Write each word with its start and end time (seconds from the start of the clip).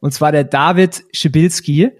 und 0.00 0.12
zwar 0.12 0.32
der 0.32 0.44
David 0.44 1.04
Schibilski. 1.12 1.90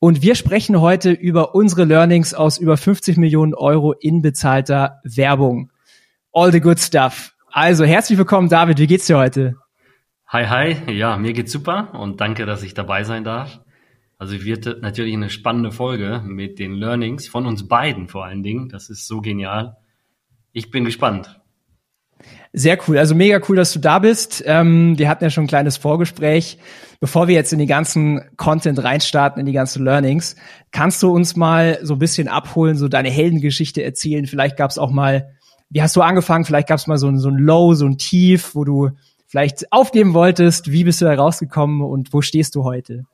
Und 0.00 0.22
wir 0.22 0.34
sprechen 0.34 0.80
heute 0.80 1.10
über 1.10 1.54
unsere 1.54 1.84
Learnings 1.84 2.32
aus 2.32 2.58
über 2.58 2.76
50 2.76 3.16
Millionen 3.16 3.54
Euro 3.54 3.92
in 3.92 4.22
bezahlter 4.22 5.00
Werbung. 5.02 5.70
All 6.32 6.52
the 6.52 6.60
good 6.60 6.78
stuff. 6.78 7.34
Also 7.50 7.84
herzlich 7.84 8.18
willkommen, 8.18 8.48
David. 8.48 8.78
Wie 8.78 8.86
geht's 8.86 9.06
dir 9.06 9.18
heute? 9.18 9.56
Hi, 10.28 10.46
hi. 10.46 10.92
Ja, 10.92 11.16
mir 11.16 11.32
geht's 11.32 11.52
super 11.52 11.94
und 11.94 12.20
danke, 12.20 12.46
dass 12.46 12.62
ich 12.62 12.74
dabei 12.74 13.02
sein 13.02 13.24
darf. 13.24 13.60
Also 14.18 14.44
wird 14.44 14.82
natürlich 14.82 15.14
eine 15.14 15.30
spannende 15.30 15.70
Folge 15.70 16.22
mit 16.24 16.58
den 16.58 16.74
Learnings 16.74 17.28
von 17.28 17.46
uns 17.46 17.66
beiden 17.66 18.08
vor 18.08 18.24
allen 18.24 18.42
Dingen. 18.42 18.68
Das 18.68 18.90
ist 18.90 19.06
so 19.06 19.20
genial. 19.20 19.76
Ich 20.52 20.70
bin 20.70 20.84
gespannt. 20.84 21.40
Sehr 22.52 22.78
cool. 22.86 22.98
Also 22.98 23.14
mega 23.14 23.40
cool, 23.48 23.56
dass 23.56 23.72
du 23.72 23.78
da 23.78 23.98
bist. 23.98 24.42
Ähm, 24.46 24.98
wir 24.98 25.08
hatten 25.08 25.24
ja 25.24 25.30
schon 25.30 25.44
ein 25.44 25.48
kleines 25.48 25.76
Vorgespräch. 25.76 26.58
Bevor 27.00 27.28
wir 27.28 27.34
jetzt 27.34 27.52
in 27.52 27.58
die 27.58 27.66
ganzen 27.66 28.22
Content 28.36 28.82
reinstarten, 28.82 29.38
in 29.38 29.46
die 29.46 29.52
ganzen 29.52 29.84
Learnings, 29.84 30.34
kannst 30.72 31.02
du 31.02 31.10
uns 31.10 31.36
mal 31.36 31.78
so 31.82 31.94
ein 31.94 31.98
bisschen 31.98 32.26
abholen, 32.26 32.76
so 32.76 32.88
deine 32.88 33.10
Heldengeschichte 33.10 33.84
erzählen? 33.84 34.26
Vielleicht 34.26 34.56
gab 34.56 34.70
es 34.70 34.78
auch 34.78 34.90
mal, 34.90 35.30
wie 35.70 35.82
hast 35.82 35.94
du 35.94 36.02
angefangen? 36.02 36.44
Vielleicht 36.44 36.68
gab 36.68 36.78
es 36.78 36.86
mal 36.86 36.98
so, 36.98 37.14
so 37.16 37.28
ein 37.28 37.36
Low, 37.36 37.74
so 37.74 37.86
ein 37.86 37.98
Tief, 37.98 38.54
wo 38.54 38.64
du 38.64 38.90
vielleicht 39.26 39.70
aufgeben 39.72 40.14
wolltest. 40.14 40.72
Wie 40.72 40.84
bist 40.84 41.00
du 41.00 41.04
da 41.04 41.14
rausgekommen 41.14 41.82
und 41.82 42.12
wo 42.12 42.22
stehst 42.22 42.54
du 42.54 42.64
heute? 42.64 43.04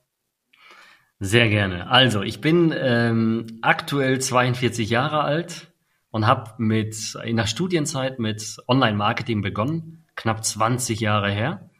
Sehr 1.21 1.49
gerne. 1.49 1.91
Also, 1.91 2.23
ich 2.23 2.41
bin 2.41 2.75
ähm, 2.77 3.47
aktuell 3.61 4.21
42 4.21 4.89
Jahre 4.91 5.23
alt 5.23 5.74
und 6.15 6.29
habe 6.29 6.53
mit 6.59 7.17
in 7.25 7.37
der 7.37 7.49
Studienzeit 7.49 8.21
mit 8.21 8.59
Online-Marketing 8.69 9.43
begonnen, 9.43 10.05
knapp 10.15 10.45
20 10.45 11.01
Jahre 11.01 11.29
her. 11.29 11.71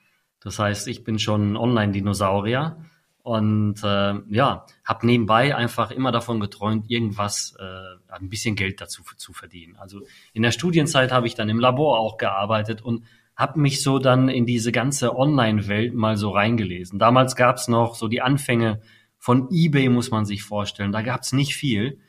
Das 0.41 0.59
heißt, 0.59 0.89
ich 0.89 1.05
bin 1.05 1.21
schon 1.21 1.57
Online-Dinosaurier 1.57 2.85
und 3.23 3.85
äh, 3.85 4.15
ja, 4.31 4.67
habe 4.85 5.07
nebenbei 5.07 5.55
einfach 5.55 5.93
immer 5.93 6.11
davon 6.11 6.41
geträumt, 6.41 6.91
irgendwas, 6.91 7.55
äh, 7.61 8.13
ein 8.13 8.29
bisschen 8.29 8.57
Geld 8.57 8.81
dazu 8.81 9.05
zu 9.17 9.33
verdienen. 9.33 9.77
Also 9.77 10.01
in 10.33 10.43
der 10.43 10.51
Studienzeit 10.51 11.13
habe 11.13 11.29
ich 11.29 11.37
dann 11.37 11.49
im 11.49 11.61
Labor 11.61 12.01
auch 12.01 12.17
gearbeitet 12.17 12.83
und 12.83 13.05
habe 13.37 13.61
mich 13.61 13.85
so 13.85 14.01
dann 14.01 14.29
in 14.29 14.47
diese 14.47 14.73
ganze 14.73 15.17
Online-Welt 15.17 15.95
mal 15.95 16.17
so 16.17 16.31
reingelesen. 16.31 16.99
Damals 16.99 17.37
gab 17.37 17.59
es 17.59 17.69
noch 17.69 17.95
so 17.95 18.09
die 18.09 18.21
Anfänge 18.21 18.83
von 19.17 19.47
eBay, 19.53 19.91
muss 19.91 20.11
man 20.11 20.25
sich 20.25 20.43
vorstellen. 20.43 20.91
Da 20.91 21.03
gab 21.03 21.21
es 21.21 21.33
nicht 21.33 21.55
viel. 21.55 22.01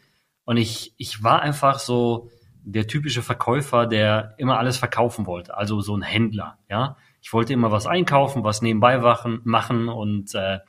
Und 0.45 0.57
ich, 0.57 0.93
ich 0.97 1.23
war 1.23 1.41
einfach 1.41 1.79
so 1.79 2.29
der 2.63 2.87
typische 2.87 3.21
Verkäufer, 3.21 3.85
der 3.85 4.33
immer 4.37 4.57
alles 4.57 4.77
verkaufen 4.77 5.27
wollte. 5.27 5.55
Also 5.57 5.81
so 5.81 5.95
ein 5.95 6.01
Händler, 6.01 6.57
ja. 6.69 6.97
Ich 7.21 7.33
wollte 7.33 7.53
immer 7.53 7.71
was 7.71 7.87
einkaufen, 7.87 8.43
was 8.43 8.61
nebenbei 8.61 8.99
machen 9.43 9.89
und, 9.89 10.35
äh, 10.35 10.59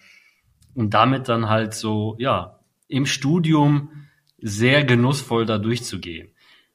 und 0.75 0.95
damit 0.95 1.29
dann 1.29 1.51
halt 1.51 1.75
so, 1.75 2.17
ja, 2.19 2.61
im 2.89 3.05
Studium 3.05 3.91
sehr 4.39 4.85
genussvoll 4.85 5.45
da 5.45 5.59
durchzugehen. 5.59 6.33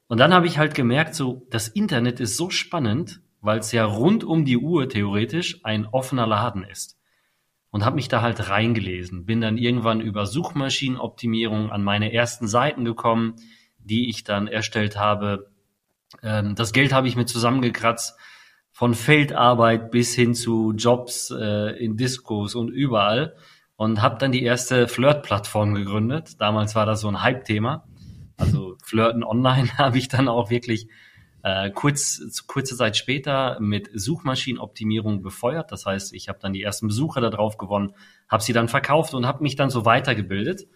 Und 0.08 0.20
dann 0.20 0.34
habe 0.34 0.46
ich 0.46 0.58
halt 0.58 0.76
gemerkt, 0.76 1.16
so, 1.16 1.48
das 1.50 1.68
Internet 1.68 2.20
ist 2.20 2.38
so 2.38 2.50
spannend, 2.50 3.22
weil 3.40 3.60
es 3.60 3.72
ja 3.72 3.86
rund 3.86 4.24
um 4.24 4.46
die 4.46 4.58
Uhr 4.58 4.88
theoretisch 4.88 5.64
ein 5.64 5.88
offener 5.88 6.28
Laden 6.28 6.64
ist. 6.64 7.00
Und 7.72 7.86
habe 7.86 7.96
mich 7.96 8.10
da 8.10 8.22
halt 8.22 8.50
reingelesen, 8.50 9.26
bin 9.26 9.40
dann 9.40 9.58
irgendwann 9.58 10.02
über 10.02 10.26
Suchmaschinenoptimierung 10.26 11.72
an 11.72 11.84
meine 11.84 12.12
ersten 12.12 12.48
Seiten 12.48 12.84
gekommen, 12.84 13.36
die 13.80 14.10
ich 14.10 14.26
dann 14.26 14.48
erstellt 14.48 14.98
habe. 14.98 15.50
Ähm, 16.22 16.56
das 16.56 16.74
Geld 16.74 16.92
habe 16.92 17.08
ich 17.08 17.16
mir 17.16 17.26
zusammengekratzt, 17.26 18.18
von 18.74 18.94
Feldarbeit 18.94 19.92
bis 19.92 20.16
hin 20.16 20.34
zu 20.34 20.74
Jobs 20.74 21.32
äh, 21.32 21.78
in 21.84 21.98
Discos 21.98 22.56
und 22.56 22.70
überall 22.70 23.36
und 23.76 24.02
habe 24.02 24.18
dann 24.18 24.32
die 24.32 24.44
erste 24.44 24.88
Flirt-Plattform 24.88 25.74
gegründet. 25.74 26.40
Damals 26.40 26.76
war 26.76 26.86
das 26.86 27.02
so 27.02 27.08
ein 27.08 27.22
Hype-Thema. 27.22 27.88
Also 28.38 28.78
Flirten 28.84 29.24
online 29.24 29.70
habe 29.78 29.98
ich 29.98 30.08
dann 30.08 30.28
auch 30.28 30.50
wirklich 30.50 30.88
äh, 31.44 31.72
kurz, 31.72 32.46
kurze 32.48 32.76
Zeit 32.76 32.98
später 32.98 33.60
mit 33.60 33.90
Suchmaschinenoptimierung 33.94 35.22
befeuert. 35.22 35.72
Das 35.72 35.86
heißt, 35.86 36.14
ich 36.14 36.30
habe 36.30 36.40
dann 36.42 36.54
die 36.54 36.62
ersten 36.62 36.88
Besucher 36.88 37.22
da 37.22 37.30
drauf 37.30 37.58
gewonnen, 37.58 37.94
habe 38.30 38.44
sie 38.44 38.54
dann 38.54 38.68
verkauft 38.68 39.14
und 39.14 39.26
habe 39.26 39.44
mich 39.44 39.56
dann 39.56 39.70
so 39.70 39.86
weitergebildet, 39.86 40.68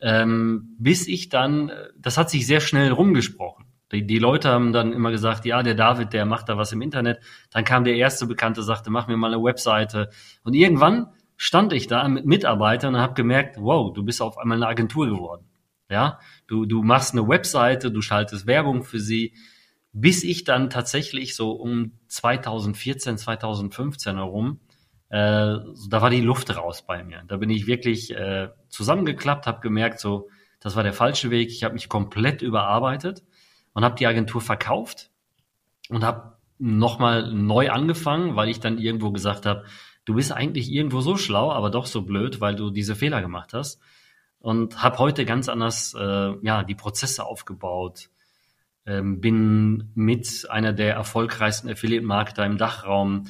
ähm, 0.00 0.76
bis 0.78 1.08
ich 1.08 1.28
dann, 1.28 1.70
das 1.96 2.18
hat 2.18 2.30
sich 2.30 2.46
sehr 2.46 2.60
schnell 2.60 2.92
rumgesprochen. 2.92 3.66
Die, 3.92 4.06
die 4.06 4.18
Leute 4.18 4.50
haben 4.50 4.72
dann 4.72 4.92
immer 4.92 5.10
gesagt, 5.10 5.44
ja, 5.44 5.62
der 5.62 5.74
David, 5.74 6.12
der 6.12 6.26
macht 6.26 6.48
da 6.48 6.56
was 6.56 6.72
im 6.72 6.82
Internet. 6.82 7.20
Dann 7.50 7.64
kam 7.64 7.84
der 7.84 7.94
erste 7.94 8.26
Bekannte, 8.26 8.62
sagte, 8.62 8.90
mach 8.90 9.06
mir 9.06 9.16
mal 9.16 9.32
eine 9.32 9.42
Webseite. 9.42 10.10
Und 10.42 10.54
irgendwann 10.54 11.12
stand 11.36 11.72
ich 11.72 11.86
da 11.86 12.06
mit 12.08 12.26
Mitarbeitern 12.26 12.96
und 12.96 13.00
habe 13.00 13.14
gemerkt, 13.14 13.56
wow, 13.60 13.92
du 13.92 14.02
bist 14.02 14.20
auf 14.20 14.38
einmal 14.38 14.58
eine 14.58 14.66
Agentur 14.66 15.06
geworden. 15.06 15.46
Ja, 15.88 16.18
du, 16.48 16.66
du 16.66 16.82
machst 16.82 17.12
eine 17.12 17.28
Webseite, 17.28 17.92
du 17.92 18.00
schaltest 18.00 18.48
Werbung 18.48 18.82
für 18.82 18.98
sie, 18.98 19.34
bis 19.98 20.24
ich 20.24 20.44
dann 20.44 20.68
tatsächlich 20.68 21.34
so 21.34 21.52
um 21.52 21.92
2014, 22.08 23.16
2015 23.16 24.16
herum, 24.16 24.60
äh, 25.08 25.56
da 25.88 26.02
war 26.02 26.10
die 26.10 26.20
Luft 26.20 26.54
raus 26.54 26.84
bei 26.86 27.02
mir. 27.02 27.22
Da 27.26 27.38
bin 27.38 27.48
ich 27.48 27.66
wirklich 27.66 28.14
äh, 28.14 28.50
zusammengeklappt, 28.68 29.46
habe 29.46 29.60
gemerkt, 29.60 29.98
so, 29.98 30.28
das 30.60 30.76
war 30.76 30.82
der 30.82 30.92
falsche 30.92 31.30
Weg. 31.30 31.48
Ich 31.48 31.64
habe 31.64 31.72
mich 31.72 31.88
komplett 31.88 32.42
überarbeitet 32.42 33.24
und 33.72 33.84
habe 33.84 33.94
die 33.94 34.06
Agentur 34.06 34.42
verkauft 34.42 35.10
und 35.88 36.04
habe 36.04 36.36
nochmal 36.58 37.32
neu 37.32 37.70
angefangen, 37.70 38.36
weil 38.36 38.50
ich 38.50 38.60
dann 38.60 38.76
irgendwo 38.76 39.12
gesagt 39.12 39.46
habe, 39.46 39.64
du 40.04 40.12
bist 40.12 40.30
eigentlich 40.30 40.70
irgendwo 40.70 41.00
so 41.00 41.16
schlau, 41.16 41.50
aber 41.52 41.70
doch 41.70 41.86
so 41.86 42.02
blöd, 42.02 42.42
weil 42.42 42.54
du 42.54 42.68
diese 42.68 42.96
Fehler 42.96 43.22
gemacht 43.22 43.54
hast. 43.54 43.80
Und 44.40 44.82
habe 44.82 44.98
heute 44.98 45.24
ganz 45.24 45.48
anders 45.48 45.94
äh, 45.98 46.34
ja 46.42 46.64
die 46.64 46.74
Prozesse 46.74 47.24
aufgebaut, 47.24 48.10
bin 48.86 49.90
mit 49.94 50.46
einer 50.48 50.72
der 50.72 50.94
erfolgreichsten 50.94 51.68
Affiliate-Marketer 51.68 52.46
im 52.46 52.56
Dachraum. 52.56 53.26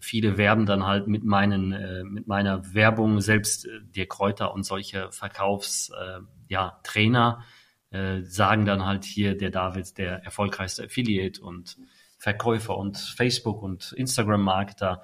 Viele 0.00 0.36
werben 0.36 0.66
dann 0.66 0.86
halt 0.86 1.08
mit 1.08 1.24
meinen, 1.24 1.72
äh, 1.72 2.04
mit 2.04 2.26
meiner 2.26 2.74
Werbung 2.74 3.20
selbst 3.20 3.66
äh, 3.66 3.80
der 3.96 4.06
Kräuter 4.06 4.52
und 4.52 4.64
solche 4.64 5.10
Verkaufs, 5.10 5.90
äh, 5.90 6.20
ja, 6.48 6.80
Trainer 6.82 7.42
sagen 7.90 8.66
dann 8.66 8.84
halt 8.84 9.06
hier 9.06 9.34
der 9.34 9.48
David 9.48 9.96
der 9.96 10.22
erfolgreichste 10.22 10.84
Affiliate 10.84 11.40
und 11.40 11.78
Verkäufer 12.18 12.76
und 12.76 12.98
Facebook 12.98 13.62
und 13.62 13.92
Instagram 13.92 14.42
Marketer. 14.42 15.00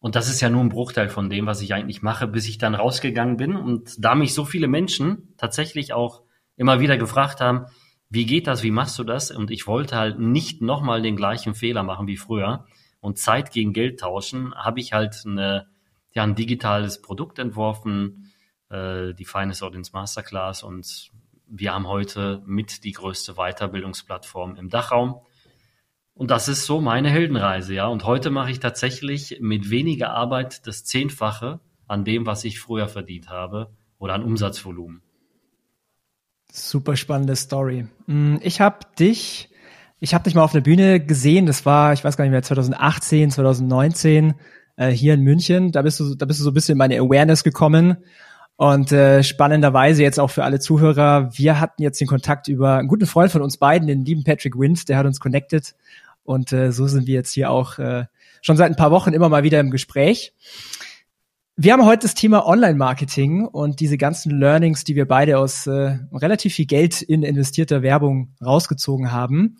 Und 0.00 0.16
das 0.16 0.28
ist 0.28 0.40
ja 0.40 0.50
nur 0.50 0.62
ein 0.62 0.68
Bruchteil 0.68 1.08
von 1.08 1.30
dem, 1.30 1.46
was 1.46 1.62
ich 1.62 1.74
eigentlich 1.74 2.02
mache, 2.02 2.26
bis 2.26 2.48
ich 2.48 2.58
dann 2.58 2.74
rausgegangen 2.74 3.36
bin. 3.36 3.54
Und 3.54 4.04
da 4.04 4.16
mich 4.16 4.34
so 4.34 4.44
viele 4.44 4.66
Menschen 4.66 5.32
tatsächlich 5.36 5.92
auch 5.92 6.22
immer 6.56 6.80
wieder 6.80 6.96
gefragt 6.96 7.40
haben, 7.40 7.66
wie 8.14 8.26
geht 8.26 8.46
das, 8.46 8.62
wie 8.62 8.70
machst 8.70 8.98
du 8.98 9.04
das? 9.04 9.30
Und 9.30 9.50
ich 9.50 9.66
wollte 9.66 9.96
halt 9.96 10.18
nicht 10.18 10.62
nochmal 10.62 11.02
den 11.02 11.16
gleichen 11.16 11.54
Fehler 11.54 11.82
machen 11.82 12.06
wie 12.06 12.16
früher 12.16 12.66
und 13.00 13.18
Zeit 13.18 13.50
gegen 13.50 13.72
Geld 13.72 14.00
tauschen, 14.00 14.54
habe 14.54 14.80
ich 14.80 14.92
halt 14.92 15.24
eine, 15.26 15.66
ja, 16.12 16.22
ein 16.22 16.34
digitales 16.34 17.02
Produkt 17.02 17.38
entworfen, 17.38 18.32
äh, 18.70 19.12
die 19.14 19.24
Finest 19.24 19.62
Audience 19.62 19.90
Masterclass 19.92 20.62
und 20.62 21.10
wir 21.46 21.74
haben 21.74 21.86
heute 21.86 22.42
mit 22.46 22.84
die 22.84 22.92
größte 22.92 23.34
Weiterbildungsplattform 23.34 24.56
im 24.56 24.70
Dachraum. 24.70 25.20
Und 26.14 26.30
das 26.30 26.48
ist 26.48 26.64
so 26.64 26.80
meine 26.80 27.10
Heldenreise, 27.10 27.74
ja. 27.74 27.86
Und 27.88 28.04
heute 28.04 28.30
mache 28.30 28.50
ich 28.50 28.60
tatsächlich 28.60 29.38
mit 29.40 29.70
weniger 29.70 30.14
Arbeit 30.14 30.66
das 30.66 30.84
Zehnfache 30.84 31.60
an 31.86 32.04
dem, 32.04 32.26
was 32.26 32.44
ich 32.44 32.60
früher 32.60 32.88
verdient 32.88 33.28
habe 33.28 33.72
oder 33.98 34.14
an 34.14 34.22
Umsatzvolumen. 34.22 35.02
Super 36.56 36.94
spannende 36.94 37.34
Story. 37.34 37.88
Mm, 38.06 38.36
ich 38.40 38.60
habe 38.60 38.78
dich, 38.96 39.48
ich 39.98 40.14
habe 40.14 40.22
dich 40.22 40.36
mal 40.36 40.44
auf 40.44 40.52
der 40.52 40.60
Bühne 40.60 41.00
gesehen. 41.00 41.46
Das 41.46 41.66
war, 41.66 41.92
ich 41.92 42.04
weiß 42.04 42.16
gar 42.16 42.24
nicht 42.24 42.30
mehr, 42.30 42.44
2018, 42.44 43.32
2019 43.32 44.34
äh, 44.76 44.90
hier 44.90 45.14
in 45.14 45.22
München. 45.22 45.72
Da 45.72 45.82
bist 45.82 45.98
du, 45.98 46.14
da 46.14 46.26
bist 46.26 46.38
du 46.38 46.44
so 46.44 46.52
ein 46.52 46.54
bisschen 46.54 46.74
in 46.74 46.78
meine 46.78 46.96
Awareness 47.00 47.42
gekommen. 47.42 47.96
Und 48.54 48.92
äh, 48.92 49.24
spannenderweise 49.24 50.04
jetzt 50.04 50.20
auch 50.20 50.30
für 50.30 50.44
alle 50.44 50.60
Zuhörer, 50.60 51.36
wir 51.36 51.58
hatten 51.58 51.82
jetzt 51.82 52.00
den 52.00 52.06
Kontakt 52.06 52.46
über 52.46 52.78
einen 52.78 52.86
guten 52.86 53.06
Freund 53.06 53.32
von 53.32 53.42
uns 53.42 53.56
beiden, 53.56 53.88
den 53.88 54.04
lieben 54.04 54.22
Patrick 54.22 54.56
Wind, 54.56 54.88
der 54.88 54.96
hat 54.96 55.06
uns 55.06 55.18
connected. 55.18 55.74
Und 56.22 56.52
äh, 56.52 56.70
so 56.70 56.86
sind 56.86 57.08
wir 57.08 57.14
jetzt 57.14 57.32
hier 57.32 57.50
auch 57.50 57.80
äh, 57.80 58.04
schon 58.42 58.56
seit 58.56 58.70
ein 58.70 58.76
paar 58.76 58.92
Wochen 58.92 59.12
immer 59.12 59.28
mal 59.28 59.42
wieder 59.42 59.58
im 59.58 59.72
Gespräch. 59.72 60.32
Wir 61.56 61.72
haben 61.72 61.84
heute 61.84 62.02
das 62.02 62.14
Thema 62.14 62.48
Online-Marketing 62.48 63.44
und 63.44 63.78
diese 63.78 63.96
ganzen 63.96 64.40
Learnings, 64.40 64.82
die 64.82 64.96
wir 64.96 65.06
beide 65.06 65.38
aus 65.38 65.68
äh, 65.68 65.98
relativ 66.12 66.54
viel 66.54 66.66
Geld 66.66 67.00
in 67.00 67.22
investierter 67.22 67.80
Werbung 67.80 68.34
rausgezogen 68.44 69.12
haben. 69.12 69.58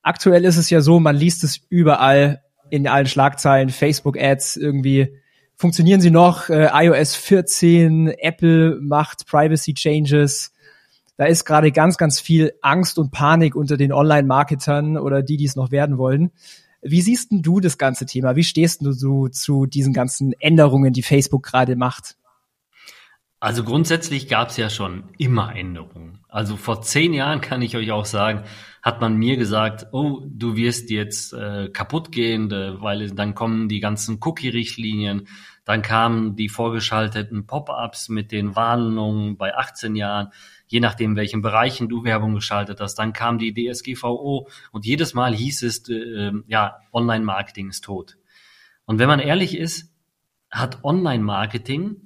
Aktuell 0.00 0.46
ist 0.46 0.56
es 0.56 0.70
ja 0.70 0.80
so, 0.80 1.00
man 1.00 1.14
liest 1.14 1.44
es 1.44 1.60
überall 1.68 2.42
in 2.70 2.88
allen 2.88 3.04
Schlagzeilen, 3.04 3.68
Facebook-Ads 3.68 4.56
irgendwie. 4.56 5.18
Funktionieren 5.54 6.00
sie 6.00 6.10
noch? 6.10 6.48
Äh, 6.48 6.70
iOS 6.72 7.14
14, 7.14 8.08
Apple 8.08 8.78
macht 8.80 9.26
Privacy 9.26 9.74
Changes. 9.74 10.50
Da 11.18 11.26
ist 11.26 11.44
gerade 11.44 11.72
ganz, 11.72 11.98
ganz 11.98 12.20
viel 12.20 12.54
Angst 12.62 12.98
und 12.98 13.12
Panik 13.12 13.54
unter 13.54 13.76
den 13.76 13.92
Online-Marketern 13.92 14.96
oder 14.96 15.22
die, 15.22 15.36
die 15.36 15.44
es 15.44 15.56
noch 15.56 15.70
werden 15.70 15.98
wollen. 15.98 16.32
Wie 16.84 17.00
siehst 17.00 17.32
denn 17.32 17.42
du 17.42 17.60
das 17.60 17.78
ganze 17.78 18.06
Thema? 18.06 18.36
Wie 18.36 18.44
stehst 18.44 18.82
du 18.82 18.92
so 18.92 19.28
zu 19.28 19.66
diesen 19.66 19.92
ganzen 19.92 20.34
Änderungen, 20.34 20.92
die 20.92 21.02
Facebook 21.02 21.42
gerade 21.42 21.76
macht? 21.76 22.16
Also 23.40 23.62
grundsätzlich 23.62 24.28
gab 24.28 24.48
es 24.48 24.56
ja 24.56 24.70
schon 24.70 25.04
immer 25.18 25.54
Änderungen. 25.54 26.20
Also 26.28 26.56
vor 26.56 26.80
zehn 26.82 27.12
Jahren 27.12 27.42
kann 27.42 27.60
ich 27.60 27.76
euch 27.76 27.92
auch 27.92 28.06
sagen, 28.06 28.44
hat 28.82 29.00
man 29.00 29.16
mir 29.16 29.36
gesagt, 29.36 29.88
oh, 29.92 30.22
du 30.26 30.56
wirst 30.56 30.90
jetzt 30.90 31.32
äh, 31.34 31.68
kaputt 31.68 32.10
gehen, 32.10 32.50
äh, 32.50 32.80
weil 32.80 33.10
dann 33.10 33.34
kommen 33.34 33.68
die 33.68 33.80
ganzen 33.80 34.18
Cookie-Richtlinien, 34.22 35.28
dann 35.64 35.82
kamen 35.82 36.36
die 36.36 36.48
vorgeschalteten 36.48 37.46
Pop-ups 37.46 38.08
mit 38.08 38.32
den 38.32 38.54
Warnungen 38.54 39.36
bei 39.36 39.54
18 39.56 39.96
Jahren 39.96 40.30
je 40.66 40.80
nachdem, 40.80 41.16
welchen 41.16 41.42
Bereichen 41.42 41.88
du 41.88 42.04
Werbung 42.04 42.34
geschaltet 42.34 42.80
hast. 42.80 42.96
Dann 42.96 43.12
kam 43.12 43.38
die 43.38 43.54
DSGVO 43.54 44.48
und 44.72 44.86
jedes 44.86 45.14
Mal 45.14 45.34
hieß 45.34 45.62
es, 45.62 45.88
äh, 45.88 46.32
ja, 46.46 46.78
Online-Marketing 46.92 47.68
ist 47.68 47.84
tot. 47.84 48.16
Und 48.84 48.98
wenn 48.98 49.08
man 49.08 49.20
ehrlich 49.20 49.56
ist, 49.56 49.92
hat 50.50 50.84
Online-Marketing 50.84 52.02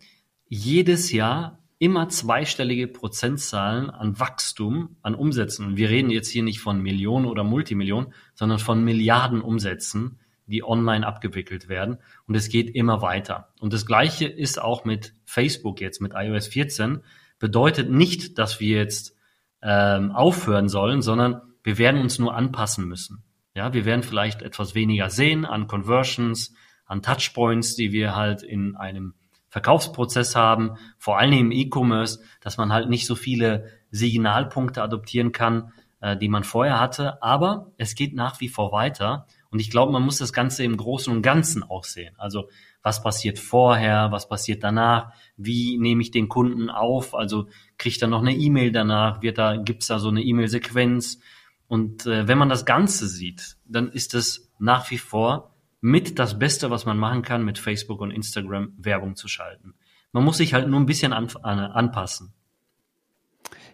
jedes 0.49 1.12
Jahr 1.12 1.58
immer 1.78 2.08
zweistellige 2.08 2.88
Prozentzahlen 2.88 3.88
an 3.90 4.19
Wachstum, 4.19 4.96
an 5.02 5.14
Umsätzen. 5.14 5.76
Wir 5.76 5.90
reden 5.90 6.10
jetzt 6.10 6.28
hier 6.28 6.43
nicht 6.43 6.60
von 6.60 6.82
Millionen 6.82 7.26
oder 7.26 7.44
Multimillionen, 7.44 8.12
sondern 8.34 8.58
von 8.58 8.82
Milliarden 8.84 9.40
Umsätzen, 9.40 10.18
die 10.49 10.65
online 10.65 11.06
abgewickelt 11.06 11.69
werden. 11.69 11.99
Und 12.27 12.35
es 12.35 12.49
geht 12.49 12.75
immer 12.75 13.03
weiter. 13.03 13.49
Und 13.61 13.73
das 13.73 13.87
Gleiche 13.87 14.27
ist 14.27 14.61
auch 14.61 14.85
mit 14.85 15.15
Facebook 15.25 15.81
jetzt, 15.81 16.00
mit 16.00 16.12
iOS 16.15 16.49
14 16.49 17.03
bedeutet 17.39 17.91
nicht, 17.91 18.39
dass 18.39 18.61
wir 18.61 18.77
jetzt 18.79 19.17
ähm, 19.62 20.12
aufhören 20.12 20.69
sollen, 20.69 21.03
sondern 21.03 21.43
wir 21.62 21.79
werden 21.79 22.00
uns 22.00 22.19
nur 22.19 22.35
anpassen 22.35 22.87
müssen. 22.87 23.23
Ja, 23.55 23.73
wir 23.73 23.85
werden 23.85 24.03
vielleicht 24.03 24.43
etwas 24.43 24.75
weniger 24.75 25.11
sehen 25.11 25.45
an 25.45 25.67
Conversions, 25.67 26.55
an 26.87 27.03
Touchpoints, 27.03 27.77
die 27.77 27.93
wir 27.93 28.17
halt 28.17 28.43
in 28.43 28.77
einem 28.77 29.15
Verkaufsprozess 29.49 30.37
haben, 30.37 30.77
vor 30.99 31.19
allem 31.19 31.33
im 31.33 31.53
E-Commerce, 31.53 32.21
dass 32.41 32.56
man 32.56 32.73
halt 32.73 32.89
nicht 32.89 33.06
so 33.06 33.15
viele 33.15 33.67
Signalpunkte 33.91 34.83
adoptieren 34.83 35.33
kann, 35.33 35.73
äh, 36.01 36.17
die 36.17 36.29
man 36.29 36.44
vorher 36.44 36.79
hatte. 36.79 37.23
Aber 37.23 37.73
es 37.79 37.94
geht 37.94 38.15
nach 38.15 38.41
wie 38.41 38.49
vor 38.49 38.73
weiter. 38.73 39.27
Und 39.50 39.61
ich 39.61 39.71
glaube, 39.71 39.93
man 39.93 40.03
muss 40.03 40.19
das 40.19 40.33
Ganze 40.33 40.65
im 40.65 40.77
Großen 40.77 41.12
und 41.12 41.23
Ganzen 41.23 41.62
auch 41.62 41.85
sehen. 41.85 42.15
Also 42.19 42.49
was 42.83 43.03
passiert 43.03 43.39
vorher, 43.39 44.12
was 44.12 44.29
passiert 44.29 44.62
danach, 44.62 45.12
wie 45.37 45.79
nehme 45.79 46.03
ich 46.03 46.11
den 46.11 46.29
Kunden 46.29 46.71
auf, 46.71 47.15
also 47.15 47.49
kriegt 47.77 48.00
er 48.03 48.09
noch 48.09 48.21
eine 48.21 48.35
E-Mail 48.35 48.73
danach, 48.73 49.23
wird 49.23 49.39
da, 49.39 49.56
gibt's 49.56 49.87
da 49.87 49.99
so 49.99 50.09
eine 50.09 50.23
E-Mail-Sequenz. 50.23 51.21
Und 51.67 52.06
äh, 52.06 52.29
wenn 52.29 52.39
man 52.39 52.49
das 52.49 52.67
Ganze 52.67 53.09
sieht, 53.09 53.56
dann 53.67 53.91
ist 53.91 54.15
es 54.15 54.50
nach 54.59 54.91
wie 54.91 54.99
vor 54.99 55.55
mit 55.81 56.19
das 56.19 56.39
Beste, 56.39 56.71
was 56.71 56.87
man 56.87 56.99
machen 56.99 57.23
kann, 57.23 57.44
mit 57.44 57.59
Facebook 57.59 58.01
und 58.01 58.11
Instagram 58.11 58.73
Werbung 58.79 59.17
zu 59.17 59.29
schalten. 59.29 59.75
Man 60.12 60.25
muss 60.25 60.39
sich 60.39 60.55
halt 60.55 60.69
nur 60.69 60.81
ein 60.81 60.87
bisschen 60.87 61.12
an, 61.12 61.29
an, 61.43 61.59
anpassen. 61.59 62.33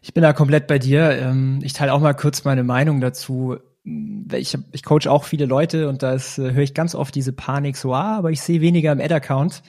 Ich 0.02 0.12
bin 0.12 0.22
da 0.22 0.32
komplett 0.32 0.66
bei 0.66 0.78
dir. 0.78 1.12
Ähm, 1.12 1.60
ich 1.62 1.72
teile 1.72 1.92
auch 1.94 2.00
mal 2.00 2.14
kurz 2.14 2.44
meine 2.44 2.64
Meinung 2.64 3.00
dazu. 3.00 3.58
Ich, 3.84 4.56
ich 4.72 4.82
coach 4.82 5.06
auch 5.06 5.24
viele 5.24 5.44
Leute 5.44 5.88
und 5.88 6.02
da 6.02 6.14
äh, 6.14 6.18
höre 6.38 6.62
ich 6.62 6.74
ganz 6.74 6.94
oft 6.94 7.14
diese 7.14 7.32
Panik 7.32 7.76
so, 7.76 7.92
ah, 7.92 8.16
aber 8.16 8.30
ich 8.30 8.40
sehe 8.40 8.60
weniger 8.60 8.92
im 8.92 9.00
Ad-Account. 9.00 9.62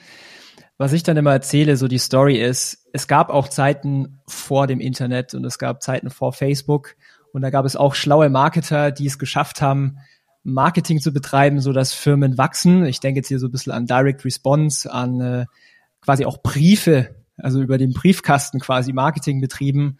Was 0.78 0.92
ich 0.92 1.02
dann 1.02 1.16
immer 1.16 1.32
erzähle, 1.32 1.76
so 1.76 1.88
die 1.88 1.98
Story 1.98 2.40
ist, 2.40 2.86
es 2.92 3.08
gab 3.08 3.30
auch 3.30 3.48
Zeiten 3.48 4.20
vor 4.26 4.66
dem 4.66 4.80
Internet 4.80 5.34
und 5.34 5.44
es 5.44 5.58
gab 5.58 5.82
Zeiten 5.82 6.10
vor 6.10 6.32
Facebook 6.32 6.96
und 7.32 7.42
da 7.42 7.50
gab 7.50 7.64
es 7.66 7.76
auch 7.76 7.94
schlaue 7.94 8.30
Marketer, 8.30 8.90
die 8.90 9.06
es 9.06 9.18
geschafft 9.18 9.60
haben, 9.60 9.98
Marketing 10.42 11.00
zu 11.00 11.12
betreiben, 11.12 11.60
so 11.60 11.72
dass 11.72 11.92
Firmen 11.92 12.38
wachsen. 12.38 12.86
Ich 12.86 13.00
denke 13.00 13.18
jetzt 13.18 13.28
hier 13.28 13.38
so 13.38 13.48
ein 13.48 13.52
bisschen 13.52 13.72
an 13.72 13.86
Direct 13.86 14.24
Response, 14.24 14.90
an 14.90 15.20
äh, 15.20 15.46
quasi 16.00 16.24
auch 16.24 16.42
Briefe, 16.42 17.16
also 17.36 17.60
über 17.60 17.78
den 17.78 17.92
Briefkasten 17.92 18.60
quasi 18.60 18.92
Marketing 18.92 19.40
betrieben. 19.40 19.98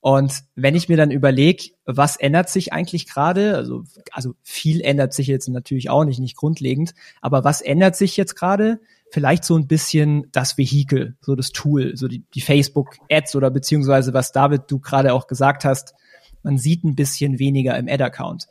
Und 0.00 0.44
wenn 0.54 0.76
ich 0.76 0.88
mir 0.88 0.96
dann 0.96 1.10
überlege, 1.10 1.70
was 1.84 2.16
ändert 2.16 2.48
sich 2.48 2.72
eigentlich 2.72 3.08
gerade, 3.08 3.56
also, 3.56 3.82
also 4.12 4.34
viel 4.42 4.80
ändert 4.80 5.12
sich 5.12 5.26
jetzt 5.26 5.48
natürlich 5.48 5.90
auch 5.90 6.04
nicht, 6.04 6.20
nicht 6.20 6.36
grundlegend, 6.36 6.94
aber 7.20 7.42
was 7.44 7.60
ändert 7.60 7.96
sich 7.96 8.16
jetzt 8.16 8.36
gerade? 8.36 8.80
vielleicht 9.10 9.44
so 9.44 9.56
ein 9.56 9.66
bisschen 9.66 10.26
das 10.32 10.58
Vehikel, 10.58 11.16
so 11.20 11.34
das 11.34 11.50
Tool, 11.50 11.96
so 11.96 12.08
die, 12.08 12.24
die 12.34 12.40
Facebook-Ads 12.40 13.36
oder 13.36 13.50
beziehungsweise 13.50 14.12
was 14.12 14.32
David 14.32 14.62
du 14.68 14.78
gerade 14.78 15.14
auch 15.14 15.26
gesagt 15.26 15.64
hast, 15.64 15.94
man 16.42 16.58
sieht 16.58 16.84
ein 16.84 16.94
bisschen 16.94 17.38
weniger 17.38 17.76
im 17.76 17.88
Ad-Account. 17.88 18.48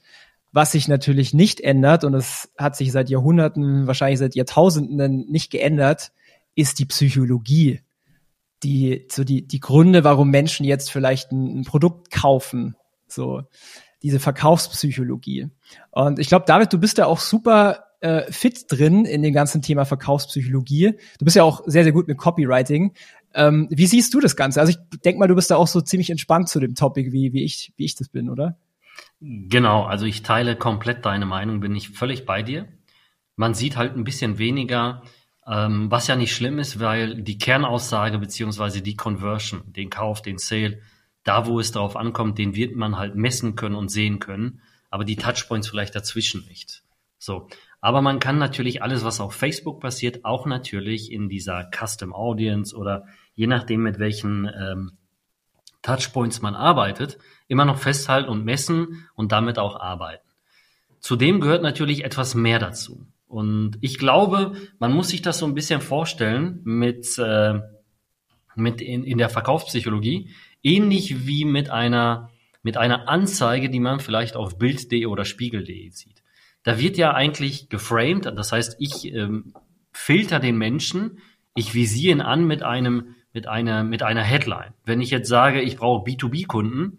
Was 0.52 0.72
sich 0.72 0.88
natürlich 0.88 1.34
nicht 1.34 1.62
ändert, 1.62 2.04
und 2.04 2.14
es 2.14 2.50
hat 2.58 2.76
sich 2.76 2.92
seit 2.92 3.10
Jahrhunderten, 3.10 3.86
wahrscheinlich 3.88 4.20
seit 4.20 4.36
Jahrtausenden 4.36 5.30
nicht 5.30 5.52
geändert, 5.52 6.12
ist 6.56 6.80
die 6.80 6.86
Psychologie. 6.86 7.82
Die, 8.63 9.07
so 9.12 9.24
die, 9.24 9.48
die 9.48 9.59
Gründe, 9.59 10.04
warum 10.04 10.30
Menschen 10.30 10.65
jetzt 10.65 10.92
vielleicht 10.92 11.31
ein, 11.31 11.59
ein 11.59 11.63
Produkt 11.63 12.12
kaufen. 12.12 12.75
So, 13.07 13.44
diese 14.04 14.19
Verkaufspsychologie. 14.19 15.50
Und 15.92 16.19
ich 16.19 16.27
glaube, 16.27 16.45
David, 16.48 16.74
du 16.74 16.80
bist 16.80 16.98
da 16.98 17.06
auch 17.06 17.19
super 17.19 17.86
äh, 18.00 18.31
fit 18.31 18.65
drin 18.69 19.06
in 19.06 19.21
dem 19.21 19.33
ganzen 19.33 19.62
Thema 19.62 19.86
Verkaufspsychologie. 19.86 20.94
Du 21.19 21.25
bist 21.25 21.36
ja 21.36 21.44
auch 21.44 21.63
sehr, 21.65 21.83
sehr 21.83 21.94
gut 21.94 22.07
mit 22.07 22.18
Copywriting. 22.18 22.94
Ähm, 23.33 23.68
wie 23.71 23.88
siehst 23.88 24.13
du 24.13 24.19
das 24.19 24.36
Ganze? 24.36 24.59
Also 24.59 24.71
ich 24.71 25.00
denke 25.01 25.19
mal, 25.19 25.27
du 25.27 25.36
bist 25.36 25.51
da 25.51 25.56
auch 25.56 25.68
so 25.68 25.81
ziemlich 25.81 26.09
entspannt 26.09 26.50
zu 26.50 26.59
dem 26.59 26.75
Topic, 26.75 27.12
wie, 27.12 27.33
wie, 27.33 27.44
ich, 27.44 27.74
wie 27.75 27.86
ich 27.86 27.95
das 27.95 28.09
bin, 28.09 28.30
oder? 28.30 28.57
Genau, 29.19 29.83
also 29.83 30.06
ich 30.06 30.24
teile 30.24 30.56
komplett 30.56 31.06
deine 31.06 31.25
Meinung, 31.25 31.59
bin 31.59 31.75
ich 31.75 31.89
völlig 31.89 32.25
bei 32.25 32.44
dir. 32.44 32.68
Man 33.36 33.54
sieht 33.54 33.77
halt 33.77 33.95
ein 33.95 34.04
bisschen 34.04 34.38
weniger, 34.38 35.04
ähm, 35.50 35.90
was 35.90 36.07
ja 36.07 36.16
nicht 36.16 36.36
schlimm 36.36 36.60
ist, 36.60 36.80
weil 36.80 37.21
die 37.21 37.38
Kernaussage 37.38 38.19
beziehungsweise 38.19 38.81
die 38.81 38.95
Conversion, 38.95 39.62
den 39.66 39.90
Kauf, 39.90 40.21
den 40.21 40.38
Sale, 40.38 40.81
da 41.24 41.45
wo 41.45 41.60
es 41.60 41.71
darauf 41.71 41.95
ankommt, 41.95 42.38
den 42.38 42.56
wird 42.56 42.76
man 42.76 42.98
halt 42.98 43.16
messen 43.16 43.56
können 43.56 43.76
und 43.76 43.90
sehen 43.90 44.19
können, 44.19 44.62
aber 44.90 45.06
die 45.06 45.16
Touchpoints 45.16 45.68
vielleicht 45.68 45.95
dazwischen 45.95 46.45
nicht. 46.48 46.83
So. 47.18 47.48
Aber 47.80 48.02
man 48.02 48.19
kann 48.19 48.38
natürlich 48.38 48.81
alles, 48.81 49.04
was 49.04 49.19
auf 49.19 49.33
Facebook 49.33 49.80
passiert, 49.80 50.26
auch 50.26 50.45
natürlich 50.45 51.12
in 51.12 51.30
dieser 51.30 51.69
Custom 51.71 52.14
Audience 52.14 52.76
oder 52.76 53.06
je 53.33 53.48
nachdem, 53.48 53.83
mit 53.83 54.00
welchen 54.00 54.45
ähm, 54.45 54.98
Touchpoints 55.81 56.42
man 56.42 56.56
arbeitet, 56.56 57.18
immer 57.48 57.66
noch 57.66 57.78
festhalten 57.78 58.30
und 58.30 58.44
messen 58.44 59.07
und 59.16 59.31
damit 59.31 59.60
auch 59.60 59.80
arbeiten. 59.80 60.28
Zudem 61.00 61.40
gehört 61.40 61.62
natürlich 61.62 62.04
etwas 62.04 62.36
mehr 62.36 62.60
dazu. 62.60 63.06
Und 63.28 63.78
ich 63.81 63.98
glaube, 63.98 64.54
man 64.80 64.94
muss 64.94 65.10
sich 65.10 65.22
das 65.22 65.38
so 65.38 65.46
ein 65.46 65.54
bisschen 65.54 65.81
vorstellen 65.81 66.62
mit, 66.64 67.18
äh, 67.18 67.60
mit 68.56 68.81
in, 68.81 69.04
in 69.04 69.18
der 69.18 69.30
Verkaufspsychologie, 69.30 70.30
ähnlich 70.64 71.28
wie 71.28 71.46
mit 71.46 71.69
einer, 71.69 72.31
mit 72.64 72.78
einer 72.78 73.10
Anzeige, 73.10 73.69
die 73.69 73.80
man 73.80 74.00
vielleicht 74.00 74.36
auf 74.36 74.57
Bild.de 74.57 75.06
oder 75.06 75.26
Spiegel.de 75.26 75.90
sieht 75.90 76.24
da 76.68 76.78
wird 76.80 76.98
ja 76.98 77.14
eigentlich 77.14 77.69
geframed, 77.69 78.26
das 78.26 78.52
heißt, 78.52 78.76
ich 78.80 79.14
ähm, 79.14 79.54
filter 79.94 80.42
den 80.42 80.57
Menschen, 80.57 81.19
ich 81.56 81.74
visiere 81.74 82.12
ihn 82.12 82.19
an 82.19 82.46
mit 82.46 82.62
einem, 82.62 83.16
mit 83.31 83.48
einer, 83.48 83.86
mit 83.86 84.04
einer 84.04 84.22
Headline. 84.22 84.74
Wenn 84.84 85.00
ich 85.00 85.10
jetzt 85.10 85.30
sage, 85.30 85.62
ich 85.62 85.78
brauche 85.78 86.04
B2B-Kunden, 86.04 86.98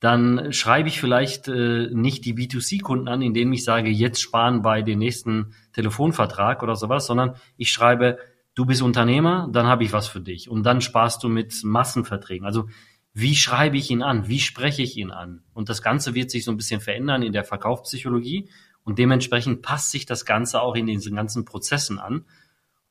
dann 0.00 0.52
schreibe 0.52 0.88
ich 0.88 1.00
vielleicht 1.00 1.48
äh, 1.48 1.88
nicht 1.92 2.24
die 2.24 2.34
B2C-Kunden 2.34 3.08
an, 3.08 3.22
indem 3.22 3.52
ich 3.52 3.64
sage, 3.64 3.88
jetzt 3.88 4.20
sparen 4.20 4.62
bei 4.62 4.82
dem 4.82 4.98
nächsten 4.98 5.54
Telefonvertrag 5.72 6.62
oder 6.62 6.76
sowas, 6.76 7.06
sondern 7.06 7.36
ich 7.56 7.70
schreibe, 7.70 8.18
du 8.54 8.66
bist 8.66 8.82
Unternehmer, 8.82 9.48
dann 9.52 9.66
habe 9.66 9.84
ich 9.84 9.92
was 9.92 10.06
für 10.06 10.20
dich. 10.20 10.50
Und 10.50 10.64
dann 10.64 10.80
sparst 10.80 11.22
du 11.22 11.28
mit 11.28 11.64
Massenverträgen. 11.64 12.46
Also 12.46 12.68
wie 13.14 13.34
schreibe 13.34 13.78
ich 13.78 13.90
ihn 13.90 14.02
an? 14.02 14.28
Wie 14.28 14.40
spreche 14.40 14.82
ich 14.82 14.98
ihn 14.98 15.10
an? 15.10 15.42
Und 15.54 15.70
das 15.70 15.80
Ganze 15.80 16.14
wird 16.14 16.30
sich 16.30 16.44
so 16.44 16.50
ein 16.50 16.58
bisschen 16.58 16.82
verändern 16.82 17.22
in 17.22 17.32
der 17.32 17.44
Verkaufspsychologie. 17.44 18.50
Und 18.84 18.98
dementsprechend 18.98 19.62
passt 19.62 19.90
sich 19.90 20.04
das 20.04 20.26
Ganze 20.26 20.60
auch 20.60 20.76
in 20.76 20.86
diesen 20.86 21.16
ganzen 21.16 21.46
Prozessen 21.46 21.98
an. 21.98 22.26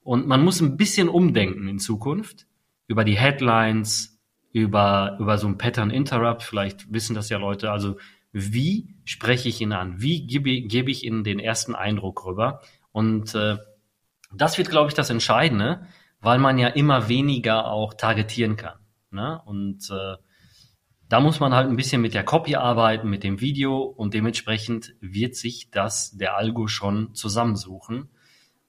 Und 0.02 0.28
man 0.28 0.44
muss 0.44 0.62
ein 0.62 0.78
bisschen 0.78 1.10
umdenken 1.10 1.68
in 1.68 1.78
Zukunft 1.78 2.48
über 2.88 3.04
die 3.04 3.18
Headlines, 3.18 4.15
über, 4.56 5.18
über 5.20 5.38
so 5.38 5.48
ein 5.48 5.58
Pattern 5.58 5.92
Interrupt. 5.92 6.42
Vielleicht 6.42 6.94
wissen 6.94 7.14
das 7.14 7.28
ja 7.28 7.38
Leute. 7.38 7.72
Also 7.72 7.98
wie 8.32 8.96
spreche 9.04 9.50
ich 9.50 9.60
ihn 9.60 9.74
an? 9.74 10.02
Wie 10.02 10.26
gebe, 10.26 10.62
gebe 10.62 10.90
ich 10.90 11.04
ihnen 11.04 11.26
den 11.26 11.40
ersten 11.40 11.76
Eindruck 11.76 12.26
rüber? 12.26 12.62
Und 12.94 13.36
äh, 13.36 13.58
das 14.34 14.58
wird, 14.58 14.70
glaube 14.70 14.88
ich, 14.88 14.94
das 14.94 15.10
Entscheidende, 15.10 15.86
weil 16.22 16.40
man 16.40 16.58
ja 16.58 16.70
immer 16.70 17.10
weniger 17.10 17.68
auch 17.68 17.96
targetieren 17.96 18.56
kann. 18.56 18.80
Ne? 19.12 19.42
Und 19.44 19.90
äh, 19.92 20.16
da 21.10 21.20
muss 21.20 21.42
man 21.42 21.54
halt 21.54 21.68
ein 21.68 21.76
bisschen 21.76 22.02
mit 22.02 22.14
der 22.14 22.24
Copy 22.24 22.56
arbeiten, 22.56 23.10
mit 23.10 23.26
dem 23.26 23.42
Video 23.42 23.82
und 23.82 24.14
dementsprechend 24.14 24.96
wird 25.02 25.36
sich 25.36 25.70
das 25.70 26.16
der 26.16 26.38
Algo 26.38 26.68
schon 26.68 27.14
zusammensuchen, 27.14 28.08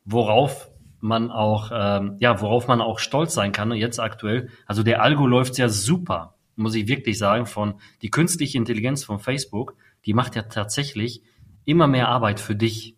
worauf 0.05 0.69
man 1.01 1.31
auch, 1.31 1.71
ähm, 1.73 2.17
ja, 2.21 2.41
worauf 2.41 2.69
man 2.69 2.81
auch 2.81 2.99
stolz 2.99 3.35
sein 3.35 3.53
kann 3.53 3.73
jetzt 3.73 4.01
aktuell. 4.01 4.49
Also 4.67 4.83
der 4.83 5.03
Algo 5.03 5.27
läuft 5.27 5.59
ja 5.59 5.69
super, 5.69 6.35
muss 6.57 6.75
ich 6.75 6.89
wirklich 6.89 7.19
sagen, 7.19 7.47
von 7.47 7.75
die 8.03 8.11
künstliche 8.11 8.59
Intelligenz 8.59 9.05
von 9.05 9.19
Facebook, 9.19 9.75
die 10.05 10.15
macht 10.15 10.37
ja 10.37 10.43
tatsächlich 10.43 11.23
immer 11.65 11.87
mehr 11.87 12.09
Arbeit 12.09 12.41
für 12.41 12.55
dich. 12.55 12.97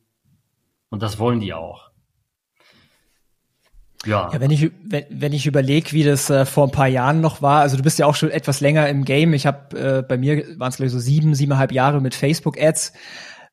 Und 0.90 1.02
das 1.02 1.18
wollen 1.18 1.40
die 1.40 1.54
auch. 1.54 1.88
Ja. 4.06 4.30
ja, 4.32 4.40
wenn 4.40 4.52
ich 4.52 4.70
wenn, 4.84 5.04
wenn 5.10 5.32
ich 5.32 5.46
überlege, 5.46 5.90
wie 5.92 6.04
das 6.04 6.30
äh, 6.30 6.44
vor 6.44 6.68
ein 6.68 6.70
paar 6.70 6.86
Jahren 6.86 7.20
noch 7.20 7.42
war, 7.42 7.62
also 7.62 7.76
du 7.76 7.82
bist 7.82 7.98
ja 7.98 8.06
auch 8.06 8.14
schon 8.14 8.30
etwas 8.30 8.60
länger 8.60 8.88
im 8.88 9.04
Game. 9.04 9.34
Ich 9.34 9.44
habe 9.44 9.76
äh, 9.76 10.02
bei 10.02 10.16
mir 10.16 10.58
waren 10.58 10.68
es 10.68 10.76
glaube 10.76 10.86
ich 10.86 10.92
so 10.92 11.00
sieben, 11.00 11.34
siebeneinhalb 11.34 11.72
Jahre 11.72 12.00
mit 12.00 12.14
Facebook 12.14 12.60
Ads. 12.60 12.92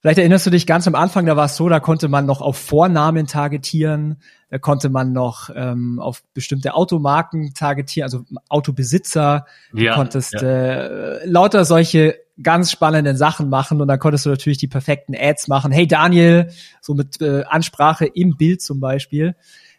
Vielleicht 0.01 0.19
erinnerst 0.19 0.45
du 0.45 0.49
dich 0.49 0.67
ganz 0.67 0.87
am 0.87 0.95
Anfang, 0.95 1.25
da 1.25 1.35
war 1.35 1.45
es 1.45 1.55
so, 1.55 1.67
da 1.67 1.79
konnte 1.79 2.07
man 2.07 2.25
noch 2.25 2.41
auf 2.41 2.57
Vornamen 2.57 3.27
targetieren, 3.27 4.17
da 4.49 4.59
konnte 4.59 4.89
man 4.89 5.13
noch 5.13 5.49
ähm, 5.55 5.99
auf 5.99 6.23
bestimmte 6.33 6.75
Automarken 6.75 7.53
targetieren, 7.53 8.05
also 8.05 8.23
Autobesitzer. 8.49 9.45
Ja, 9.73 9.91
du 9.91 9.97
konntest 9.97 10.33
ja. 10.33 10.41
äh, 10.41 11.25
lauter 11.25 11.65
solche 11.65 12.19
ganz 12.41 12.71
spannenden 12.71 13.17
Sachen 13.17 13.49
machen 13.49 13.81
und 13.81 13.87
dann 13.87 13.99
konntest 13.99 14.25
du 14.25 14.29
natürlich 14.29 14.57
die 14.57 14.67
perfekten 14.67 15.15
Ads 15.17 15.47
machen. 15.47 15.71
Hey 15.71 15.87
Daniel, 15.87 16.51
so 16.81 16.93
mit 16.93 17.21
äh, 17.21 17.43
Ansprache 17.43 18.05
im 18.05 18.37
Bild 18.37 18.61
zum 18.61 18.79
Beispiel. 18.79 19.35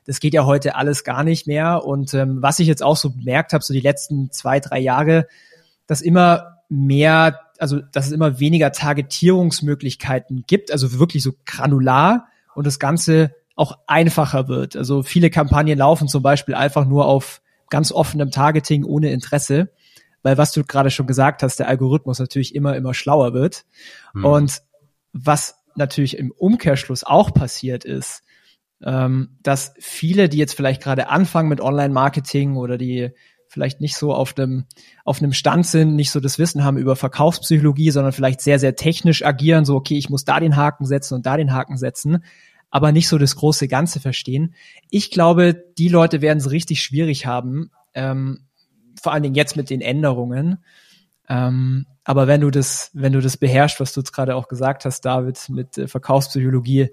Das 0.07 0.21
geht 0.21 0.35
ja 0.35 0.45
heute 0.47 0.77
alles 0.77 1.05
gar 1.05 1.25
nicht 1.25 1.47
mehr. 1.47 1.85
Und 1.85 2.15
ähm, 2.15 2.41
was 2.41 2.59
ich 2.59 2.69
jetzt 2.69 2.83
auch 2.83 2.97
so 2.97 3.11
bemerkt 3.11 3.53
habe, 3.53 3.63
so 3.63 3.75
die 3.75 3.81
letzten 3.81 4.31
zwei, 4.31 4.61
drei 4.61 4.79
Jahre, 4.79 5.27
dass 5.87 6.01
immer 6.01 6.61
mehr 6.69 7.41
also 7.61 7.81
dass 7.93 8.07
es 8.07 8.13
immer 8.13 8.41
weniger 8.41 8.73
Targetierungsmöglichkeiten 8.73 10.45
gibt, 10.47 10.71
also 10.71 10.99
wirklich 10.99 11.23
so 11.23 11.33
granular 11.45 12.29
und 12.55 12.67
das 12.67 12.79
Ganze 12.79 13.35
auch 13.55 13.79
einfacher 13.87 14.49
wird. 14.49 14.77
Also 14.77 15.03
viele 15.03 15.31
Kampagnen 15.31 15.79
laufen 15.79 16.09
zum 16.09 16.23
Beispiel 16.23 16.55
einfach 16.55 16.87
nur 16.87 17.07
auf 17.07 17.41
ganz 17.71 17.91
offenem 17.91 18.31
Targeting 18.31 18.85
ohne 18.85 19.11
Interesse, 19.11 19.71
weil 20.23 20.39
was 20.39 20.53
du 20.53 20.65
gerade 20.65 20.91
schon 20.91 21.07
gesagt 21.07 21.43
hast, 21.43 21.59
der 21.59 21.69
Algorithmus 21.69 22.19
natürlich 22.19 22.55
immer, 22.55 22.77
immer 22.77 22.95
schlauer 22.95 23.33
wird. 23.33 23.65
Mhm. 24.13 24.25
Und 24.25 24.63
was 25.13 25.57
natürlich 25.75 26.19
im 26.19 26.31
Umkehrschluss 26.31 27.05
auch 27.05 27.33
passiert 27.33 27.85
ist, 27.85 28.23
ähm, 28.83 29.39
dass 29.43 29.75
viele, 29.79 30.29
die 30.29 30.39
jetzt 30.39 30.55
vielleicht 30.55 30.83
gerade 30.83 31.09
anfangen 31.09 31.49
mit 31.49 31.61
Online-Marketing 31.61 32.57
oder 32.57 32.77
die 32.77 33.11
vielleicht 33.49 33.81
nicht 33.81 33.97
so 33.97 34.13
auf 34.13 34.37
einem, 34.37 34.65
auf 35.05 35.23
einem 35.23 35.33
Stand 35.33 35.67
sind, 35.67 35.97
nicht 35.97 36.11
so 36.11 36.21
das 36.21 36.39
Wissen 36.39 36.65
haben 36.65 36.77
über 36.77 36.97
Verkaufspsychologie, 36.97 37.91
sondern 37.91 38.13
vielleicht 38.13 38.41
sehr, 38.41 38.59
sehr 38.59 38.77
technisch 38.77 39.25
agieren, 39.25 39.65
so, 39.65 39.77
okay, 39.77 39.97
ich 39.97 40.11
muss 40.11 40.25
da 40.25 40.41
den 40.41 40.57
Haken 40.57 40.87
setzen 40.87 41.15
und 41.15 41.27
da 41.27 41.37
den 41.37 41.53
Haken 41.53 41.77
setzen, 41.77 42.25
aber 42.71 42.93
nicht 42.93 43.09
so 43.09 43.19
das 43.19 43.37
große 43.37 43.69
Ganze 43.69 44.01
verstehen. 44.01 44.55
Ich 44.91 45.11
glaube, 45.11 45.65
die 45.79 45.89
Leute 45.89 46.21
werden 46.21 46.39
es 46.39 46.51
richtig 46.51 46.83
schwierig 46.83 47.27
haben, 47.27 47.71
ähm, 47.95 48.41
vor 49.01 49.13
allen 49.13 49.23
Dingen 49.23 49.35
jetzt 49.35 49.57
mit 49.57 49.71
den 49.71 49.81
Änderungen. 49.81 50.59
Ähm, 51.29 51.87
aber 52.05 52.27
wenn 52.27 52.41
du 52.41 52.51
das, 52.51 52.91
wenn 52.93 53.13
du 53.13 53.21
das 53.21 53.37
beherrschst, 53.37 53.81
was 53.81 53.93
du 53.93 54.01
jetzt 54.01 54.13
gerade 54.13 54.37
auch 54.37 54.49
gesagt 54.49 54.85
hast, 54.85 55.01
David, 55.03 55.49
mit 55.49 55.77
äh, 55.79 55.89
Verkaufspsychologie, 55.89 56.91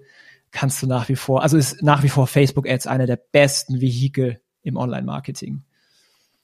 kannst 0.51 0.81
du 0.81 0.87
nach 0.87 1.09
wie 1.09 1.15
vor, 1.15 1.43
also 1.43 1.57
ist 1.57 1.81
nach 1.81 2.03
wie 2.03 2.09
vor 2.09 2.27
Facebook 2.27 2.67
Ads 2.67 2.87
einer 2.87 3.07
der 3.07 3.17
besten 3.17 3.81
Vehikel 3.81 4.39
im 4.61 4.77
Online-Marketing. 4.77 5.63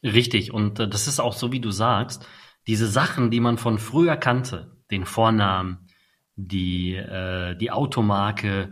Richtig, 0.03 0.53
und 0.53 0.79
äh, 0.79 0.87
das 0.87 1.07
ist 1.07 1.19
auch 1.19 1.33
so, 1.33 1.51
wie 1.51 1.59
du 1.59 1.71
sagst, 1.71 2.25
diese 2.67 2.87
Sachen, 2.87 3.31
die 3.31 3.39
man 3.39 3.57
von 3.57 3.79
früher 3.79 4.15
kannte, 4.15 4.77
den 4.91 5.05
Vornamen, 5.05 5.87
die, 6.35 6.95
äh, 6.95 7.55
die 7.55 7.71
Automarke, 7.71 8.71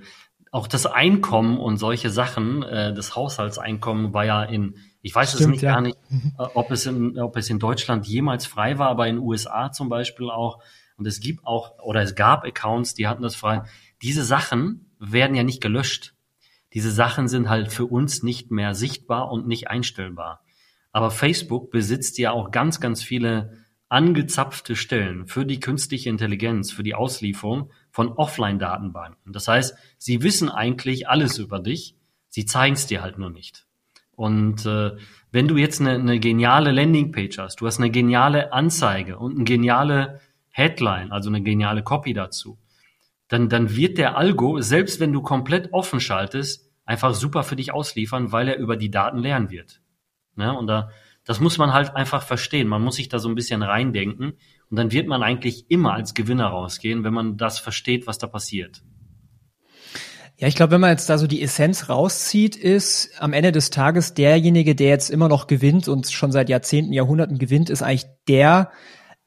auch 0.51 0.67
das 0.67 0.85
Einkommen 0.85 1.57
und 1.57 1.77
solche 1.77 2.09
Sachen, 2.09 2.63
äh, 2.63 2.93
das 2.93 3.15
Haushaltseinkommen 3.15 4.13
war 4.13 4.25
ja 4.25 4.43
in, 4.43 4.75
ich 5.01 5.13
weiß 5.13 5.33
Stimmt, 5.33 5.41
es 5.41 5.47
nicht 5.47 5.61
ja. 5.63 5.73
gar 5.73 5.81
nicht, 5.81 5.97
mhm. 6.09 6.33
äh, 6.39 6.43
ob 6.53 6.71
es, 6.71 6.85
in, 6.85 7.19
ob 7.19 7.35
es 7.35 7.49
in 7.49 7.59
Deutschland 7.59 8.07
jemals 8.07 8.45
frei 8.45 8.77
war, 8.77 8.89
aber 8.89 9.07
in 9.07 9.17
den 9.17 9.23
USA 9.23 9.71
zum 9.71 9.89
Beispiel 9.89 10.29
auch. 10.29 10.61
Und 10.95 11.05
es 11.05 11.19
gibt 11.19 11.45
auch, 11.45 11.77
oder 11.79 12.01
es 12.01 12.15
gab 12.15 12.43
Accounts, 12.43 12.93
die 12.93 13.07
hatten 13.07 13.21
das 13.21 13.35
frei. 13.35 13.63
Diese 14.01 14.23
Sachen 14.23 14.91
werden 14.99 15.35
ja 15.35 15.43
nicht 15.43 15.61
gelöscht. 15.61 16.15
Diese 16.73 16.91
Sachen 16.91 17.27
sind 17.27 17.49
halt 17.49 17.71
für 17.71 17.85
uns 17.85 18.23
nicht 18.23 18.49
mehr 18.49 18.73
sichtbar 18.73 19.31
und 19.31 19.47
nicht 19.47 19.69
einstellbar. 19.69 20.41
Aber 20.97 21.11
Facebook 21.11 21.69
besitzt 21.69 22.17
ja 22.17 22.31
auch 22.31 22.49
ganz, 22.49 22.79
ganz 22.79 23.03
viele 23.03 23.53
angezapfte 23.87 24.75
Stellen 24.75 25.27
für 25.27 25.45
die 25.45 25.59
künstliche 25.59 26.09
Intelligenz, 26.09 26.71
für 26.71 26.81
die 26.81 26.95
Auslieferung 26.95 27.71
von 27.91 28.13
Offline-Datenbanken. 28.13 29.31
Das 29.31 29.47
heißt, 29.47 29.77
sie 29.99 30.23
wissen 30.23 30.49
eigentlich 30.49 31.07
alles 31.07 31.37
über 31.37 31.59
dich, 31.59 31.95
sie 32.29 32.45
zeigen 32.45 32.73
es 32.73 32.87
dir 32.87 33.03
halt 33.03 33.19
nur 33.19 33.29
nicht. 33.29 33.67
Und 34.15 34.65
äh, 34.65 34.93
wenn 35.31 35.47
du 35.47 35.57
jetzt 35.57 35.81
eine, 35.81 35.91
eine 35.91 36.19
geniale 36.19 36.71
Landingpage 36.71 37.37
hast, 37.37 37.61
du 37.61 37.67
hast 37.67 37.77
eine 37.77 37.91
geniale 37.91 38.51
Anzeige 38.51 39.19
und 39.19 39.35
eine 39.35 39.43
geniale 39.43 40.19
Headline, 40.49 41.11
also 41.11 41.29
eine 41.29 41.43
geniale 41.43 41.83
Copy 41.83 42.15
dazu, 42.15 42.57
dann, 43.27 43.49
dann 43.49 43.75
wird 43.75 43.99
der 43.99 44.17
Algo, 44.17 44.61
selbst 44.61 44.99
wenn 44.99 45.13
du 45.13 45.21
komplett 45.21 45.73
offen 45.73 45.99
schaltest, 45.99 46.71
einfach 46.85 47.13
super 47.13 47.43
für 47.43 47.55
dich 47.55 47.71
ausliefern, 47.71 48.31
weil 48.31 48.47
er 48.47 48.57
über 48.57 48.77
die 48.77 48.89
Daten 48.89 49.19
lernen 49.19 49.51
wird. 49.51 49.79
Ne? 50.37 50.57
Und 50.57 50.67
da, 50.67 50.89
das 51.25 51.39
muss 51.39 51.57
man 51.57 51.73
halt 51.73 51.95
einfach 51.95 52.23
verstehen. 52.23 52.67
Man 52.67 52.83
muss 52.83 52.95
sich 52.95 53.09
da 53.09 53.19
so 53.19 53.27
ein 53.29 53.35
bisschen 53.35 53.63
reindenken. 53.63 54.33
Und 54.69 54.77
dann 54.77 54.91
wird 54.91 55.07
man 55.07 55.23
eigentlich 55.23 55.69
immer 55.69 55.93
als 55.93 56.13
Gewinner 56.13 56.47
rausgehen, 56.47 57.03
wenn 57.03 57.13
man 57.13 57.37
das 57.37 57.59
versteht, 57.59 58.07
was 58.07 58.17
da 58.17 58.27
passiert. 58.27 58.83
Ja, 60.39 60.47
ich 60.47 60.55
glaube, 60.55 60.71
wenn 60.71 60.81
man 60.81 60.91
jetzt 60.91 61.09
da 61.09 61.17
so 61.17 61.25
die 61.25 61.41
Essenz 61.41 61.89
rauszieht, 61.89 62.55
ist 62.55 63.09
am 63.19 63.33
Ende 63.33 63.51
des 63.51 63.71
Tages 63.71 64.13
derjenige, 64.13 64.75
der 64.75 64.89
jetzt 64.89 65.09
immer 65.09 65.29
noch 65.29 65.47
gewinnt 65.47 65.87
und 65.87 66.11
schon 66.11 66.31
seit 66.31 66.47
Jahrzehnten, 66.49 66.93
Jahrhunderten 66.93 67.39
gewinnt, 67.39 67.71
ist 67.71 67.81
eigentlich 67.81 68.05
der, 68.27 68.71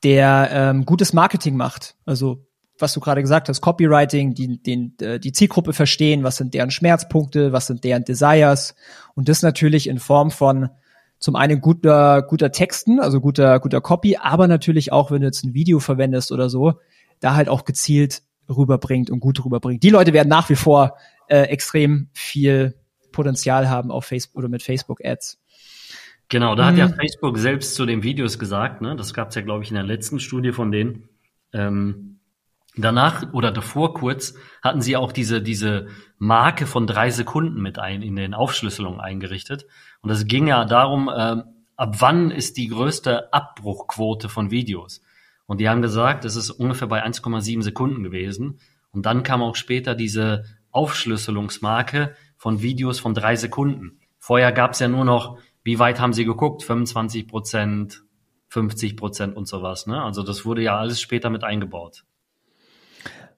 der 0.04 0.50
ähm, 0.52 0.86
gutes 0.86 1.12
Marketing 1.12 1.56
macht. 1.56 1.96
Also 2.04 2.46
was 2.78 2.94
du 2.94 3.00
gerade 3.00 3.20
gesagt 3.20 3.48
hast, 3.48 3.60
Copywriting, 3.60 4.34
die, 4.34 4.62
den, 4.62 4.96
äh, 5.00 5.18
die 5.18 5.32
Zielgruppe 5.32 5.72
verstehen, 5.72 6.22
was 6.22 6.36
sind 6.36 6.54
deren 6.54 6.70
Schmerzpunkte, 6.70 7.52
was 7.52 7.66
sind 7.66 7.84
deren 7.84 8.04
Desires 8.04 8.74
und 9.14 9.28
das 9.28 9.42
natürlich 9.42 9.88
in 9.88 9.98
Form 9.98 10.30
von 10.30 10.70
zum 11.20 11.36
einen 11.36 11.60
guter, 11.60 12.22
guter 12.22 12.50
Texten, 12.50 12.98
also 12.98 13.20
guter, 13.20 13.60
guter 13.60 13.80
Copy, 13.80 14.16
aber 14.16 14.48
natürlich 14.48 14.90
auch, 14.90 15.10
wenn 15.10 15.20
du 15.20 15.26
jetzt 15.26 15.44
ein 15.44 15.54
Video 15.54 15.78
verwendest 15.78 16.32
oder 16.32 16.48
so, 16.48 16.80
da 17.20 17.34
halt 17.34 17.48
auch 17.48 17.64
gezielt 17.64 18.22
rüberbringt 18.48 19.10
und 19.10 19.20
gut 19.20 19.44
rüberbringt. 19.44 19.82
Die 19.82 19.90
Leute 19.90 20.12
werden 20.12 20.28
nach 20.28 20.48
wie 20.48 20.56
vor 20.56 20.96
äh, 21.28 21.42
extrem 21.42 22.08
viel 22.12 22.74
Potenzial 23.12 23.68
haben 23.68 23.90
auf 23.90 24.06
Facebook 24.06 24.38
oder 24.38 24.48
mit 24.48 24.62
Facebook 24.62 25.04
Ads. 25.04 25.38
Genau, 26.28 26.54
da 26.54 26.66
hat 26.66 26.76
ja 26.76 26.88
mhm. 26.88 26.94
Facebook 26.94 27.38
selbst 27.38 27.74
zu 27.74 27.86
den 27.86 28.02
Videos 28.02 28.38
gesagt, 28.38 28.80
ne? 28.80 28.96
das 28.96 29.14
gab 29.14 29.28
es 29.28 29.34
ja, 29.34 29.42
glaube 29.42 29.62
ich, 29.62 29.70
in 29.70 29.74
der 29.74 29.84
letzten 29.84 30.20
Studie 30.20 30.52
von 30.52 30.72
denen. 30.72 31.08
Ähm, 31.52 32.10
Danach 32.76 33.32
oder 33.32 33.50
davor 33.50 33.94
kurz 33.94 34.34
hatten 34.62 34.80
sie 34.80 34.96
auch 34.96 35.10
diese, 35.10 35.42
diese 35.42 35.88
Marke 36.18 36.66
von 36.66 36.86
drei 36.86 37.10
Sekunden 37.10 37.60
mit 37.60 37.80
ein 37.80 38.02
in 38.02 38.14
den 38.14 38.32
Aufschlüsselungen 38.32 39.00
eingerichtet. 39.00 39.66
Und 40.02 40.10
es 40.10 40.26
ging 40.26 40.46
ja 40.46 40.64
darum, 40.64 41.08
äh, 41.08 41.42
ab 41.76 41.96
wann 41.98 42.30
ist 42.30 42.56
die 42.56 42.68
größte 42.68 43.32
Abbruchquote 43.32 44.28
von 44.28 44.50
Videos. 44.50 45.02
Und 45.46 45.60
die 45.60 45.68
haben 45.68 45.82
gesagt, 45.82 46.24
es 46.24 46.36
ist 46.36 46.50
ungefähr 46.50 46.88
bei 46.88 47.04
1,7 47.04 47.62
Sekunden 47.62 48.02
gewesen. 48.02 48.60
Und 48.92 49.06
dann 49.06 49.22
kam 49.22 49.42
auch 49.42 49.56
später 49.56 49.94
diese 49.94 50.44
Aufschlüsselungsmarke 50.70 52.14
von 52.36 52.62
Videos 52.62 53.00
von 53.00 53.14
drei 53.14 53.36
Sekunden. 53.36 53.98
Vorher 54.18 54.52
gab 54.52 54.72
es 54.72 54.78
ja 54.78 54.88
nur 54.88 55.04
noch, 55.04 55.38
wie 55.62 55.78
weit 55.78 56.00
haben 56.00 56.12
sie 56.12 56.24
geguckt? 56.24 56.62
25 56.62 57.26
Prozent, 57.26 58.02
50 58.48 58.96
Prozent 58.96 59.36
und 59.36 59.48
sowas. 59.48 59.86
Ne? 59.86 60.02
Also 60.02 60.22
das 60.22 60.44
wurde 60.44 60.62
ja 60.62 60.78
alles 60.78 61.00
später 61.00 61.30
mit 61.30 61.44
eingebaut. 61.44 62.04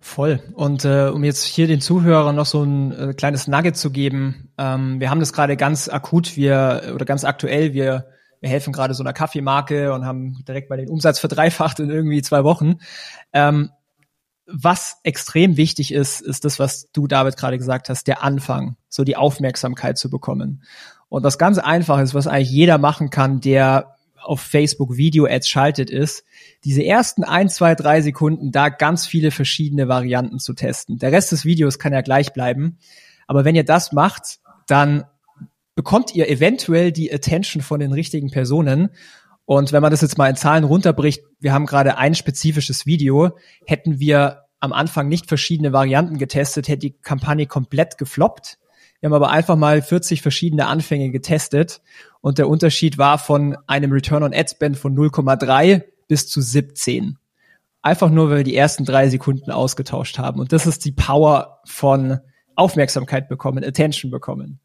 Voll. 0.04 0.42
Und 0.54 0.85
äh, 0.85 1.11
um 1.14 1.23
jetzt 1.23 1.44
hier 1.44 1.68
den 1.68 1.80
Zuhörern 1.80 2.35
noch 2.35 2.44
so 2.44 2.64
ein 2.64 2.90
äh, 2.90 3.14
kleines 3.14 3.47
Nugget 3.47 3.76
zu 3.76 3.92
geben, 3.92 4.50
ähm, 4.59 4.99
wir 4.99 5.11
haben 5.11 5.21
das 5.21 5.32
gerade 5.32 5.56
ganz 5.56 5.88
akut, 5.88 6.37
wir 6.37 6.90
oder 6.92 7.04
ganz 7.04 7.23
aktuell, 7.23 7.73
wir, 7.73 8.09
wir 8.40 8.50
helfen 8.50 8.73
gerade 8.73 8.94
so 8.94 9.04
einer 9.04 9.12
Kaffeemarke 9.12 9.92
und 9.92 10.04
haben 10.04 10.44
direkt 10.47 10.71
mal 10.71 10.76
den 10.76 10.88
Umsatz 10.88 11.21
verdreifacht 11.21 11.78
in 11.78 11.88
irgendwie 11.88 12.21
zwei 12.21 12.42
Wochen. 12.42 12.80
Ähm, 13.32 13.71
was 14.47 14.97
extrem 15.04 15.56
wichtig 15.56 15.94
ist, 15.94 16.21
ist 16.21 16.44
das, 16.44 16.59
was 16.59 16.90
du, 16.92 17.06
David, 17.06 17.37
gerade 17.37 17.56
gesagt 17.56 17.88
hast, 17.88 18.09
der 18.09 18.25
Anfang, 18.25 18.75
so 18.88 19.04
die 19.04 19.16
Aufmerksamkeit 19.16 19.99
zu 19.99 20.11
bekommen. 20.11 20.64
Und 21.09 21.23
was 21.23 21.38
ganz 21.38 21.59
einfach 21.59 22.00
ist, 22.00 22.12
was 22.12 22.26
eigentlich 22.26 22.50
jeder 22.50 22.78
machen 22.78 23.11
kann, 23.11 23.40
der 23.40 23.94
auf 24.21 24.40
Facebook 24.40 24.97
Video-Ads 24.97 25.49
schaltet, 25.49 25.90
ist, 25.90 26.25
diese 26.64 26.85
ersten 26.85 27.25
ein, 27.25 27.49
zwei, 27.49 27.75
drei 27.75 28.00
Sekunden 28.02 28.52
da 28.52 28.69
ganz 28.69 29.07
viele 29.07 29.31
verschiedene 29.31 29.88
Varianten 29.88 30.38
zu 30.38 30.54
testen. 30.54 30.99
Der 30.99 31.12
Rest 31.12 31.33
des 31.33 31.45
Videos 31.45 31.78
kann 31.78 31.92
ja 31.92 32.02
gleich 32.02 32.33
bleiben. 32.33 32.78
Aber 33.26 33.45
wenn 33.45 33.57
ihr 33.57 33.64
das 33.64 33.92
macht, 33.92 34.38
dann 34.66 35.04
bekommt 35.75 36.14
ihr 36.14 36.28
eventuell 36.28 36.92
die 36.92 37.12
Attention 37.12 37.62
von 37.62 37.81
den 37.81 37.92
richtigen 37.92 38.31
Personen. 38.31 38.90
Und 39.45 39.73
wenn 39.73 39.83
man 39.83 39.90
das 39.90 40.02
jetzt 40.02 40.19
mal 40.19 40.31
in 40.31 40.37
Zahlen 40.37 40.64
runterbricht, 40.64 41.25
wir 41.40 41.52
haben 41.52 41.66
gerade 41.66 41.99
ein 41.99 42.14
spezifisches 42.14 42.87
Video, 42.87 43.37
hätten 43.66 43.99
wir 43.99 44.42
am 44.61 44.73
Anfang 44.73 45.09
nicht 45.09 45.26
verschiedene 45.26 45.73
Varianten 45.73 46.19
getestet, 46.19 46.69
hätte 46.69 46.78
die 46.78 46.97
Kampagne 46.99 47.47
komplett 47.47 47.99
gefloppt. 47.99 48.59
Wir 49.00 49.09
haben 49.09 49.14
aber 49.14 49.31
einfach 49.31 49.57
mal 49.57 49.83
40 49.83 50.23
verschiedene 50.23 50.69
Anfänge 50.69 51.11
getestet 51.11 51.83
und 52.21 52.38
der 52.38 52.49
Unterschied 52.49 52.99
war 52.99 53.19
von 53.19 53.57
einem 53.66 53.90
Return 53.90 54.23
on 54.23 54.33
Ad 54.33 54.49
Spend 54.49 54.78
von 54.78 54.97
0,3 54.97 55.83
bis 56.12 56.28
zu 56.28 56.42
17. 56.42 57.16
Einfach 57.81 58.11
nur, 58.11 58.28
weil 58.28 58.37
wir 58.37 58.45
die 58.45 58.54
ersten 58.54 58.85
drei 58.85 59.09
Sekunden 59.09 59.50
ausgetauscht 59.50 60.19
haben. 60.19 60.40
Und 60.40 60.52
das 60.52 60.66
ist 60.66 60.85
die 60.85 60.92
Power 60.92 61.62
von 61.64 62.19
Aufmerksamkeit 62.54 63.31
bekommen, 63.31 63.64
Attention 63.64 64.11
bekommen. 64.11 64.61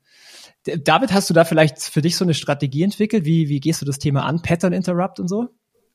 David, 0.83 1.13
hast 1.13 1.29
du 1.29 1.33
da 1.33 1.45
vielleicht 1.45 1.79
für 1.79 2.01
dich 2.01 2.17
so 2.17 2.25
eine 2.25 2.33
Strategie 2.33 2.83
entwickelt? 2.83 3.23
Wie, 3.23 3.47
wie 3.47 3.61
gehst 3.61 3.81
du 3.81 3.85
das 3.85 3.97
Thema 3.97 4.25
an? 4.25 4.41
Pattern 4.41 4.73
Interrupt 4.73 5.21
und 5.21 5.29
so? 5.29 5.47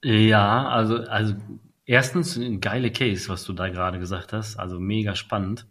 Ja, 0.02 0.68
also, 0.68 0.96
also 1.02 1.34
erstens 1.84 2.36
ein 2.36 2.62
geile 2.62 2.90
Case, 2.90 3.28
was 3.28 3.44
du 3.44 3.52
da 3.52 3.68
gerade 3.68 3.98
gesagt 3.98 4.32
hast. 4.32 4.58
Also 4.58 4.80
mega 4.80 5.14
spannend. 5.14 5.66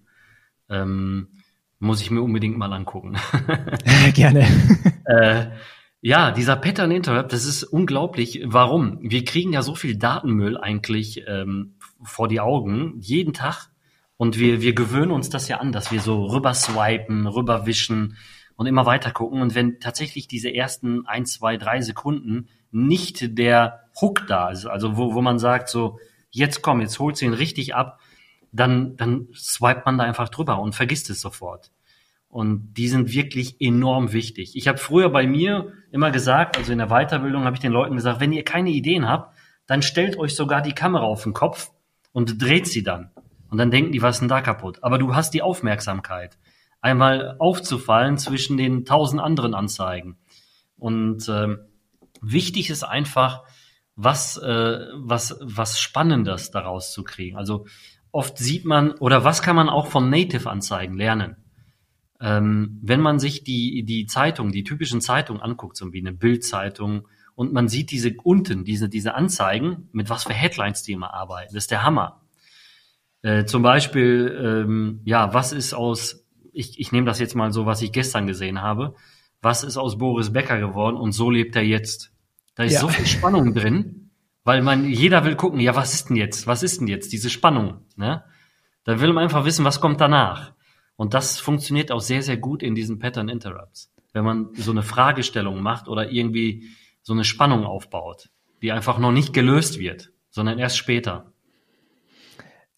Ähm, 0.69 1.29
muss 1.79 2.03
ich 2.03 2.11
mir 2.11 2.21
unbedingt 2.21 2.55
mal 2.55 2.71
angucken. 2.71 3.17
Gerne. 4.13 4.45
äh, 5.05 5.47
ja, 6.01 6.31
dieser 6.31 6.55
Pattern 6.55 6.91
Interrupt, 6.91 7.31
das 7.31 7.45
ist 7.45 7.63
unglaublich. 7.63 8.41
Warum? 8.45 8.97
Wir 9.01 9.23
kriegen 9.23 9.53
ja 9.53 9.61
so 9.61 9.75
viel 9.75 9.97
Datenmüll 9.97 10.57
eigentlich 10.57 11.23
ähm, 11.27 11.75
vor 12.03 12.27
die 12.27 12.39
Augen 12.39 12.95
jeden 12.99 13.33
Tag 13.33 13.69
und 14.17 14.39
wir, 14.39 14.61
wir 14.61 14.73
gewöhnen 14.73 15.11
uns 15.11 15.29
das 15.29 15.47
ja 15.47 15.57
an, 15.57 15.71
dass 15.71 15.91
wir 15.91 16.01
so 16.01 16.25
rüber 16.25 16.55
swipen, 16.55 17.27
rüberwischen 17.27 18.17
und 18.55 18.65
immer 18.65 18.85
weiter 18.85 19.11
gucken. 19.11 19.41
Und 19.41 19.53
wenn 19.53 19.79
tatsächlich 19.79 20.27
diese 20.27 20.53
ersten 20.53 21.05
ein, 21.05 21.25
zwei, 21.25 21.57
drei 21.57 21.81
Sekunden 21.81 22.47
nicht 22.71 23.37
der 23.37 23.81
Hook 23.99 24.25
da 24.27 24.49
ist, 24.49 24.65
also 24.65 24.97
wo, 24.97 25.13
wo 25.13 25.21
man 25.21 25.37
sagt 25.37 25.69
so, 25.69 25.99
jetzt 26.31 26.61
komm, 26.61 26.81
jetzt 26.81 26.99
holt 26.99 27.17
sie 27.17 27.25
ihn 27.25 27.33
richtig 27.33 27.75
ab, 27.75 27.99
dann, 28.51 28.95
dann 28.97 29.27
swipet 29.35 29.85
man 29.85 29.97
da 29.97 30.03
einfach 30.03 30.29
drüber 30.29 30.59
und 30.59 30.73
vergisst 30.75 31.09
es 31.09 31.21
sofort. 31.21 31.71
Und 32.31 32.75
die 32.75 32.87
sind 32.87 33.13
wirklich 33.13 33.59
enorm 33.59 34.13
wichtig. 34.13 34.55
Ich 34.55 34.69
habe 34.69 34.77
früher 34.77 35.09
bei 35.09 35.27
mir 35.27 35.73
immer 35.91 36.11
gesagt, 36.11 36.57
also 36.57 36.71
in 36.71 36.77
der 36.77 36.87
Weiterbildung 36.87 37.43
habe 37.43 37.57
ich 37.57 37.59
den 37.59 37.73
Leuten 37.73 37.97
gesagt, 37.97 38.21
wenn 38.21 38.31
ihr 38.31 38.45
keine 38.45 38.69
Ideen 38.69 39.07
habt, 39.07 39.35
dann 39.67 39.81
stellt 39.81 40.17
euch 40.17 40.33
sogar 40.33 40.61
die 40.61 40.71
Kamera 40.71 41.03
auf 41.03 41.23
den 41.23 41.33
Kopf 41.33 41.71
und 42.13 42.41
dreht 42.41 42.67
sie 42.67 42.83
dann. 42.83 43.11
Und 43.49 43.57
dann 43.57 43.69
denken 43.69 43.91
die, 43.91 44.01
was 44.01 44.15
ist 44.15 44.19
denn 44.21 44.29
da 44.29 44.39
kaputt? 44.39 44.81
Aber 44.81 44.97
du 44.97 45.13
hast 45.13 45.33
die 45.33 45.41
Aufmerksamkeit, 45.41 46.37
einmal 46.79 47.35
aufzufallen 47.37 48.17
zwischen 48.17 48.55
den 48.55 48.85
tausend 48.85 49.21
anderen 49.21 49.53
Anzeigen. 49.53 50.17
Und 50.77 51.27
äh, 51.27 51.57
wichtig 52.21 52.69
ist 52.69 52.83
einfach, 52.83 53.43
was, 53.95 54.37
äh, 54.37 54.79
was, 54.95 55.37
was 55.41 55.81
Spannendes 55.81 56.49
daraus 56.49 56.93
zu 56.93 57.03
kriegen. 57.03 57.35
Also 57.35 57.65
oft 58.13 58.37
sieht 58.37 58.63
man, 58.63 58.93
oder 58.93 59.25
was 59.25 59.41
kann 59.41 59.57
man 59.57 59.67
auch 59.67 59.87
von 59.87 60.09
Native-Anzeigen 60.09 60.95
lernen? 60.95 61.35
Ähm, 62.21 62.79
wenn 62.83 63.01
man 63.01 63.19
sich 63.19 63.43
die, 63.43 63.83
die 63.83 64.05
Zeitung, 64.05 64.51
die 64.51 64.63
typischen 64.63 65.01
Zeitungen 65.01 65.41
anguckt, 65.41 65.75
so 65.75 65.91
wie 65.91 65.99
eine 65.99 66.13
Bildzeitung, 66.13 67.07
und 67.33 67.53
man 67.53 67.67
sieht 67.67 67.89
diese 67.91 68.13
unten, 68.23 68.63
diese, 68.63 68.87
diese 68.89 69.15
Anzeigen, 69.15 69.89
mit 69.91 70.09
was 70.09 70.25
für 70.25 70.33
Headlines 70.33 70.83
die 70.83 70.91
immer 70.91 71.13
arbeiten, 71.13 71.53
das 71.53 71.63
ist 71.63 71.71
der 71.71 71.83
Hammer. 71.83 72.21
Äh, 73.23 73.45
zum 73.45 73.63
Beispiel, 73.63 74.65
ähm, 74.67 75.01
ja, 75.05 75.33
was 75.33 75.51
ist 75.51 75.73
aus, 75.73 76.27
ich, 76.53 76.79
ich 76.79 76.91
nehme 76.91 77.07
das 77.07 77.19
jetzt 77.19 77.35
mal 77.35 77.51
so, 77.51 77.65
was 77.65 77.81
ich 77.81 77.91
gestern 77.91 78.27
gesehen 78.27 78.61
habe, 78.61 78.95
was 79.41 79.63
ist 79.63 79.77
aus 79.77 79.97
Boris 79.97 80.31
Becker 80.33 80.59
geworden 80.59 80.97
und 80.97 81.13
so 81.13 81.31
lebt 81.31 81.55
er 81.55 81.63
jetzt. 81.63 82.11
Da 82.55 82.63
ist 82.63 82.73
ja. 82.73 82.81
so 82.81 82.89
viel 82.89 83.07
Spannung 83.07 83.53
drin, 83.55 84.11
weil 84.43 84.61
man, 84.61 84.87
jeder 84.87 85.25
will 85.25 85.35
gucken, 85.35 85.59
ja, 85.59 85.75
was 85.75 85.93
ist 85.93 86.09
denn 86.09 86.17
jetzt? 86.17 86.45
Was 86.45 86.61
ist 86.61 86.81
denn 86.81 86.87
jetzt? 86.87 87.11
Diese 87.13 87.29
Spannung, 87.29 87.85
ne? 87.95 88.23
Da 88.83 88.99
will 88.99 89.13
man 89.13 89.23
einfach 89.23 89.45
wissen, 89.45 89.63
was 89.65 89.79
kommt 89.79 90.01
danach. 90.01 90.53
Und 91.01 91.15
das 91.15 91.39
funktioniert 91.39 91.91
auch 91.91 91.99
sehr, 91.99 92.21
sehr 92.21 92.37
gut 92.37 92.61
in 92.61 92.75
diesen 92.75 92.99
Pattern 92.99 93.27
Interrupts. 93.27 93.91
Wenn 94.13 94.23
man 94.23 94.53
so 94.53 94.69
eine 94.69 94.83
Fragestellung 94.83 95.59
macht 95.59 95.87
oder 95.87 96.11
irgendwie 96.11 96.69
so 97.01 97.13
eine 97.13 97.23
Spannung 97.23 97.65
aufbaut, 97.65 98.29
die 98.61 98.71
einfach 98.71 98.99
noch 98.99 99.11
nicht 99.11 99.33
gelöst 99.33 99.79
wird, 99.79 100.11
sondern 100.29 100.59
erst 100.59 100.77
später. 100.77 101.33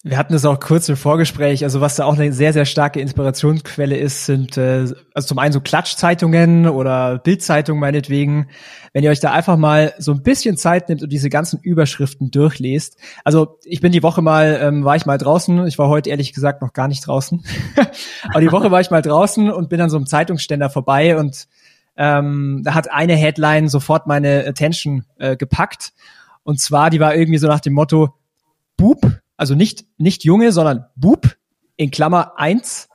Wir 0.06 0.18
hatten 0.18 0.34
es 0.34 0.44
auch 0.44 0.60
kurz 0.60 0.86
im 0.90 0.98
Vorgespräch, 0.98 1.64
also 1.64 1.80
was 1.80 1.96
da 1.96 2.04
auch 2.04 2.18
eine 2.18 2.30
sehr, 2.30 2.52
sehr 2.52 2.66
starke 2.66 3.00
Inspirationsquelle 3.00 3.96
ist, 3.96 4.26
sind 4.26 4.58
äh, 4.58 4.86
also 5.14 5.28
zum 5.28 5.38
einen 5.38 5.54
so 5.54 5.62
Klatschzeitungen 5.62 6.68
oder 6.68 7.16
Bildzeitungen 7.16 7.80
meinetwegen. 7.80 8.50
Wenn 8.92 9.02
ihr 9.02 9.10
euch 9.10 9.20
da 9.20 9.32
einfach 9.32 9.56
mal 9.56 9.94
so 9.96 10.12
ein 10.12 10.22
bisschen 10.22 10.58
Zeit 10.58 10.90
nimmt 10.90 11.02
und 11.02 11.10
diese 11.10 11.30
ganzen 11.30 11.58
Überschriften 11.58 12.30
durchlest. 12.30 12.98
Also 13.24 13.58
ich 13.64 13.80
bin 13.80 13.92
die 13.92 14.02
Woche 14.02 14.20
mal, 14.20 14.58
ähm, 14.60 14.84
war 14.84 14.94
ich 14.94 15.06
mal 15.06 15.16
draußen, 15.16 15.66
ich 15.66 15.78
war 15.78 15.88
heute 15.88 16.10
ehrlich 16.10 16.34
gesagt 16.34 16.60
noch 16.60 16.74
gar 16.74 16.86
nicht 16.86 17.06
draußen, 17.06 17.42
aber 18.28 18.42
die 18.42 18.52
Woche 18.52 18.70
war 18.70 18.82
ich 18.82 18.90
mal 18.90 19.00
draußen 19.00 19.50
und 19.50 19.70
bin 19.70 19.80
an 19.80 19.88
so 19.88 19.96
einem 19.96 20.06
Zeitungsständer 20.06 20.68
vorbei 20.68 21.16
und 21.16 21.48
ähm, 21.96 22.60
da 22.62 22.74
hat 22.74 22.92
eine 22.92 23.14
Headline 23.14 23.68
sofort 23.68 24.06
meine 24.06 24.46
Attention 24.46 25.06
äh, 25.18 25.34
gepackt. 25.34 25.94
Und 26.42 26.60
zwar, 26.60 26.90
die 26.90 27.00
war 27.00 27.14
irgendwie 27.14 27.38
so 27.38 27.48
nach 27.48 27.60
dem 27.60 27.72
Motto, 27.72 28.12
Bub 28.76 29.00
also 29.36 29.54
nicht, 29.54 29.84
nicht 29.98 30.24
Junge, 30.24 30.52
sondern 30.52 30.86
Bub, 30.96 31.36
in 31.76 31.90
Klammer 31.90 32.38
eins 32.38 32.88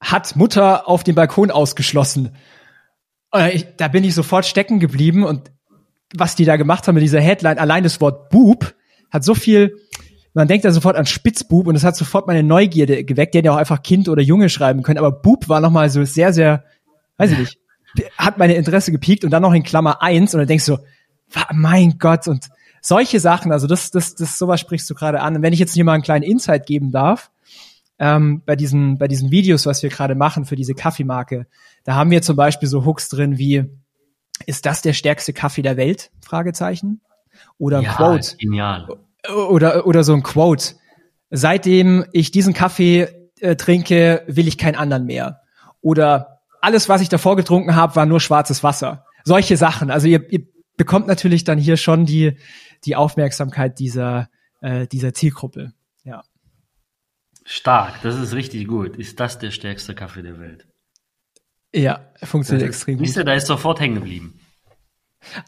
hat 0.00 0.36
Mutter 0.36 0.88
auf 0.88 1.04
dem 1.04 1.14
Balkon 1.14 1.50
ausgeschlossen. 1.50 2.36
Ich, 3.52 3.66
da 3.76 3.88
bin 3.88 4.04
ich 4.04 4.14
sofort 4.14 4.46
stecken 4.46 4.80
geblieben 4.80 5.24
und 5.24 5.52
was 6.14 6.34
die 6.34 6.44
da 6.44 6.56
gemacht 6.56 6.88
haben 6.88 6.94
mit 6.94 7.02
dieser 7.02 7.20
Headline, 7.20 7.58
allein 7.58 7.84
das 7.84 8.00
Wort 8.00 8.30
Bub 8.30 8.74
hat 9.10 9.24
so 9.24 9.34
viel, 9.34 9.76
man 10.34 10.48
denkt 10.48 10.64
da 10.64 10.72
sofort 10.72 10.96
an 10.96 11.06
Spitzbub 11.06 11.66
und 11.66 11.76
es 11.76 11.84
hat 11.84 11.96
sofort 11.96 12.26
meine 12.26 12.42
Neugierde 12.42 13.04
geweckt, 13.04 13.34
der 13.34 13.42
ja 13.42 13.52
auch 13.52 13.56
einfach 13.56 13.82
Kind 13.82 14.08
oder 14.08 14.22
Junge 14.22 14.48
schreiben 14.48 14.82
können, 14.82 14.98
aber 14.98 15.12
Bub 15.12 15.48
war 15.48 15.60
nochmal 15.60 15.90
so 15.90 16.04
sehr, 16.04 16.32
sehr, 16.32 16.64
weiß 17.18 17.32
ich 17.32 17.38
nicht, 17.38 17.58
hat 18.16 18.38
meine 18.38 18.54
Interesse 18.54 18.90
gepiekt 18.92 19.24
und 19.24 19.30
dann 19.30 19.42
noch 19.42 19.52
in 19.52 19.62
Klammer 19.62 20.02
eins 20.02 20.34
und 20.34 20.38
dann 20.38 20.48
denkst 20.48 20.66
du, 20.66 20.78
mein 21.52 21.98
Gott, 21.98 22.26
und 22.26 22.48
solche 22.80 23.20
Sachen, 23.20 23.52
also 23.52 23.66
das, 23.66 23.90
das, 23.90 24.14
das, 24.14 24.38
sowas 24.38 24.60
sprichst 24.60 24.88
du 24.88 24.94
gerade 24.94 25.20
an. 25.20 25.36
Und 25.36 25.42
wenn 25.42 25.52
ich 25.52 25.58
jetzt 25.58 25.74
hier 25.74 25.84
mal 25.84 25.94
einen 25.94 26.02
kleinen 26.02 26.22
Insight 26.22 26.66
geben 26.66 26.90
darf, 26.90 27.30
ähm, 27.98 28.42
bei 28.44 28.56
diesen, 28.56 28.98
bei 28.98 29.08
diesen 29.08 29.30
Videos, 29.30 29.66
was 29.66 29.82
wir 29.82 29.90
gerade 29.90 30.14
machen 30.14 30.44
für 30.44 30.56
diese 30.56 30.74
Kaffeemarke, 30.74 31.46
da 31.84 31.94
haben 31.94 32.10
wir 32.10 32.22
zum 32.22 32.36
Beispiel 32.36 32.68
so 32.68 32.84
Hooks 32.84 33.08
drin 33.08 33.38
wie, 33.38 33.64
ist 34.46 34.66
das 34.66 34.82
der 34.82 34.94
stärkste 34.94 35.32
Kaffee 35.32 35.62
der 35.62 35.76
Welt? 35.76 36.10
Fragezeichen. 36.20 37.00
Oder 37.58 37.78
ein 37.78 37.84
ja, 37.84 37.94
Quote. 37.94 38.36
Genial. 38.38 38.88
Oder, 39.48 39.86
oder 39.86 40.02
so 40.02 40.14
ein 40.14 40.22
Quote. 40.22 40.74
Seitdem 41.30 42.04
ich 42.12 42.30
diesen 42.30 42.54
Kaffee 42.54 43.08
äh, 43.40 43.56
trinke, 43.56 44.24
will 44.26 44.48
ich 44.48 44.58
keinen 44.58 44.76
anderen 44.76 45.04
mehr. 45.04 45.40
Oder 45.82 46.40
alles, 46.60 46.88
was 46.88 47.00
ich 47.00 47.08
davor 47.08 47.36
getrunken 47.36 47.74
habe, 47.74 47.96
war 47.96 48.06
nur 48.06 48.20
schwarzes 48.20 48.62
Wasser. 48.62 49.04
Solche 49.24 49.56
Sachen. 49.56 49.90
Also 49.90 50.08
ihr, 50.08 50.30
ihr 50.32 50.46
bekommt 50.76 51.06
natürlich 51.06 51.44
dann 51.44 51.58
hier 51.58 51.76
schon 51.76 52.06
die, 52.06 52.38
die 52.84 52.96
Aufmerksamkeit 52.96 53.78
dieser, 53.78 54.28
äh, 54.60 54.86
dieser 54.86 55.14
Zielgruppe. 55.14 55.72
Ja. 56.04 56.22
Stark, 57.44 58.02
das 58.02 58.16
ist 58.16 58.34
richtig 58.34 58.68
gut. 58.68 58.96
Ist 58.96 59.20
das 59.20 59.38
der 59.38 59.50
stärkste 59.50 59.94
Kaffee 59.94 60.22
der 60.22 60.38
Welt? 60.38 60.66
Ja, 61.74 62.12
funktioniert 62.22 62.68
das 62.68 62.76
extrem 62.76 62.98
gut. 62.98 63.06
Siehst 63.06 63.18
du, 63.18 63.24
da 63.24 63.34
ist 63.34 63.46
sofort 63.46 63.80
hängen 63.80 63.94
geblieben. 63.96 64.40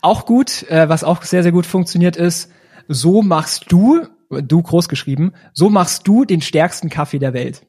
Auch 0.00 0.26
gut, 0.26 0.64
äh, 0.64 0.88
was 0.88 1.04
auch 1.04 1.22
sehr, 1.22 1.42
sehr 1.42 1.52
gut 1.52 1.66
funktioniert 1.66 2.16
ist, 2.16 2.50
so 2.88 3.22
machst 3.22 3.70
du, 3.72 4.06
du 4.30 4.62
groß 4.62 4.88
geschrieben, 4.88 5.32
so 5.52 5.70
machst 5.70 6.06
du 6.06 6.24
den 6.24 6.40
stärksten 6.40 6.90
Kaffee 6.90 7.18
der 7.18 7.32
Welt. 7.32 7.66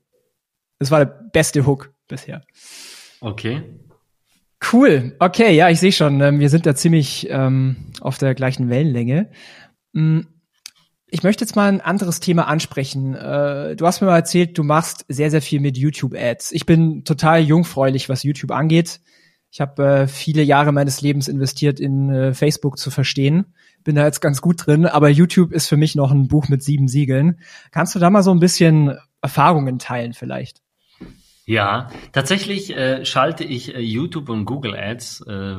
Das 0.80 0.92
war 0.92 1.00
der 1.00 1.30
beste 1.32 1.66
Hook 1.66 1.94
bisher. 2.08 2.44
Okay. 3.22 3.64
Cool. 4.72 5.16
Okay, 5.20 5.56
ja, 5.56 5.70
ich 5.70 5.80
sehe 5.80 5.92
schon. 5.92 6.22
Ähm, 6.22 6.40
wir 6.40 6.50
sind 6.50 6.66
da 6.66 6.76
ziemlich 6.76 7.28
ähm, 7.30 7.76
auf 8.02 8.18
der 8.18 8.36
gleichen 8.36 8.70
Wellenlänge. 8.70 9.30
Mhm. 9.92 10.28
Ich 11.08 11.22
möchte 11.22 11.44
jetzt 11.44 11.56
mal 11.56 11.68
ein 11.68 11.82
anderes 11.82 12.20
Thema 12.20 12.48
ansprechen. 12.48 13.14
Äh, 13.14 13.76
du 13.76 13.86
hast 13.86 14.02
mir 14.02 14.08
mal 14.08 14.16
erzählt, 14.16 14.58
du 14.58 14.64
machst 14.64 15.06
sehr, 15.10 15.30
sehr 15.30 15.44
viel 15.44 15.60
mit 15.60 15.78
YouTube-Ads. 15.78 16.52
Ich 16.54 16.66
bin 16.66 17.04
total 17.04 17.42
jungfräulich, 17.42 18.10
was 18.10 18.24
YouTube 18.24 18.50
angeht. 18.50 19.00
Ich 19.52 19.62
habe 19.62 19.86
äh, 19.86 20.08
viele 20.08 20.42
Jahre 20.42 20.72
meines 20.72 21.02
Lebens 21.02 21.28
investiert, 21.28 21.80
in 21.80 22.10
äh, 22.10 22.34
Facebook 22.34 22.80
zu 22.80 22.90
verstehen. 22.90 23.54
Bin 23.84 23.96
da 23.96 24.06
jetzt 24.06 24.22
ganz 24.22 24.42
gut 24.42 24.66
drin, 24.66 24.88
aber 24.88 25.10
YouTube 25.10 25.52
ist 25.52 25.68
für 25.68 25.78
mich 25.78 25.94
noch 25.94 26.10
ein 26.10 26.28
Buch 26.28 26.48
mit 26.50 26.64
sieben 26.64 26.88
Siegeln. 26.88 27.40
Kannst 27.70 27.94
du 27.94 28.00
da 28.00 28.10
mal 28.10 28.24
so 28.24 28.32
ein 28.32 28.40
bisschen 28.40 28.98
Erfahrungen 29.22 29.78
teilen 29.78 30.14
vielleicht? 30.14 30.63
Ja, 31.46 31.90
tatsächlich 32.14 32.74
äh, 32.76 33.04
schalte 33.04 33.44
ich 33.44 33.76
äh, 33.76 33.80
YouTube 33.82 34.30
und 34.30 34.46
Google 34.46 34.76
Ads, 34.76 35.26
äh, 35.28 35.56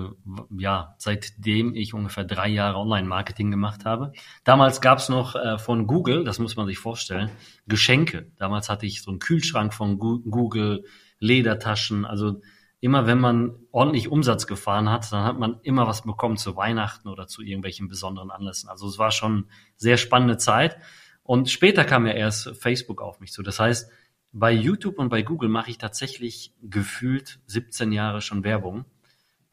ja, 0.56 0.94
seitdem 0.96 1.74
ich 1.74 1.92
ungefähr 1.92 2.24
drei 2.24 2.48
Jahre 2.48 2.78
Online-Marketing 2.78 3.50
gemacht 3.50 3.84
habe. 3.84 4.12
Damals 4.44 4.80
gab's 4.80 5.10
noch 5.10 5.36
äh, 5.36 5.58
von 5.58 5.86
Google, 5.86 6.24
das 6.24 6.38
muss 6.38 6.56
man 6.56 6.66
sich 6.66 6.78
vorstellen, 6.78 7.30
Geschenke. 7.66 8.32
Damals 8.38 8.70
hatte 8.70 8.86
ich 8.86 9.02
so 9.02 9.10
einen 9.10 9.20
Kühlschrank 9.20 9.74
von 9.74 9.98
Google, 9.98 10.84
Ledertaschen. 11.18 12.06
Also 12.06 12.40
immer 12.80 13.06
wenn 13.06 13.20
man 13.20 13.54
ordentlich 13.70 14.08
Umsatz 14.08 14.46
gefahren 14.46 14.88
hat, 14.88 15.12
dann 15.12 15.24
hat 15.24 15.38
man 15.38 15.60
immer 15.62 15.86
was 15.86 16.02
bekommen 16.02 16.38
zu 16.38 16.56
Weihnachten 16.56 17.08
oder 17.08 17.26
zu 17.26 17.42
irgendwelchen 17.42 17.88
besonderen 17.88 18.30
Anlässen. 18.30 18.70
Also 18.70 18.88
es 18.88 18.98
war 18.98 19.10
schon 19.10 19.50
sehr 19.76 19.98
spannende 19.98 20.38
Zeit. 20.38 20.78
Und 21.22 21.50
später 21.50 21.84
kam 21.84 22.06
ja 22.06 22.12
erst 22.12 22.56
Facebook 22.56 23.00
auf 23.00 23.20
mich 23.20 23.32
zu. 23.32 23.42
Das 23.42 23.58
heißt, 23.58 23.90
bei 24.34 24.52
YouTube 24.52 24.98
und 24.98 25.08
bei 25.08 25.22
Google 25.22 25.48
mache 25.48 25.70
ich 25.70 25.78
tatsächlich 25.78 26.52
gefühlt 26.60 27.38
17 27.46 27.92
Jahre 27.92 28.20
schon 28.20 28.42
Werbung 28.42 28.84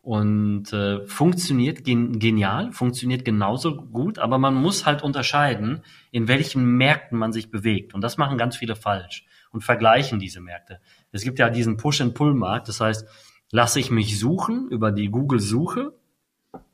und 0.02 0.74
äh, 0.74 1.06
funktioniert 1.06 1.84
gen 1.84 2.18
genial, 2.18 2.72
funktioniert 2.72 3.24
genauso 3.24 3.76
gut, 3.76 4.18
aber 4.18 4.40
man 4.40 4.56
muss 4.56 4.88
halt 4.88 5.04
unterscheiden, 5.04 5.82
in 6.10 6.28
welchen 6.28 6.66
Märkten 6.66 7.18
man 7.20 7.32
sich 7.32 7.52
bewegt. 7.52 7.94
Und 7.94 8.02
das 8.02 8.18
machen 8.18 8.40
ganz 8.40 8.58
viele 8.58 8.76
falsch 8.76 9.28
und 9.52 9.64
vergleichen 9.64 10.18
diese 10.18 10.42
Märkte. 10.42 10.82
Es 11.12 11.24
gibt 11.24 11.38
ja 11.38 11.52
diesen 11.52 11.78
Push-and-Pull-Markt, 11.78 12.68
das 12.68 12.82
heißt, 12.82 13.08
lasse 13.52 13.80
ich 13.80 13.92
mich 13.92 14.20
suchen 14.20 14.68
über 14.72 14.92
die 14.92 15.10
Google-Suche, 15.10 15.94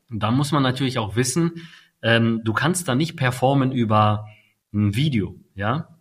dann 0.10 0.36
muss 0.36 0.54
man 0.54 0.64
natürlich 0.64 0.98
auch 0.98 1.18
wissen, 1.18 1.68
ähm, 2.02 2.40
du 2.46 2.54
kannst 2.54 2.88
da 2.88 2.96
nicht 2.96 3.18
performen 3.18 3.74
über 3.74 4.28
ein 4.74 4.96
Video, 4.96 5.36
ja. 5.56 5.97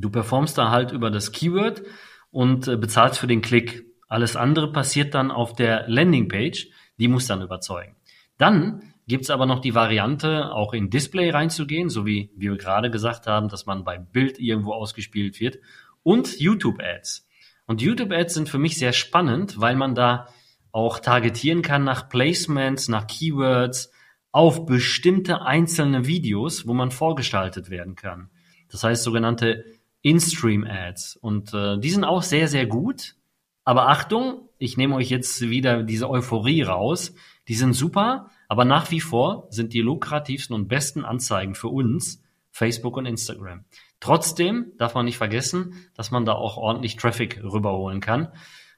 Du 0.00 0.10
performst 0.10 0.56
da 0.58 0.70
halt 0.70 0.92
über 0.92 1.10
das 1.10 1.32
Keyword 1.32 1.82
und 2.30 2.68
äh, 2.68 2.76
bezahlst 2.76 3.18
für 3.18 3.26
den 3.26 3.42
Klick. 3.42 3.86
Alles 4.08 4.36
andere 4.36 4.72
passiert 4.72 5.14
dann 5.14 5.30
auf 5.30 5.54
der 5.54 5.88
Landingpage, 5.88 6.68
die 6.98 7.08
muss 7.08 7.26
dann 7.26 7.42
überzeugen. 7.42 7.96
Dann 8.38 8.94
gibt's 9.06 9.30
aber 9.30 9.46
noch 9.46 9.60
die 9.60 9.74
Variante, 9.74 10.52
auch 10.52 10.72
in 10.72 10.90
Display 10.90 11.30
reinzugehen, 11.30 11.88
so 11.88 12.06
wie 12.06 12.30
wir 12.36 12.56
gerade 12.56 12.90
gesagt 12.90 13.26
haben, 13.26 13.48
dass 13.48 13.66
man 13.66 13.84
bei 13.84 13.98
Bild 13.98 14.38
irgendwo 14.38 14.72
ausgespielt 14.72 15.40
wird 15.40 15.58
und 16.02 16.38
YouTube-Ads. 16.38 17.26
Und 17.66 17.82
YouTube-Ads 17.82 18.34
sind 18.34 18.48
für 18.48 18.58
mich 18.58 18.78
sehr 18.78 18.92
spannend, 18.92 19.60
weil 19.60 19.76
man 19.76 19.94
da 19.94 20.28
auch 20.72 21.00
targetieren 21.00 21.62
kann 21.62 21.84
nach 21.84 22.08
Placements, 22.08 22.88
nach 22.88 23.06
Keywords, 23.06 23.90
auf 24.30 24.66
bestimmte 24.66 25.42
einzelne 25.42 26.06
Videos, 26.06 26.66
wo 26.66 26.74
man 26.74 26.90
vorgestaltet 26.90 27.70
werden 27.70 27.96
kann. 27.96 28.30
Das 28.70 28.84
heißt 28.84 29.02
sogenannte 29.02 29.64
In-Stream-Ads. 30.02 31.16
Und 31.16 31.52
äh, 31.54 31.78
die 31.78 31.90
sind 31.90 32.04
auch 32.04 32.22
sehr, 32.22 32.48
sehr 32.48 32.66
gut. 32.66 33.16
Aber 33.64 33.88
Achtung, 33.88 34.48
ich 34.58 34.76
nehme 34.76 34.94
euch 34.94 35.10
jetzt 35.10 35.40
wieder 35.42 35.82
diese 35.82 36.08
Euphorie 36.08 36.62
raus. 36.62 37.14
Die 37.48 37.54
sind 37.54 37.74
super, 37.74 38.30
aber 38.48 38.64
nach 38.64 38.90
wie 38.90 39.00
vor 39.00 39.46
sind 39.50 39.72
die 39.72 39.80
lukrativsten 39.80 40.54
und 40.54 40.68
besten 40.68 41.04
Anzeigen 41.04 41.54
für 41.54 41.68
uns 41.68 42.22
Facebook 42.50 42.96
und 42.96 43.06
Instagram. 43.06 43.64
Trotzdem 44.00 44.72
darf 44.78 44.94
man 44.94 45.04
nicht 45.04 45.18
vergessen, 45.18 45.74
dass 45.94 46.10
man 46.10 46.24
da 46.24 46.32
auch 46.32 46.56
ordentlich 46.56 46.96
Traffic 46.96 47.42
rüberholen 47.42 48.00
kann. 48.00 48.28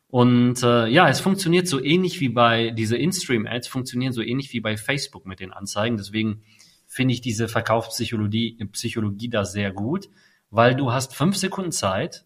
Und 0.09 0.63
äh, 0.63 0.89
ja, 0.89 1.09
es 1.09 1.21
funktioniert 1.21 1.69
so 1.69 1.81
ähnlich 1.83 2.21
wie 2.21 2.31
bei 2.31 2.71
diese 2.71 2.97
In-Stream-Ads, 2.97 3.69
funktionieren 3.69 4.13
so 4.13 4.23
ähnlich 4.23 4.53
wie 4.53 4.61
bei 4.61 4.77
Facebook 4.77 5.25
mit 5.25 5.39
den 5.39 5.53
Anzeigen. 5.53 5.97
Deswegen 5.97 6.43
finde 6.87 7.15
ich 7.15 7.21
diese 7.21 7.47
Verkaufspsychologie 7.47 8.59
Psychologie 8.73 9.29
da 9.29 9.45
sehr 9.45 9.73
gut, 9.73 10.09
weil 10.51 10.75
du 10.75 10.93
hast 10.93 11.15
fünf 11.15 11.37
Sekunden 11.37 11.73
Zeit, 11.73 12.25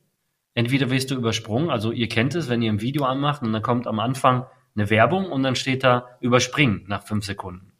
entweder 0.55 0.91
wirst 0.91 1.11
du 1.11 1.15
übersprungen, 1.15 1.71
also 1.71 1.93
ihr 1.93 2.09
kennt 2.09 2.35
es, 2.35 2.49
wenn 2.49 2.63
ihr 2.63 2.73
ein 2.73 2.81
Video 2.81 3.05
anmacht 3.05 3.43
und 3.43 3.53
dann 3.53 3.63
kommt 3.63 3.87
am 3.87 4.01
Anfang 4.01 4.47
eine 4.77 4.91
Werbung 4.91 5.31
und 5.31 5.43
dann 5.43 5.57
steht 5.57 5.85
da 5.85 6.09
überspringen 6.21 6.85
nach 6.89 7.05
fünf 7.05 7.25
Sekunden. 7.25 7.73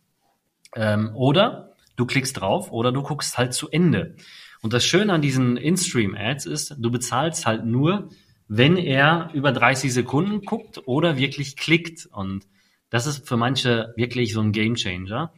Ähm, 0.75 1.11
oder 1.15 1.75
du 1.97 2.07
klickst 2.07 2.41
drauf 2.41 2.71
oder 2.71 2.93
du 2.93 3.03
guckst 3.03 3.39
halt 3.39 3.55
zu 3.55 3.71
Ende. 3.71 4.17
Und 4.63 4.73
das 4.73 4.85
Schöne 4.85 5.13
an 5.13 5.23
diesen 5.23 5.57
In-Stream-Ads 5.57 6.47
ist, 6.47 6.77
du 6.79 6.91
bezahlst 6.91 7.47
halt 7.47 7.65
nur, 7.65 8.09
wenn 8.49 8.77
er 8.77 9.31
über 9.35 9.53
30 9.53 9.93
Sekunden 9.93 10.43
guckt 10.43 10.83
oder 10.87 11.17
wirklich 11.17 11.57
klickt. 11.57 12.07
Und 12.07 12.47
das 12.91 13.07
ist 13.07 13.29
für 13.29 13.37
manche 13.37 13.93
wirklich 13.97 14.33
so 14.33 14.41
ein 14.41 14.53
Game 14.53 14.75
Changer. 14.75 15.33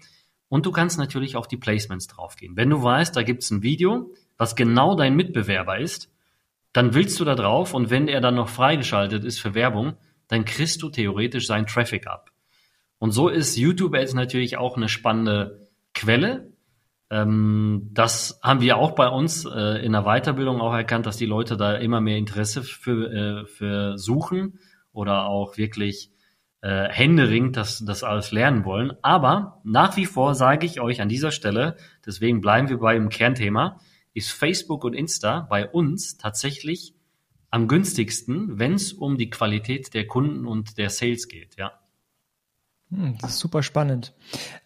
Und 0.49 0.67
du 0.67 0.71
kannst 0.71 0.99
natürlich 0.99 1.37
auf 1.37 1.49
die 1.49 1.57
Placements 1.57 2.07
draufgehen. 2.07 2.57
Wenn 2.57 2.71
du 2.71 2.83
weißt, 2.83 3.17
da 3.17 3.23
gibt's 3.23 3.51
ein 3.51 3.63
Video, 3.63 4.15
was 4.39 4.57
genau 4.57 4.95
dein 4.95 5.17
Mitbewerber 5.17 5.79
ist, 5.79 6.11
dann 6.73 6.95
willst 6.95 7.19
du 7.21 7.25
da 7.25 7.35
drauf 7.35 7.75
und 7.75 7.91
wenn 7.91 8.09
er 8.09 8.21
dann 8.21 8.35
noch 8.35 8.49
freigeschaltet 8.49 9.25
ist 9.25 9.39
für 9.39 9.55
Werbung, 9.55 9.95
dann 10.29 10.45
kriegst 10.45 10.83
du 10.83 10.91
theoretisch 10.91 11.47
seinen 11.47 11.67
Traffic 11.67 12.07
ab. 12.07 12.31
Und 12.99 13.13
so 13.13 13.29
ist 13.29 13.57
YouTube 13.57 13.95
Ads 13.95 14.15
natürlich 14.15 14.57
auch 14.57 14.77
eine 14.77 14.89
spannende 14.89 15.69
Quelle. 15.95 16.53
Ähm, 17.11 17.91
das 17.93 18.41
haben 18.43 18.61
wir 18.61 18.79
auch 18.79 18.93
bei 18.93 19.09
uns 19.09 19.45
äh, 19.45 19.85
in 19.85 19.93
der 19.93 20.03
Weiterbildung 20.03 20.61
auch 20.61 20.75
erkannt, 20.75 21.07
dass 21.07 21.17
die 21.17 21.27
Leute 21.27 21.57
da 21.57 21.75
immer 21.75 22.01
mehr 22.01 22.17
Interesse 22.17 22.63
für, 22.63 23.13
äh, 23.13 23.47
für 23.47 23.97
suchen 23.97 24.59
oder 24.93 25.27
auch 25.27 25.57
wirklich 25.57 26.11
äh, 26.63 26.89
händeringend 26.89 27.57
das, 27.57 27.85
das 27.85 28.03
alles 28.03 28.33
lernen 28.33 28.65
wollen. 28.65 28.93
Aber 29.03 29.61
nach 29.63 29.97
wie 29.97 30.07
vor 30.07 30.35
sage 30.35 30.67
ich 30.67 30.81
euch 30.81 31.01
an 31.01 31.09
dieser 31.09 31.31
Stelle, 31.31 31.77
deswegen 32.05 32.41
bleiben 32.41 32.69
wir 32.69 32.79
beim 32.79 33.09
Kernthema, 33.09 33.79
ist 34.17 34.33
Facebook 34.33 34.85
und 34.85 34.95
Insta 34.95 35.41
bei 35.41 35.69
uns 35.69 36.17
tatsächlich 36.17 36.95
am 37.51 37.69
günstigsten, 37.69 38.59
wenn 38.59 38.75
es 38.75 38.93
um 38.93 39.19
die 39.19 39.31
Qualität 39.31 39.95
der 39.95 40.07
Kunden 40.07 40.47
und 40.47 40.79
der 40.79 40.91
Sales 40.91 41.29
geht, 41.29 41.57
ja. 41.57 41.73
Hm, 42.91 43.19
das 43.21 43.33
ist 43.33 43.39
super 43.41 43.63
spannend. 43.63 44.15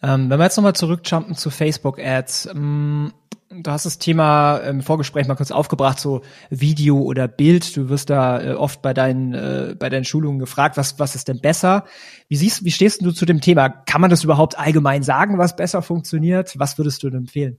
Ähm, 0.01 0.29
wenn 0.29 0.39
wir 0.39 0.43
jetzt 0.43 0.57
nochmal 0.57 0.75
zurückjumpen 0.75 1.35
zu 1.35 1.49
Facebook-Ads, 1.49 2.47
ähm, 2.47 3.13
du 3.49 3.71
hast 3.71 3.85
das 3.85 3.97
Thema 3.97 4.57
im 4.57 4.81
Vorgespräch 4.81 5.27
mal 5.27 5.35
kurz 5.35 5.51
aufgebracht, 5.51 5.99
so 5.99 6.21
Video 6.49 6.99
oder 6.99 7.27
Bild. 7.27 7.75
Du 7.75 7.89
wirst 7.89 8.09
da 8.09 8.41
äh, 8.41 8.53
oft 8.53 8.81
bei 8.81 8.93
deinen, 8.93 9.33
äh, 9.33 9.75
bei 9.77 9.89
deinen 9.89 10.05
Schulungen 10.05 10.39
gefragt, 10.39 10.77
was, 10.77 10.99
was 10.99 11.15
ist 11.15 11.27
denn 11.27 11.41
besser? 11.41 11.85
Wie 12.27 12.35
siehst, 12.35 12.63
wie 12.63 12.71
stehst 12.71 13.01
du 13.03 13.11
zu 13.11 13.25
dem 13.25 13.41
Thema? 13.41 13.69
Kann 13.69 14.01
man 14.01 14.09
das 14.09 14.23
überhaupt 14.23 14.57
allgemein 14.57 15.03
sagen, 15.03 15.37
was 15.37 15.55
besser 15.55 15.81
funktioniert? 15.81 16.57
Was 16.57 16.77
würdest 16.77 17.03
du 17.03 17.09
denn 17.09 17.21
empfehlen? 17.21 17.57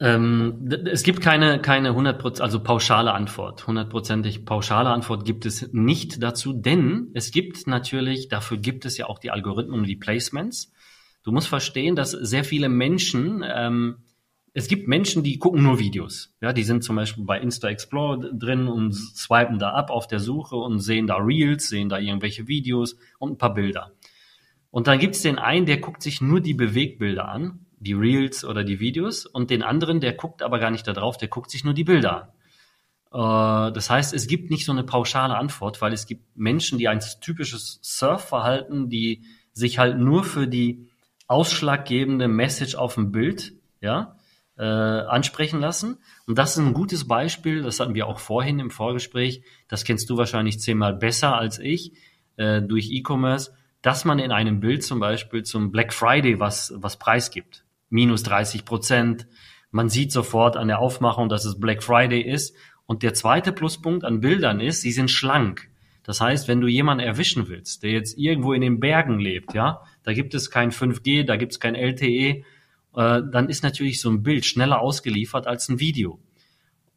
Ähm, 0.00 0.68
es 0.86 1.04
gibt 1.04 1.20
keine, 1.20 1.60
keine 1.60 1.90
100%, 1.90 2.40
also 2.40 2.62
pauschale 2.62 3.12
Antwort. 3.12 3.66
Hundertprozentig 3.66 4.44
pauschale 4.44 4.90
Antwort 4.90 5.24
gibt 5.24 5.46
es 5.46 5.72
nicht 5.72 6.22
dazu, 6.22 6.52
denn 6.52 7.10
es 7.14 7.30
gibt 7.30 7.66
natürlich, 7.66 8.28
dafür 8.28 8.58
gibt 8.58 8.84
es 8.86 8.98
ja 8.98 9.06
auch 9.06 9.18
die 9.18 9.30
Algorithmen 9.30 9.80
und 9.80 9.86
die 9.86 9.96
Placements. 9.96 10.72
Du 11.22 11.32
musst 11.32 11.48
verstehen, 11.48 11.94
dass 11.94 12.10
sehr 12.10 12.44
viele 12.44 12.68
Menschen, 12.68 13.44
ähm, 13.46 13.98
es 14.52 14.68
gibt 14.68 14.88
Menschen, 14.88 15.22
die 15.22 15.38
gucken 15.38 15.62
nur 15.62 15.78
Videos. 15.78 16.34
Ja, 16.40 16.52
die 16.52 16.64
sind 16.64 16.84
zum 16.84 16.96
Beispiel 16.96 17.24
bei 17.24 17.40
Insta 17.40 17.68
Explorer 17.68 18.32
drin 18.32 18.68
und 18.68 18.92
swipen 18.92 19.58
da 19.58 19.70
ab 19.70 19.90
auf 19.90 20.06
der 20.06 20.20
Suche 20.20 20.56
und 20.56 20.80
sehen 20.80 21.06
da 21.06 21.16
Reels, 21.16 21.68
sehen 21.68 21.88
da 21.88 21.98
irgendwelche 21.98 22.46
Videos 22.46 22.96
und 23.18 23.32
ein 23.32 23.38
paar 23.38 23.54
Bilder. 23.54 23.92
Und 24.70 24.88
dann 24.88 24.98
gibt 24.98 25.14
es 25.14 25.22
den 25.22 25.38
einen, 25.38 25.66
der 25.66 25.78
guckt 25.78 26.02
sich 26.02 26.20
nur 26.20 26.40
die 26.40 26.54
Bewegbilder 26.54 27.28
an 27.28 27.63
die 27.78 27.92
Reels 27.92 28.44
oder 28.44 28.64
die 28.64 28.80
Videos 28.80 29.26
und 29.26 29.50
den 29.50 29.62
anderen, 29.62 30.00
der 30.00 30.12
guckt 30.12 30.42
aber 30.42 30.58
gar 30.58 30.70
nicht 30.70 30.86
da 30.86 30.92
drauf, 30.92 31.16
der 31.16 31.28
guckt 31.28 31.50
sich 31.50 31.64
nur 31.64 31.74
die 31.74 31.84
Bilder 31.84 32.22
an. 32.22 32.28
Äh, 33.14 33.72
das 33.72 33.88
heißt, 33.90 34.12
es 34.12 34.26
gibt 34.26 34.50
nicht 34.50 34.64
so 34.64 34.72
eine 34.72 34.84
pauschale 34.84 35.36
Antwort, 35.36 35.80
weil 35.80 35.92
es 35.92 36.06
gibt 36.06 36.36
Menschen, 36.36 36.78
die 36.78 36.88
ein 36.88 37.00
typisches 37.20 37.78
Surfverhalten, 37.82 38.88
die 38.88 39.22
sich 39.52 39.78
halt 39.78 39.98
nur 39.98 40.24
für 40.24 40.48
die 40.48 40.88
ausschlaggebende 41.28 42.28
Message 42.28 42.74
auf 42.74 42.94
dem 42.94 43.12
Bild, 43.12 43.54
ja, 43.80 44.16
äh, 44.56 44.64
ansprechen 44.64 45.60
lassen. 45.60 45.98
Und 46.26 46.38
das 46.38 46.52
ist 46.52 46.58
ein 46.58 46.74
gutes 46.74 47.06
Beispiel, 47.06 47.62
das 47.62 47.80
hatten 47.80 47.94
wir 47.94 48.06
auch 48.06 48.18
vorhin 48.18 48.58
im 48.58 48.70
Vorgespräch, 48.70 49.42
das 49.68 49.84
kennst 49.84 50.10
du 50.10 50.16
wahrscheinlich 50.16 50.60
zehnmal 50.60 50.94
besser 50.94 51.36
als 51.36 51.58
ich, 51.58 51.92
äh, 52.36 52.60
durch 52.62 52.90
E-Commerce, 52.90 53.52
dass 53.82 54.04
man 54.04 54.18
in 54.18 54.32
einem 54.32 54.60
Bild 54.60 54.82
zum 54.82 55.00
Beispiel 55.00 55.42
zum 55.44 55.70
Black 55.70 55.92
Friday 55.92 56.40
was, 56.40 56.72
was 56.76 56.98
preisgibt 56.98 57.63
minus 57.94 58.24
30 58.24 58.64
Prozent. 58.64 59.26
Man 59.70 59.88
sieht 59.88 60.10
sofort 60.10 60.56
an 60.56 60.66
der 60.68 60.80
Aufmachung, 60.80 61.28
dass 61.28 61.44
es 61.44 61.60
Black 61.60 61.82
Friday 61.82 62.20
ist. 62.20 62.54
Und 62.86 63.02
der 63.02 63.14
zweite 63.14 63.52
Pluspunkt 63.52 64.04
an 64.04 64.20
Bildern 64.20 64.60
ist, 64.60 64.82
sie 64.82 64.92
sind 64.92 65.10
schlank. 65.10 65.70
Das 66.02 66.20
heißt, 66.20 66.48
wenn 66.48 66.60
du 66.60 66.66
jemanden 66.66 67.04
erwischen 67.04 67.48
willst, 67.48 67.82
der 67.82 67.92
jetzt 67.92 68.18
irgendwo 68.18 68.52
in 68.52 68.60
den 68.60 68.80
Bergen 68.80 69.20
lebt, 69.20 69.54
ja, 69.54 69.80
da 70.02 70.12
gibt 70.12 70.34
es 70.34 70.50
kein 70.50 70.70
5G, 70.70 71.24
da 71.24 71.36
gibt 71.36 71.52
es 71.52 71.60
kein 71.60 71.74
LTE, 71.74 72.04
äh, 72.04 72.42
dann 72.92 73.48
ist 73.48 73.62
natürlich 73.62 74.00
so 74.00 74.10
ein 74.10 74.22
Bild 74.22 74.44
schneller 74.44 74.80
ausgeliefert 74.80 75.46
als 75.46 75.68
ein 75.68 75.78
Video. 75.78 76.18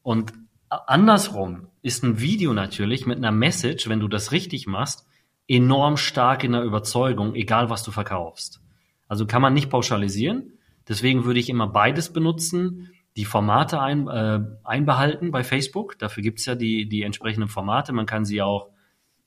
Und 0.02 0.34
andersrum 0.68 1.68
ist 1.84 2.04
ein 2.04 2.20
Video 2.20 2.54
natürlich 2.54 3.06
mit 3.06 3.18
einer 3.18 3.32
Message, 3.32 3.88
wenn 3.88 4.02
du 4.02 4.10
das 4.10 4.32
richtig 4.32 4.68
machst, 4.68 5.06
enorm 5.48 5.96
stark 5.96 6.44
in 6.44 6.52
der 6.52 6.64
Überzeugung, 6.64 7.36
egal 7.36 7.70
was 7.70 7.84
du 7.84 7.92
verkaufst. 7.92 8.62
Also 9.08 9.26
kann 9.26 9.42
man 9.42 9.54
nicht 9.54 9.70
pauschalisieren, 9.70 10.57
Deswegen 10.88 11.26
würde 11.26 11.40
ich 11.40 11.50
immer 11.50 11.68
beides 11.68 12.14
benutzen, 12.14 12.92
die 13.16 13.26
Formate 13.26 13.82
ein, 13.82 14.08
äh, 14.08 14.40
einbehalten 14.64 15.32
bei 15.32 15.44
Facebook. 15.44 15.98
Dafür 16.00 16.24
gibt's 16.24 16.46
ja 16.46 16.56
die, 16.56 16.88
die 16.88 17.02
entsprechenden 17.02 17.50
Formate. 17.50 17.92
Man 17.94 18.06
kann 18.06 18.26
sie 18.26 18.42
auch 18.42 18.70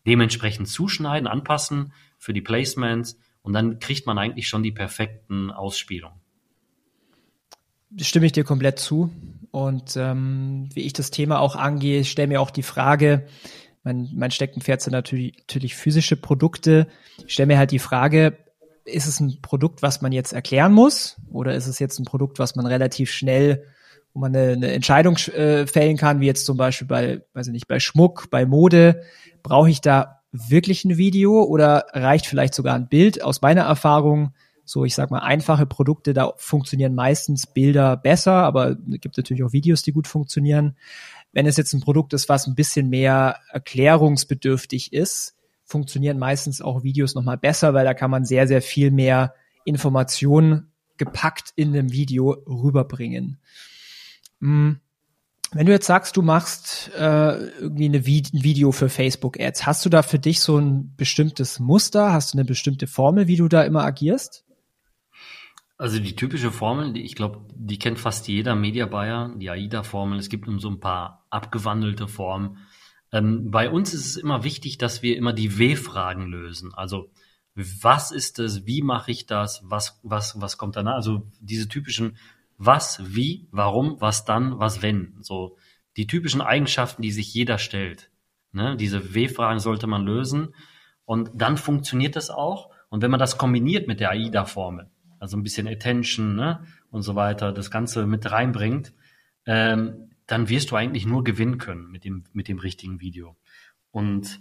dementsprechend 0.07 0.68
zuschneiden, 0.68 1.27
anpassen 1.27 1.92
für 2.18 2.33
die 2.33 2.40
Placements 2.40 3.18
und 3.42 3.53
dann 3.53 3.79
kriegt 3.79 4.07
man 4.07 4.18
eigentlich 4.18 4.49
schon 4.49 4.62
die 4.62 4.73
perfekten 4.73 5.51
Ausspielungen. 5.51 6.18
Stimme 7.99 8.27
ich 8.27 8.33
dir 8.33 8.44
komplett 8.44 8.79
zu. 8.79 9.11
Und 9.51 9.96
ähm, 9.96 10.68
wie 10.75 10.83
ich 10.83 10.92
das 10.92 11.11
Thema 11.11 11.40
auch 11.40 11.57
angehe, 11.57 12.05
stelle 12.05 12.29
mir 12.29 12.40
auch 12.40 12.51
die 12.51 12.62
Frage, 12.62 13.27
Mein, 13.83 14.11
mein 14.14 14.31
Steckenpferd 14.31 14.83
sind 14.83 14.92
natürlich, 14.92 15.38
natürlich 15.38 15.75
physische 15.75 16.16
Produkte. 16.16 16.87
Ich 17.27 17.33
stelle 17.33 17.49
mir 17.49 17.59
halt 17.59 17.73
die 17.73 17.79
Frage, 17.79 18.37
ist 18.84 19.06
es 19.06 19.20
ein 19.20 19.38
Produkt, 19.42 19.82
was 19.82 20.00
man 20.00 20.12
jetzt 20.12 20.32
erklären 20.32 20.72
muss? 20.72 21.16
Oder 21.30 21.54
ist 21.54 21.66
es 21.66 21.78
jetzt 21.78 21.98
ein 21.98 22.04
Produkt, 22.04 22.38
was 22.38 22.56
man 22.56 22.66
relativ 22.66 23.10
schnell, 23.10 23.64
wo 24.12 24.20
man 24.20 24.34
eine, 24.34 24.52
eine 24.52 24.72
Entscheidung 24.72 25.16
äh, 25.16 25.66
fällen 25.66 25.96
kann, 25.96 26.20
wie 26.20 26.26
jetzt 26.26 26.46
zum 26.46 26.56
Beispiel 26.56 26.86
bei, 26.86 27.22
weiß 27.34 27.48
ich 27.48 27.52
nicht, 27.52 27.68
bei 27.68 27.80
Schmuck, 27.80 28.28
bei 28.30 28.46
Mode? 28.46 29.02
Brauche 29.42 29.70
ich 29.70 29.80
da 29.80 30.20
wirklich 30.32 30.84
ein 30.84 30.96
Video 30.96 31.42
oder 31.42 31.86
reicht 31.92 32.26
vielleicht 32.26 32.54
sogar 32.54 32.74
ein 32.74 32.88
Bild? 32.88 33.22
Aus 33.22 33.42
meiner 33.42 33.62
Erfahrung, 33.62 34.32
so 34.64 34.84
ich 34.84 34.94
sag 34.94 35.10
mal, 35.10 35.20
einfache 35.20 35.66
Produkte, 35.66 36.14
da 36.14 36.32
funktionieren 36.36 36.94
meistens 36.94 37.46
Bilder 37.46 37.96
besser, 37.96 38.34
aber 38.34 38.76
es 38.92 39.00
gibt 39.00 39.16
natürlich 39.16 39.42
auch 39.42 39.52
Videos, 39.52 39.82
die 39.82 39.92
gut 39.92 40.06
funktionieren. 40.06 40.76
Wenn 41.32 41.46
es 41.46 41.56
jetzt 41.56 41.72
ein 41.72 41.80
Produkt 41.80 42.12
ist, 42.12 42.28
was 42.28 42.46
ein 42.46 42.54
bisschen 42.54 42.88
mehr 42.88 43.38
erklärungsbedürftig 43.52 44.92
ist, 44.92 45.36
funktionieren 45.70 46.18
meistens 46.18 46.61
auch 46.61 46.83
Videos 46.83 47.14
nochmal 47.14 47.38
besser, 47.38 47.74
weil 47.74 47.85
da 47.85 47.94
kann 47.94 48.11
man 48.11 48.24
sehr, 48.24 48.48
sehr 48.48 48.61
viel 48.61 48.90
mehr 48.90 49.35
Informationen 49.64 50.72
gepackt 50.96 51.52
in 51.54 51.68
einem 51.68 51.92
Video 51.92 52.30
rüberbringen. 52.46 53.38
Hm. 54.40 54.80
Wenn 55.52 55.66
du 55.66 55.72
jetzt 55.72 55.87
sagst, 55.87 56.16
du 56.16 56.22
machst 56.22 56.92
äh, 56.96 57.37
irgendwie 57.59 57.87
eine 57.87 58.06
Vi 58.06 58.22
ein 58.33 58.44
Video 58.44 58.70
für 58.70 58.88
Facebook-Ads, 58.88 59.66
hast 59.66 59.85
du 59.85 59.88
da 59.88 60.02
für 60.02 60.20
dich 60.20 60.40
so 60.40 60.59
ein 60.59 60.94
bestimmtes 60.96 61.59
Muster? 61.59 62.12
Hast 62.12 62.35
du 62.35 62.38
eine 62.38 62.44
bestimmte 62.44 62.87
Formel, 62.87 63.26
wie 63.26 63.37
du 63.37 63.48
da 63.48 63.62
immer 63.62 63.83
agierst? 63.83 64.44
Also 65.76 65.98
die 65.98 66.14
typische 66.14 66.52
Formel, 66.52 66.92
die 66.92 67.02
ich 67.02 67.16
glaube, 67.16 67.40
die 67.54 67.78
kennt 67.78 67.98
fast 67.98 68.28
jeder 68.28 68.54
Media 68.54 68.87
Buyer, 68.87 69.35
die 69.37 69.50
AIDA-Formel. 69.50 70.18
Es 70.18 70.28
gibt 70.28 70.48
so 70.61 70.68
ein 70.68 70.78
paar 70.78 71.26
abgewandelte 71.30 72.06
Formen. 72.06 72.59
Ähm, 73.12 73.51
bei 73.51 73.70
uns 73.70 73.92
ist 73.94 74.07
es 74.07 74.16
immer 74.16 74.44
wichtig, 74.44 74.79
dass 74.79 75.03
wir 75.03 75.16
immer 75.16 75.33
die 75.33 75.59
W-Fragen 75.59 76.27
lösen. 76.27 76.73
Also 76.75 77.11
was 77.55 78.12
ist 78.12 78.38
es? 78.38 78.66
Wie 78.66 78.83
mache 78.83 79.11
ich 79.11 79.27
das? 79.27 79.62
Was 79.64 80.01
was 80.03 80.40
was 80.40 80.57
kommt 80.57 80.77
danach? 80.77 80.94
Also 80.94 81.27
diese 81.40 81.68
typischen 81.68 82.16
was, 82.62 83.01
wie, 83.14 83.49
warum, 83.51 83.96
was 84.01 84.27
dann, 84.27 84.59
was 84.59 84.83
wenn. 84.83 85.16
So 85.23 85.57
die 85.96 86.07
typischen 86.07 86.42
Eigenschaften, 86.42 87.01
die 87.01 87.11
sich 87.11 87.33
jeder 87.33 87.57
stellt. 87.57 88.11
Ne? 88.53 88.77
Diese 88.77 89.14
W-Fragen 89.14 89.61
sollte 89.61 89.87
man 89.87 90.05
lösen 90.05 90.55
und 91.07 91.31
dann 91.35 91.57
funktioniert 91.57 92.16
das 92.16 92.29
auch. 92.29 92.70
Und 92.90 93.01
wenn 93.01 93.11
man 93.11 93.18
das 93.18 93.38
kombiniert 93.38 93.88
mit 93.88 93.99
der 93.99 94.11
AIDA-Formel, 94.11 94.90
also 95.18 95.38
ein 95.38 95.42
bisschen 95.42 95.68
Attention 95.68 96.37
ne, 96.37 96.66
und 96.90 97.01
so 97.01 97.14
weiter, 97.14 97.53
das 97.53 97.70
Ganze 97.70 98.07
mit 98.07 98.31
reinbringt, 98.31 98.92
ähm, 99.46 100.10
dann 100.30 100.48
wirst 100.48 100.70
du 100.70 100.76
eigentlich 100.76 101.06
nur 101.06 101.24
gewinnen 101.24 101.58
können 101.58 101.90
mit 101.90 102.04
dem, 102.04 102.22
mit 102.32 102.46
dem 102.46 102.60
richtigen 102.60 103.00
Video. 103.00 103.36
Und 103.90 104.40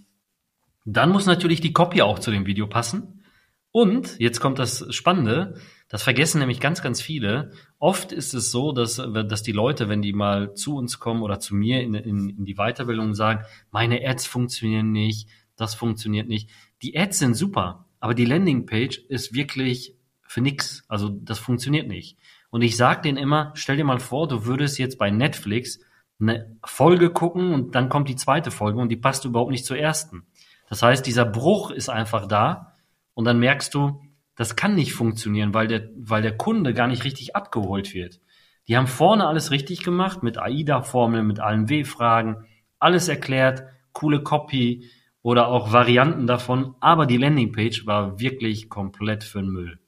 dann 0.86 1.10
muss 1.10 1.26
natürlich 1.26 1.62
die 1.62 1.74
Copy 1.74 2.04
auch 2.04 2.20
zu 2.20 2.30
dem 2.30 2.46
Video 2.46 2.68
passen. 2.68 3.24
Und 3.72 4.20
jetzt 4.20 4.40
kommt 4.40 4.60
das 4.60 4.86
Spannende, 4.94 5.56
das 5.88 6.04
vergessen 6.04 6.40
nämlich 6.40 6.60
ganz, 6.60 6.84
ganz 6.84 7.02
viele. 7.02 7.52
Oft 7.80 8.12
ist 8.12 8.36
es 8.36 8.52
so, 8.52 8.72
dass, 8.72 8.98
dass 8.98 9.42
die 9.42 9.52
Leute, 9.52 9.90
wenn 9.90 10.04
die 10.04 10.14
mal 10.14 10.54
zu 10.54 10.76
uns 10.76 11.00
kommen 11.00 11.24
oder 11.24 11.40
zu 11.40 11.56
mir 11.56 11.82
in, 11.82 11.96
in, 11.96 12.30
in 12.30 12.46
die 12.46 12.56
Weiterbildung 12.56 13.16
sagen, 13.16 13.44
meine 13.72 14.08
Ads 14.08 14.28
funktionieren 14.28 14.92
nicht, 14.92 15.28
das 15.56 15.74
funktioniert 15.74 16.28
nicht. 16.28 16.52
Die 16.84 16.96
Ads 16.98 17.18
sind 17.18 17.34
super, 17.34 17.88
aber 18.00 18.14
die 18.14 18.26
Landingpage 18.26 19.00
ist 19.10 19.34
wirklich 19.34 19.96
für 20.22 20.42
nix. 20.42 20.84
Also 20.88 21.10
das 21.10 21.40
funktioniert 21.40 21.88
nicht. 21.88 22.18
Und 22.50 22.62
ich 22.62 22.78
sage 22.78 23.02
denen 23.02 23.18
immer, 23.18 23.52
stell 23.56 23.78
dir 23.78 23.84
mal 23.84 24.00
vor, 24.00 24.28
du 24.28 24.46
würdest 24.46 24.80
jetzt 24.80 24.98
bei 24.98 25.12
Netflix 25.12 25.80
eine 26.20 26.58
Folge 26.66 27.12
gucken 27.12 27.54
und 27.54 27.76
dann 27.76 27.90
kommt 27.90 28.10
die 28.10 28.16
zweite 28.16 28.52
Folge 28.52 28.80
und 28.80 28.90
die 28.90 28.98
passt 28.98 29.26
überhaupt 29.26 29.52
nicht 29.52 29.66
zur 29.66 29.78
ersten. 29.78 30.26
Das 30.68 30.84
heißt, 30.84 31.06
dieser 31.06 31.26
Bruch 31.26 31.72
ist 31.72 31.90
einfach 31.90 32.28
da 32.28 32.76
und 33.14 33.26
dann 33.26 33.40
merkst 33.40 33.74
du, 33.74 34.02
das 34.36 34.56
kann 34.56 34.76
nicht 34.76 34.94
funktionieren, 34.94 35.54
weil 35.54 35.68
der, 35.68 35.90
weil 35.98 36.22
der 36.22 36.38
Kunde 36.38 36.74
gar 36.74 36.88
nicht 36.88 37.04
richtig 37.04 37.36
abgeholt 37.36 37.94
wird. 37.94 38.20
Die 38.68 38.78
haben 38.78 38.88
vorne 38.88 39.28
alles 39.28 39.52
richtig 39.52 39.84
gemacht 39.84 40.24
mit 40.24 40.38
AIDA-Formeln, 40.38 41.26
mit 41.26 41.40
allen 41.40 41.70
W-Fragen, 41.70 42.46
alles 42.78 43.08
erklärt, 43.08 43.64
coole 43.94 44.22
Copy 44.22 44.90
oder 45.22 45.48
auch 45.48 45.74
Varianten 45.74 46.28
davon, 46.28 46.76
aber 46.80 47.06
die 47.06 47.18
Landingpage 47.18 47.86
war 47.86 48.20
wirklich 48.20 48.70
komplett 48.70 49.24
für 49.24 49.42
den 49.42 49.50
Müll. 49.50 49.80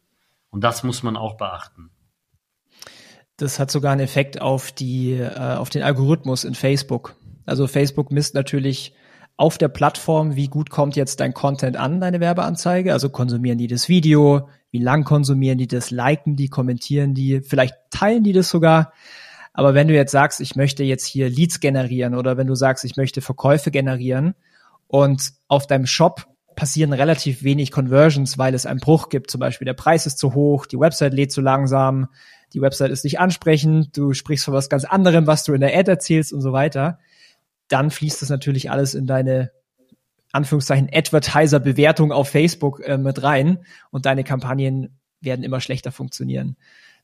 Und 0.49 0.63
das 0.63 0.83
muss 0.83 1.03
man 1.03 1.15
auch 1.15 1.37
beachten. 1.37 1.90
Das 3.41 3.57
hat 3.57 3.71
sogar 3.71 3.91
einen 3.91 4.01
Effekt 4.01 4.39
auf 4.39 4.71
die, 4.71 5.13
äh, 5.13 5.55
auf 5.55 5.71
den 5.71 5.81
Algorithmus 5.81 6.43
in 6.43 6.53
Facebook. 6.53 7.15
Also 7.45 7.65
Facebook 7.65 8.11
misst 8.11 8.35
natürlich 8.35 8.93
auf 9.35 9.57
der 9.57 9.67
Plattform, 9.67 10.35
wie 10.35 10.47
gut 10.47 10.69
kommt 10.69 10.95
jetzt 10.95 11.19
dein 11.19 11.33
Content 11.33 11.75
an, 11.75 11.99
deine 11.99 12.19
Werbeanzeige. 12.19 12.93
Also 12.93 13.09
konsumieren 13.09 13.57
die 13.57 13.65
das 13.65 13.89
Video, 13.89 14.47
wie 14.69 14.77
lang 14.77 15.05
konsumieren 15.05 15.57
die 15.57 15.67
das, 15.67 15.89
liken 15.89 16.35
die, 16.35 16.49
kommentieren 16.49 17.15
die, 17.15 17.41
vielleicht 17.41 17.73
teilen 17.89 18.23
die 18.23 18.33
das 18.33 18.49
sogar. 18.49 18.93
Aber 19.53 19.73
wenn 19.73 19.87
du 19.87 19.95
jetzt 19.95 20.11
sagst, 20.11 20.39
ich 20.39 20.55
möchte 20.55 20.83
jetzt 20.83 21.07
hier 21.07 21.27
Leads 21.27 21.59
generieren 21.59 22.13
oder 22.13 22.37
wenn 22.37 22.45
du 22.45 22.53
sagst, 22.53 22.85
ich 22.85 22.95
möchte 22.95 23.21
Verkäufe 23.21 23.71
generieren 23.71 24.35
und 24.87 25.31
auf 25.47 25.65
deinem 25.65 25.87
Shop 25.87 26.27
passieren 26.55 26.93
relativ 26.93 27.41
wenig 27.41 27.71
Conversions, 27.71 28.37
weil 28.37 28.53
es 28.53 28.67
einen 28.67 28.79
Bruch 28.79 29.09
gibt. 29.09 29.31
Zum 29.31 29.39
Beispiel 29.39 29.65
der 29.65 29.73
Preis 29.73 30.05
ist 30.05 30.19
zu 30.19 30.35
hoch, 30.35 30.67
die 30.67 30.79
Website 30.79 31.13
lädt 31.13 31.31
zu 31.31 31.41
langsam, 31.41 32.09
die 32.53 32.61
Website 32.61 32.91
ist 32.91 33.03
nicht 33.03 33.19
ansprechend, 33.19 33.97
du 33.97 34.13
sprichst 34.13 34.45
von 34.45 34.53
was 34.53 34.69
ganz 34.69 34.85
anderem, 34.85 35.27
was 35.27 35.43
du 35.43 35.53
in 35.53 35.61
der 35.61 35.77
Ad 35.77 35.89
erzählst 35.89 36.33
und 36.33 36.41
so 36.41 36.53
weiter. 36.53 36.99
Dann 37.67 37.91
fließt 37.91 38.21
das 38.21 38.29
natürlich 38.29 38.69
alles 38.69 38.93
in 38.93 39.07
deine 39.07 39.51
Anführungszeichen 40.31 40.89
Advertiser-Bewertung 40.91 42.11
auf 42.11 42.29
Facebook 42.29 42.81
äh, 42.85 42.97
mit 42.97 43.23
rein 43.23 43.59
und 43.89 44.05
deine 44.05 44.23
Kampagnen 44.23 44.97
werden 45.19 45.43
immer 45.43 45.61
schlechter 45.61 45.91
funktionieren. 45.91 46.57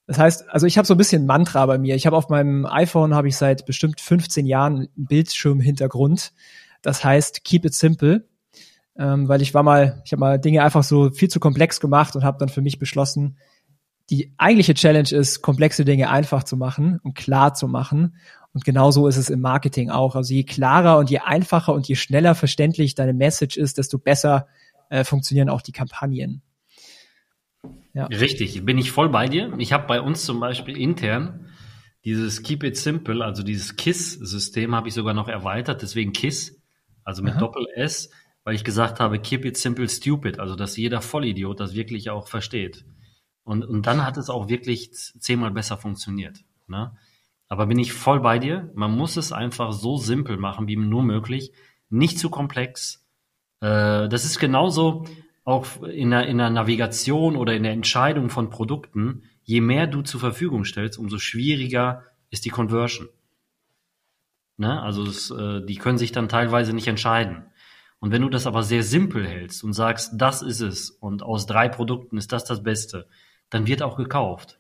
Das 0.05 0.17
heißt, 0.17 0.49
also 0.49 0.65
ich 0.65 0.77
habe 0.77 0.87
so 0.87 0.93
ein 0.93 0.97
bisschen 0.97 1.25
Mantra 1.25 1.65
bei 1.65 1.77
mir. 1.77 1.95
Ich 1.95 2.05
habe 2.05 2.15
auf 2.15 2.29
meinem 2.29 2.65
iPhone 2.65 3.13
habe 3.13 3.27
ich 3.27 3.35
seit 3.35 3.65
bestimmt 3.65 3.99
15 3.99 4.45
Jahren 4.45 4.75
einen 4.75 4.89
Bildschirmhintergrund. 4.95 6.33
Das 6.81 7.03
heißt, 7.03 7.43
keep 7.43 7.65
it 7.65 7.73
simple 7.73 8.25
ähm, 8.97 9.27
weil 9.27 9.41
ich 9.41 9.53
war 9.53 9.63
mal, 9.63 10.01
ich 10.05 10.11
habe 10.11 10.19
mal 10.19 10.39
Dinge 10.39 10.63
einfach 10.63 10.83
so 10.83 11.11
viel 11.11 11.29
zu 11.29 11.39
komplex 11.39 11.79
gemacht 11.79 12.15
und 12.15 12.23
habe 12.23 12.39
dann 12.39 12.49
für 12.49 12.61
mich 12.61 12.79
beschlossen, 12.79 13.37
die 14.09 14.33
eigentliche 14.37 14.73
Challenge 14.73 15.09
ist, 15.11 15.41
komplexe 15.41 15.85
Dinge 15.85 16.09
einfach 16.09 16.43
zu 16.43 16.57
machen 16.57 16.99
und 17.03 17.15
klar 17.15 17.53
zu 17.53 17.67
machen. 17.67 18.15
Und 18.53 18.63
genauso 18.63 19.07
ist 19.07 19.17
es 19.17 19.29
im 19.29 19.41
Marketing 19.41 19.89
auch. 19.89 20.15
Also 20.15 20.33
je 20.33 20.43
klarer 20.43 20.97
und 20.97 21.09
je 21.09 21.19
einfacher 21.19 21.73
und 21.73 21.87
je 21.87 21.95
schneller 21.95 22.33
verständlich 22.33 22.95
deine 22.95 23.13
Message 23.13 23.57
ist, 23.57 23.77
desto 23.77 23.97
besser 23.99 24.47
äh, 24.89 25.03
funktionieren 25.03 25.49
auch 25.49 25.61
die 25.61 25.73
Kampagnen. 25.73 26.41
Ja. 27.93 28.05
Richtig, 28.05 28.63
bin 28.65 28.77
ich 28.77 28.91
voll 28.91 29.09
bei 29.09 29.27
dir. 29.27 29.53
Ich 29.57 29.73
habe 29.73 29.87
bei 29.87 30.01
uns 30.01 30.23
zum 30.23 30.39
Beispiel 30.39 30.77
intern 30.77 31.49
dieses 32.05 32.43
Keep 32.43 32.63
It 32.63 32.77
Simple, 32.77 33.23
also 33.23 33.43
dieses 33.43 33.75
KISS-System 33.75 34.73
habe 34.73 34.87
ich 34.87 34.93
sogar 34.93 35.13
noch 35.13 35.27
erweitert, 35.27 35.81
deswegen 35.81 36.13
KISS, 36.13 36.61
also 37.03 37.21
mit 37.21 37.41
Doppel-S 37.41 38.09
weil 38.47 38.55
ich 38.55 38.63
gesagt 38.63 39.01
habe, 39.01 39.19
keep 39.19 39.43
it 39.43 39.57
simple 39.57 39.89
stupid, 39.89 40.39
also 40.39 40.55
dass 40.55 40.77
jeder 40.77 41.01
Vollidiot 41.01 41.59
das 41.59 41.75
wirklich 41.75 42.09
auch 42.09 42.29
versteht. 42.29 42.85
Und, 43.47 43.63
und 43.63 43.87
dann 43.87 44.05
hat 44.05 44.17
es 44.17 44.29
auch 44.29 44.49
wirklich 44.49 44.91
zehnmal 44.91 45.51
besser 45.51 45.77
funktioniert. 45.77 46.43
Ne? 46.67 46.91
Aber 47.47 47.67
bin 47.67 47.79
ich 47.79 47.93
voll 47.93 48.19
bei 48.19 48.39
dir. 48.39 48.69
Man 48.75 48.91
muss 48.91 49.15
es 49.15 49.31
einfach 49.31 49.71
so 49.71 49.95
simpel 49.95 50.35
machen, 50.35 50.67
wie 50.67 50.75
nur 50.75 51.01
möglich. 51.01 51.53
Nicht 51.89 52.19
zu 52.19 52.29
komplex. 52.29 53.07
Äh, 53.61 54.09
das 54.09 54.25
ist 54.25 54.39
genauso 54.39 55.05
auch 55.45 55.81
in 55.81 56.11
der, 56.11 56.27
in 56.27 56.39
der 56.39 56.49
Navigation 56.49 57.37
oder 57.37 57.55
in 57.55 57.63
der 57.63 57.71
Entscheidung 57.71 58.29
von 58.29 58.49
Produkten. 58.49 59.23
Je 59.43 59.61
mehr 59.61 59.87
du 59.87 60.01
zur 60.01 60.19
Verfügung 60.19 60.65
stellst, 60.65 60.99
umso 60.99 61.17
schwieriger 61.17 62.03
ist 62.29 62.43
die 62.43 62.49
Conversion. 62.49 63.07
Ne? 64.57 64.81
Also 64.81 65.05
es, 65.05 65.31
äh, 65.31 65.65
die 65.65 65.77
können 65.77 65.97
sich 65.97 66.11
dann 66.11 66.27
teilweise 66.27 66.73
nicht 66.73 66.89
entscheiden. 66.89 67.45
Und 67.99 68.11
wenn 68.11 68.23
du 68.23 68.29
das 68.29 68.45
aber 68.45 68.61
sehr 68.63 68.83
simpel 68.83 69.25
hältst 69.25 69.63
und 69.63 69.71
sagst, 69.71 70.11
das 70.17 70.41
ist 70.41 70.59
es 70.59 70.89
und 70.89 71.23
aus 71.23 71.45
drei 71.45 71.69
Produkten 71.69 72.17
ist 72.17 72.33
das 72.33 72.43
das 72.43 72.61
Beste, 72.61 73.07
dann 73.49 73.67
wird 73.67 73.81
auch 73.81 73.97
gekauft. 73.97 74.59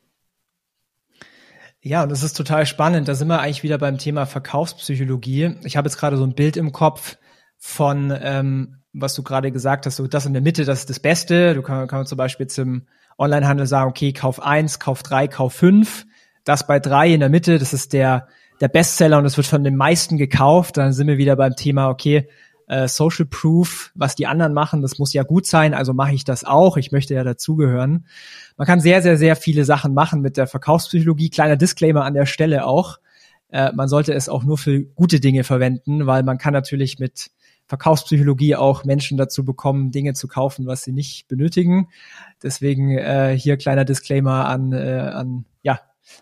Ja, 1.81 2.03
und 2.03 2.09
das 2.09 2.23
ist 2.23 2.33
total 2.33 2.65
spannend. 2.65 3.07
Da 3.07 3.15
sind 3.15 3.27
wir 3.27 3.39
eigentlich 3.39 3.63
wieder 3.63 3.77
beim 3.77 3.97
Thema 3.97 4.25
Verkaufspsychologie. 4.25 5.55
Ich 5.63 5.77
habe 5.77 5.87
jetzt 5.87 5.97
gerade 5.97 6.17
so 6.17 6.23
ein 6.23 6.35
Bild 6.35 6.57
im 6.57 6.71
Kopf 6.71 7.17
von, 7.57 8.13
ähm, 8.19 8.77
was 8.93 9.13
du 9.13 9.23
gerade 9.23 9.51
gesagt 9.51 9.85
hast, 9.85 9.97
so 9.97 10.07
das 10.07 10.25
in 10.25 10.33
der 10.33 10.41
Mitte, 10.41 10.65
das 10.65 10.79
ist 10.79 10.89
das 10.89 10.99
Beste. 10.99 11.53
Du 11.53 11.61
kannst 11.61 11.89
kann 11.89 12.05
zum 12.05 12.17
Beispiel 12.17 12.47
im 12.57 12.87
Onlinehandel 13.17 13.67
sagen, 13.67 13.89
okay, 13.89 14.11
kauf 14.11 14.41
eins, 14.41 14.79
kauf 14.79 15.03
drei, 15.03 15.27
kauf 15.27 15.53
fünf. 15.53 16.05
Das 16.43 16.67
bei 16.67 16.79
drei 16.79 17.13
in 17.13 17.19
der 17.19 17.29
Mitte, 17.29 17.59
das 17.59 17.73
ist 17.73 17.93
der, 17.93 18.27
der 18.59 18.67
Bestseller 18.67 19.17
und 19.17 19.25
es 19.25 19.37
wird 19.37 19.47
von 19.47 19.63
den 19.63 19.75
meisten 19.75 20.17
gekauft. 20.17 20.77
Dann 20.77 20.93
sind 20.93 21.07
wir 21.07 21.17
wieder 21.17 21.35
beim 21.35 21.55
Thema, 21.55 21.89
okay, 21.89 22.27
äh, 22.67 22.87
Social 22.87 23.25
Proof, 23.25 23.91
was 23.95 24.15
die 24.15 24.27
anderen 24.27 24.53
machen, 24.53 24.81
das 24.81 24.99
muss 24.99 25.13
ja 25.13 25.23
gut 25.23 25.45
sein, 25.45 25.73
also 25.73 25.93
mache 25.93 26.13
ich 26.13 26.25
das 26.25 26.43
auch. 26.43 26.77
Ich 26.77 26.91
möchte 26.91 27.13
ja 27.13 27.23
dazugehören. 27.23 28.05
Man 28.57 28.67
kann 28.67 28.79
sehr, 28.79 29.01
sehr, 29.01 29.17
sehr 29.17 29.35
viele 29.35 29.65
Sachen 29.65 29.93
machen 29.93 30.21
mit 30.21 30.37
der 30.37 30.47
Verkaufspsychologie. 30.47 31.29
Kleiner 31.29 31.55
Disclaimer 31.55 32.03
an 32.03 32.13
der 32.13 32.25
Stelle 32.25 32.65
auch. 32.65 32.99
Äh, 33.49 33.71
man 33.73 33.87
sollte 33.87 34.13
es 34.13 34.29
auch 34.29 34.43
nur 34.43 34.57
für 34.57 34.81
gute 34.83 35.19
Dinge 35.19 35.43
verwenden, 35.43 36.05
weil 36.05 36.23
man 36.23 36.37
kann 36.37 36.53
natürlich 36.53 36.99
mit 36.99 37.31
Verkaufspsychologie 37.67 38.55
auch 38.55 38.85
Menschen 38.85 39.17
dazu 39.17 39.43
bekommen, 39.43 39.91
Dinge 39.91 40.13
zu 40.13 40.27
kaufen, 40.27 40.67
was 40.67 40.83
sie 40.83 40.93
nicht 40.93 41.27
benötigen. 41.27 41.87
Deswegen 42.43 42.97
äh, 42.97 43.37
hier 43.37 43.57
kleiner 43.57 43.85
Disclaimer 43.85 44.45
an, 44.47 44.73
äh, 44.73 45.11
an, 45.13 45.45
ja, 45.63 45.79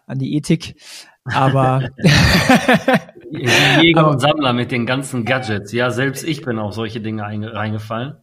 an 0.07 0.19
die 0.19 0.35
Ethik. 0.35 0.75
Aber 1.23 1.89
Jäger 3.31 4.07
und 4.07 4.19
Sammler 4.19 4.53
mit 4.53 4.71
den 4.71 4.85
ganzen 4.85 5.25
Gadgets. 5.25 5.71
Ja, 5.71 5.91
selbst 5.91 6.23
ich 6.23 6.41
bin 6.41 6.59
auf 6.59 6.73
solche 6.73 7.01
Dinge 7.01 7.23
reingefallen. 7.23 8.17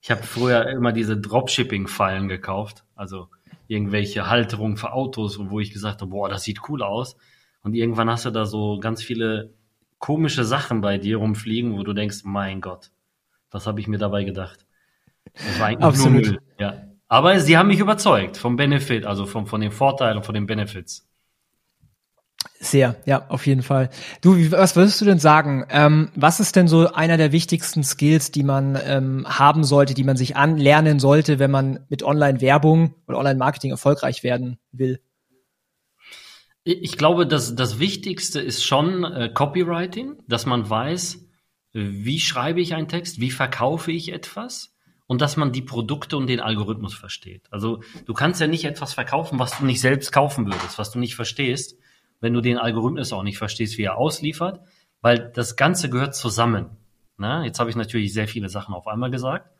Ich 0.00 0.10
habe 0.10 0.22
früher 0.22 0.66
immer 0.68 0.92
diese 0.92 1.18
Dropshipping-Fallen 1.18 2.28
gekauft, 2.28 2.84
also 2.94 3.28
irgendwelche 3.66 4.28
Halterungen 4.28 4.76
für 4.76 4.92
Autos, 4.92 5.38
wo 5.38 5.60
ich 5.60 5.72
gesagt 5.72 6.00
habe, 6.00 6.10
boah, 6.10 6.28
das 6.28 6.42
sieht 6.42 6.68
cool 6.68 6.82
aus. 6.82 7.16
Und 7.62 7.74
irgendwann 7.74 8.08
hast 8.08 8.24
du 8.24 8.30
da 8.30 8.46
so 8.46 8.80
ganz 8.80 9.02
viele 9.02 9.52
komische 9.98 10.44
Sachen 10.44 10.80
bei 10.80 10.98
dir 10.98 11.18
rumfliegen, 11.18 11.76
wo 11.76 11.82
du 11.82 11.92
denkst, 11.92 12.22
mein 12.24 12.60
Gott, 12.60 12.90
was 13.50 13.66
habe 13.66 13.80
ich 13.80 13.86
mir 13.86 13.98
dabei 13.98 14.24
gedacht? 14.24 14.64
Das 15.34 15.60
war 15.60 15.66
eigentlich 15.66 15.84
Absolut. 15.84 16.12
nur 16.12 16.32
Müll. 16.32 16.40
Ja. 16.58 16.82
Aber 17.08 17.38
sie 17.40 17.58
haben 17.58 17.66
mich 17.66 17.80
überzeugt 17.80 18.36
vom 18.36 18.56
Benefit, 18.56 19.04
also 19.04 19.26
vom, 19.26 19.46
von 19.46 19.60
den 19.60 19.72
Vorteilen 19.72 20.16
und 20.16 20.24
von 20.24 20.34
den 20.34 20.46
Benefits. 20.46 21.09
Sehr, 22.62 22.96
ja, 23.06 23.26
auf 23.28 23.46
jeden 23.46 23.62
Fall. 23.62 23.88
Du, 24.20 24.36
was 24.50 24.76
würdest 24.76 25.00
du 25.00 25.06
denn 25.06 25.18
sagen? 25.18 25.64
Ähm, 25.70 26.10
was 26.14 26.40
ist 26.40 26.56
denn 26.56 26.68
so 26.68 26.92
einer 26.92 27.16
der 27.16 27.32
wichtigsten 27.32 27.82
Skills, 27.82 28.32
die 28.32 28.42
man 28.42 28.78
ähm, 28.84 29.26
haben 29.26 29.64
sollte, 29.64 29.94
die 29.94 30.04
man 30.04 30.18
sich 30.18 30.36
anlernen 30.36 31.00
sollte, 31.00 31.38
wenn 31.38 31.50
man 31.50 31.86
mit 31.88 32.02
Online-Werbung 32.02 32.94
oder 33.08 33.18
Online-Marketing 33.18 33.70
erfolgreich 33.70 34.22
werden 34.22 34.58
will? 34.72 35.00
Ich 36.64 36.98
glaube, 36.98 37.26
dass 37.26 37.54
das 37.54 37.78
Wichtigste 37.78 38.40
ist 38.40 38.62
schon 38.62 39.04
äh, 39.04 39.30
Copywriting, 39.32 40.18
dass 40.28 40.44
man 40.44 40.68
weiß, 40.68 41.18
wie 41.72 42.20
schreibe 42.20 42.60
ich 42.60 42.74
einen 42.74 42.88
Text, 42.88 43.20
wie 43.20 43.30
verkaufe 43.30 43.90
ich 43.90 44.12
etwas 44.12 44.74
und 45.06 45.22
dass 45.22 45.38
man 45.38 45.52
die 45.52 45.62
Produkte 45.62 46.16
und 46.18 46.26
den 46.26 46.40
Algorithmus 46.40 46.94
versteht. 46.94 47.46
Also 47.50 47.82
du 48.04 48.12
kannst 48.12 48.40
ja 48.40 48.46
nicht 48.46 48.64
etwas 48.64 48.92
verkaufen, 48.92 49.38
was 49.38 49.56
du 49.58 49.64
nicht 49.64 49.80
selbst 49.80 50.12
kaufen 50.12 50.44
würdest, 50.46 50.78
was 50.78 50.90
du 50.90 50.98
nicht 50.98 51.14
verstehst 51.14 51.79
wenn 52.20 52.34
du 52.34 52.40
den 52.40 52.58
Algorithmus 52.58 53.12
auch 53.12 53.22
nicht 53.22 53.38
verstehst, 53.38 53.78
wie 53.78 53.84
er 53.84 53.96
ausliefert, 53.96 54.60
weil 55.00 55.30
das 55.34 55.56
Ganze 55.56 55.90
gehört 55.90 56.14
zusammen. 56.14 56.76
Na, 57.16 57.44
jetzt 57.44 57.60
habe 57.60 57.70
ich 57.70 57.76
natürlich 57.76 58.12
sehr 58.12 58.28
viele 58.28 58.48
Sachen 58.48 58.74
auf 58.74 58.86
einmal 58.86 59.10
gesagt, 59.10 59.50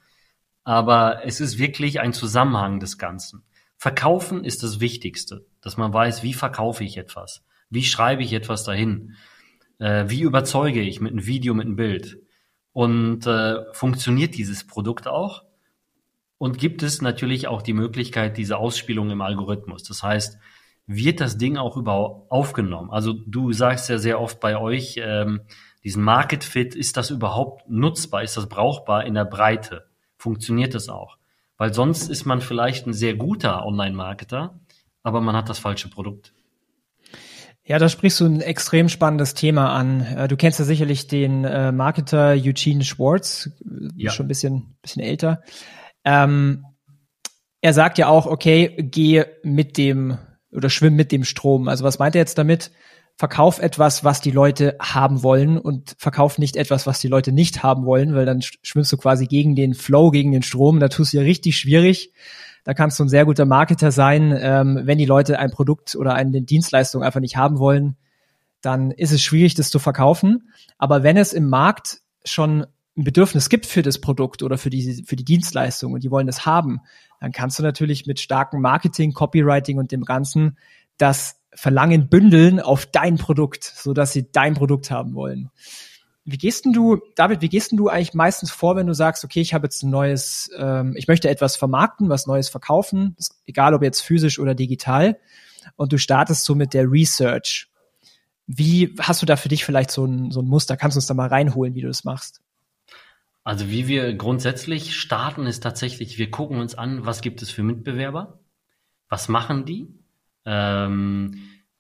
aber 0.65 1.25
es 1.25 1.41
ist 1.41 1.59
wirklich 1.59 2.01
ein 2.01 2.13
Zusammenhang 2.13 2.81
des 2.81 2.99
Ganzen. 2.99 3.45
Verkaufen 3.77 4.45
ist 4.45 4.63
das 4.63 4.81
Wichtigste, 4.81 5.47
dass 5.63 5.77
man 5.77 5.93
weiß, 5.93 6.23
wie 6.23 6.35
verkaufe 6.35 6.85
ich 6.85 6.97
etwas, 6.97 7.45
wie 7.71 7.83
schreibe 7.83 8.23
ich 8.23 8.33
etwas 8.33 8.65
dahin, 8.65 9.17
äh, 9.79 10.05
wie 10.09 10.21
überzeuge 10.21 10.81
ich 10.81 11.01
mit 11.01 11.13
einem 11.13 11.27
Video, 11.27 11.55
mit 11.55 11.67
einem 11.67 11.77
Bild 11.77 12.19
und 12.73 13.27
äh, 13.27 13.73
funktioniert 13.73 14.37
dieses 14.37 14.67
Produkt 14.67 15.09
auch 15.09 15.45
und 16.39 16.59
gibt 16.59 16.83
es 16.83 17.03
natürlich 17.03 17.49
auch 17.49 17.63
die 17.63 17.73
Möglichkeit, 17.73 18.37
diese 18.37 18.59
Ausspielung 18.59 19.11
im 19.11 19.21
Algorithmus. 19.21 19.83
Das 19.83 20.03
heißt, 20.03 20.39
wird 20.87 21.21
das 21.21 21.39
Ding 21.39 21.57
auch 21.57 21.77
überhaupt 21.77 22.31
aufgenommen? 22.31 22.91
Also 22.91 23.13
du 23.13 23.53
sagst 23.53 23.89
ja 23.89 23.99
sehr 23.99 24.21
oft 24.21 24.41
bei 24.41 24.57
euch, 24.57 25.01
ähm, 25.03 25.43
diesen 25.85 26.03
Market 26.03 26.45
Fit, 26.45 26.75
ist 26.75 26.97
das 26.97 27.11
überhaupt 27.11 27.69
nutzbar, 27.69 28.23
ist 28.23 28.37
das 28.37 28.49
brauchbar 28.49 29.05
in 29.05 29.15
der 29.15 29.25
Breite? 29.25 29.87
Funktioniert 30.17 30.75
das 30.75 30.89
auch? 30.89 31.17
Weil 31.57 31.73
sonst 31.73 32.09
ist 32.09 32.25
man 32.25 32.41
vielleicht 32.41 32.87
ein 32.87 32.93
sehr 32.93 33.15
guter 33.15 33.65
Online-Marketer, 33.65 34.59
aber 35.03 35.21
man 35.21 35.37
hat 35.37 35.49
das 35.49 35.59
falsche 35.59 35.89
Produkt. 35.89 36.33
Ja, 37.65 37.79
da 37.79 37.89
sprichst 37.89 38.21
du 38.21 38.27
ein 38.27 38.41
extrem 38.41 38.89
spannendes 38.89 39.35
Thema 39.35 39.73
an. 39.73 40.01
Äh, 40.01 40.29
du 40.29 40.37
kennst 40.37 40.59
ja 40.59 40.65
sicherlich 40.65 41.07
den 41.07 41.45
äh, 41.45 41.71
Marketer 41.73 42.31
Eugene 42.31 42.85
Schwartz, 42.85 43.51
ja. 43.97 44.11
schon 44.11 44.27
ein 44.27 44.29
bisschen, 44.29 44.77
bisschen 44.83 45.03
älter. 45.03 45.43
Ähm, 46.05 46.67
er 47.61 47.73
sagt 47.73 47.99
ja 47.99 48.09
auch, 48.09 48.27
okay, 48.27 48.75
geh 48.79 49.25
mit 49.43 49.77
dem 49.77 50.19
oder 50.53 50.71
schwimm 50.71 50.97
mit 50.97 51.13
dem 51.13 51.25
Strom. 51.25 51.69
Also 51.69 51.85
was 51.85 51.99
meint 51.99 52.15
er 52.15 52.21
jetzt 52.21 52.39
damit? 52.39 52.71
Verkauf 53.17 53.59
etwas, 53.59 54.03
was 54.03 54.21
die 54.21 54.31
Leute 54.31 54.77
haben 54.81 55.23
wollen 55.23 55.59
und 55.59 55.95
verkauf 55.99 56.39
nicht 56.39 56.57
etwas, 56.57 56.87
was 56.87 57.01
die 57.01 57.09
Leute 57.09 57.33
nicht 57.33 57.63
haben 57.63 57.85
wollen, 57.85 58.15
weil 58.15 58.25
dann 58.25 58.41
schwimmst 58.43 58.93
du 58.93 58.97
quasi 58.97 59.27
gegen 59.27 59.55
den 59.55 59.75
Flow, 59.75 60.11
gegen 60.11 60.33
den 60.33 60.43
Strom. 60.43 60.81
Da 60.81 60.89
tust 60.89 61.13
du 61.13 61.19
ja 61.19 61.23
richtig 61.23 61.59
schwierig. 61.59 62.13
Da 62.65 62.75
kannst 62.75 62.99
du 62.99 63.05
ein 63.05 63.09
sehr 63.09 63.27
guter 63.27 63.47
Marketer 63.47 63.93
sein. 63.93 64.37
Ähm, 64.39 64.81
wenn 64.85 64.99
die 64.99 65.07
Leute 65.07 65.39
ein 65.39 65.51
Produkt 65.51 65.97
oder 65.97 66.15
eine 66.15 66.43
Dienstleistung 66.43 67.03
einfach 67.03 67.21
nicht 67.21 67.37
haben 67.37 67.59
wollen, 67.59 67.97
dann 68.63 68.91
ist 68.91 69.13
es 69.13 69.23
schwierig, 69.23 69.55
das 69.55 69.71
zu 69.71 69.79
verkaufen. 69.79 70.51
Aber 70.79 71.03
wenn 71.03 71.17
es 71.17 71.33
im 71.33 71.49
Markt 71.49 72.01
schon 72.25 72.67
ein 72.97 73.05
Bedürfnis 73.05 73.49
gibt 73.49 73.67
für 73.67 73.83
das 73.83 74.01
Produkt 74.01 74.43
oder 74.43 74.59
für 74.59 74.71
die, 74.71 75.05
für 75.05 75.17
die 75.17 75.25
Dienstleistung 75.25 75.93
und 75.93 76.05
die 76.05 76.11
wollen 76.11 76.27
das 76.27 76.45
haben, 76.45 76.81
dann 77.21 77.33
kannst 77.33 77.59
du 77.59 77.63
natürlich 77.63 78.07
mit 78.07 78.19
starkem 78.19 78.61
Marketing, 78.61 79.13
Copywriting 79.13 79.79
und 79.79 79.93
dem 79.93 80.05
Ganzen 80.05 80.59
das 80.97 81.37
Verlangen 81.53 82.09
bündeln 82.09 82.61
auf 82.61 82.87
dein 82.87 83.17
Produkt, 83.17 83.65
so 83.65 83.93
dass 83.93 84.13
sie 84.13 84.31
dein 84.33 84.55
Produkt 84.55 84.91
haben 84.91 85.15
wollen. 85.15 85.51
Wie 86.25 86.39
gehst 86.39 86.65
denn 86.65 86.73
du, 86.73 86.99
David, 87.17 87.41
wie 87.41 87.49
gehst 87.49 87.73
denn 87.73 87.79
du 87.79 87.89
eigentlich 87.89 88.15
meistens 88.15 88.51
vor, 88.51 88.77
wenn 88.77 88.87
du 88.87 88.95
sagst, 88.95 89.25
okay, 89.25 89.41
ich 89.41 89.53
habe 89.53 89.67
jetzt 89.67 89.83
ein 89.83 89.91
neues, 89.91 90.51
ähm, 90.57 90.95
ich 90.97 91.09
möchte 91.09 91.29
etwas 91.29 91.57
vermarkten, 91.57 92.09
was 92.09 92.27
Neues 92.27 92.49
verkaufen, 92.49 93.17
egal 93.47 93.75
ob 93.75 93.83
jetzt 93.83 94.01
physisch 94.01 94.39
oder 94.39 94.55
digital, 94.55 95.19
und 95.77 95.93
du 95.93 95.99
startest 95.99 96.45
so 96.45 96.55
mit 96.55 96.73
der 96.73 96.91
Research. 96.91 97.69
Wie 98.47 98.95
hast 99.01 99.23
du 99.23 99.27
da 99.27 99.37
für 99.37 99.49
dich 99.49 99.65
vielleicht 99.65 99.91
so 99.91 100.05
ein, 100.05 100.31
so 100.31 100.41
ein 100.41 100.47
Muster? 100.47 100.77
Kannst 100.77 100.97
du 100.97 100.99
uns 100.99 101.07
da 101.07 101.15
mal 101.15 101.29
reinholen, 101.29 101.75
wie 101.75 101.83
du 101.83 101.89
das 101.89 102.05
machst? 102.05 102.41
Also 103.43 103.71
wie 103.71 103.89
wir 103.89 104.15
grundsätzlich 104.15 104.97
starten, 104.97 105.47
ist 105.47 105.61
tatsächlich, 105.61 106.19
wir 106.19 106.31
gucken 106.31 106.59
uns 106.59 106.75
an, 106.75 107.07
was 107.07 107.23
gibt 107.23 107.43
es 107.43 107.51
für 107.51 107.63
Mitbewerber, 107.63 108.41
was 109.09 109.29
machen 109.29 109.65
die, 109.65 109.89
ähm, 110.45 111.33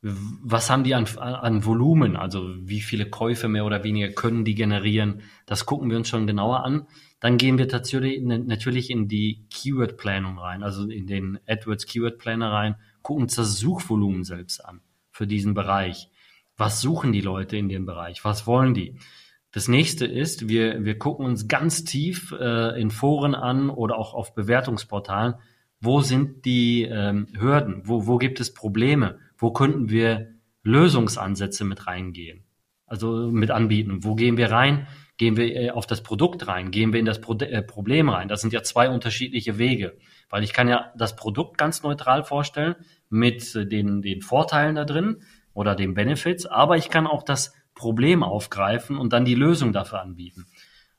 was 0.03 0.71
haben 0.71 0.85
die 0.85 0.95
an, 0.95 1.07
an 1.19 1.65
Volumen, 1.65 2.17
also 2.17 2.55
wie 2.59 2.81
viele 2.81 3.11
Käufe 3.11 3.49
mehr 3.49 3.67
oder 3.67 3.85
weniger 3.85 4.09
können 4.09 4.47
die 4.47 4.55
generieren, 4.55 5.23
das 5.45 5.67
gucken 5.67 5.91
wir 5.91 5.99
uns 5.99 6.09
schon 6.09 6.27
genauer 6.27 6.65
an. 6.65 6.87
Dann 7.21 7.37
gehen 7.37 7.59
wir 7.59 7.67
natürlich, 7.67 8.23
natürlich 8.23 8.89
in 8.89 9.07
die 9.07 9.45
Keyword-Planung 9.51 10.39
rein, 10.39 10.63
also 10.63 10.89
in 10.89 11.07
den 11.07 11.39
AdWords 11.47 11.85
Keyword-Planner 11.85 12.51
rein, 12.51 12.77
gucken 13.03 13.25
uns 13.25 13.35
das 13.35 13.59
Suchvolumen 13.59 14.25
selbst 14.25 14.65
an 14.65 14.81
für 15.11 15.27
diesen 15.27 15.53
Bereich. 15.53 16.09
Was 16.57 16.81
suchen 16.81 17.13
die 17.13 17.21
Leute 17.21 17.59
in 17.59 17.69
dem 17.69 17.85
Bereich? 17.85 18.25
Was 18.25 18.47
wollen 18.47 18.73
die? 18.73 18.99
Das 19.53 19.67
nächste 19.67 20.07
ist, 20.07 20.49
wir, 20.49 20.85
wir 20.85 20.99
gucken 20.99 21.27
uns 21.27 21.49
ganz 21.49 21.85
tief 21.85 22.33
äh, 22.39 22.81
in 22.81 22.91
Foren 22.91 23.35
an 23.35 23.69
oder 23.69 23.99
auch 23.99 24.15
auf 24.15 24.35
Bewertungsportalen, 24.35 25.35
wo 25.81 26.01
sind 26.03 26.45
die 26.45 26.83
ähm, 26.83 27.27
Hürden, 27.37 27.83
wo, 27.85 28.07
wo 28.07 28.19
gibt 28.19 28.39
es 28.39 28.55
Probleme, 28.55 29.19
wo 29.37 29.53
könnten 29.53 29.91
wir 29.91 30.35
Lösungsansätze 30.63 31.65
mit 31.65 31.87
reingehen, 31.87 32.45
also 32.87 33.31
mit 33.31 33.51
anbieten. 33.51 34.05
Wo 34.05 34.15
gehen 34.15 34.37
wir 34.37 34.51
rein? 34.51 34.87
Gehen 35.17 35.37
wir 35.37 35.55
äh, 35.55 35.71
auf 35.71 35.87
das 35.87 36.03
Produkt 36.03 36.47
rein? 36.47 36.71
Gehen 36.71 36.93
wir 36.93 37.01
in 37.01 37.07
das 37.07 37.21
Pro 37.21 37.35
äh, 37.35 37.63
Problem 37.63 38.09
rein? 38.09 38.29
Das 38.29 38.43
sind 38.43 38.53
ja 38.53 38.63
zwei 38.63 38.91
unterschiedliche 38.91 39.59
Wege, 39.59 39.97
weil 40.29 40.45
ich 40.45 40.53
kann 40.53 40.69
ja 40.69 40.93
das 40.97 41.17
Produkt 41.17 41.59
ganz 41.59 41.83
neutral 41.83 42.25
vorstellen 42.25 42.77
mit 43.09 43.55
äh, 43.55 43.67
den, 43.67 44.03
den 44.03 44.21
Vorteilen 44.23 44.77
da 44.77 44.85
drin 44.85 45.23
oder 45.55 45.75
den 45.75 45.95
Benefits, 45.95 46.47
aber 46.47 46.77
ich 46.77 46.91
kann 46.91 47.07
auch 47.07 47.23
das 47.23 47.55
Problem 47.81 48.23
aufgreifen 48.23 48.99
und 48.99 49.15
dann 49.15 49.25
die 49.25 49.35
Lösung 49.35 49.73
dafür 49.73 50.03
anbieten. 50.03 50.45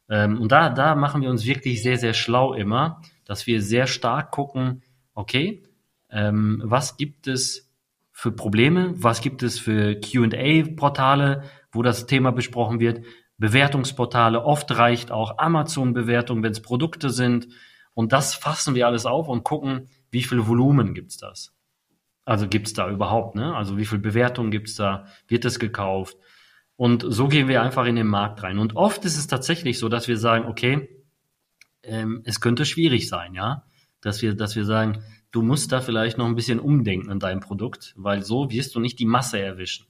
Ähm, 0.09 0.41
und 0.41 0.51
da, 0.51 0.69
da 0.69 0.95
machen 0.95 1.21
wir 1.21 1.29
uns 1.29 1.45
wirklich 1.45 1.83
sehr, 1.83 1.97
sehr 1.97 2.15
schlau 2.15 2.55
immer, 2.55 3.01
dass 3.23 3.45
wir 3.45 3.61
sehr 3.61 3.85
stark 3.85 4.31
gucken, 4.31 4.81
okay, 5.13 5.61
ähm, 6.09 6.59
was 6.65 6.97
gibt 6.97 7.27
es 7.27 7.71
für 8.11 8.31
Probleme, 8.31 8.93
was 8.95 9.21
gibt 9.21 9.43
es 9.43 9.59
für 9.59 9.95
QA-Portale, 9.99 11.43
wo 11.71 11.83
das 11.83 12.07
Thema 12.07 12.31
besprochen 12.31 12.79
wird, 12.79 13.05
Bewertungsportale, 13.37 14.43
oft 14.43 14.75
reicht 14.75 15.11
auch 15.11 15.37
Amazon-Bewertung, 15.37 16.41
wenn 16.41 16.51
es 16.51 16.63
Produkte 16.63 17.11
sind. 17.11 17.47
Und 17.93 18.11
das 18.11 18.33
fassen 18.33 18.73
wir 18.73 18.87
alles 18.87 19.05
auf 19.05 19.27
und 19.27 19.43
gucken, 19.43 19.87
wie 20.09 20.23
viel 20.23 20.47
Volumen 20.47 20.95
gibt's 20.95 21.17
das? 21.17 21.53
Also 22.25 22.47
gibt's 22.47 22.73
da 22.73 22.89
überhaupt, 22.89 23.35
ne? 23.35 23.55
Also 23.55 23.77
wie 23.77 23.85
viel 23.85 23.99
Bewertung 23.99 24.51
gibt's 24.51 24.75
da? 24.75 25.05
Wird 25.27 25.45
es 25.45 25.59
gekauft? 25.59 26.17
Und 26.81 27.05
so 27.07 27.27
gehen 27.27 27.47
wir 27.47 27.61
einfach 27.61 27.85
in 27.85 27.95
den 27.95 28.07
Markt 28.07 28.41
rein. 28.41 28.57
Und 28.57 28.75
oft 28.75 29.05
ist 29.05 29.15
es 29.15 29.27
tatsächlich 29.27 29.77
so, 29.77 29.87
dass 29.87 30.07
wir 30.07 30.17
sagen, 30.17 30.47
okay, 30.47 30.89
ähm, 31.83 32.23
es 32.25 32.41
könnte 32.41 32.65
schwierig 32.65 33.07
sein, 33.07 33.35
ja, 33.35 33.67
dass 34.01 34.23
wir, 34.23 34.33
dass 34.33 34.55
wir 34.55 34.65
sagen, 34.65 35.03
du 35.29 35.43
musst 35.43 35.71
da 35.71 35.81
vielleicht 35.81 36.17
noch 36.17 36.25
ein 36.25 36.33
bisschen 36.33 36.59
umdenken 36.59 37.11
an 37.11 37.19
deinem 37.19 37.39
Produkt, 37.39 37.93
weil 37.97 38.23
so 38.23 38.49
wirst 38.49 38.73
du 38.73 38.79
nicht 38.79 38.97
die 38.97 39.05
Masse 39.05 39.39
erwischen. 39.39 39.85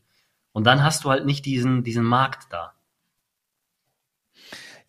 Und 0.52 0.68
dann 0.68 0.84
hast 0.84 1.06
du 1.06 1.10
halt 1.12 1.26
nicht 1.26 1.46
diesen, 1.46 1.86
diesen 1.86 2.04
Markt 2.04 2.52
da. 2.52 2.74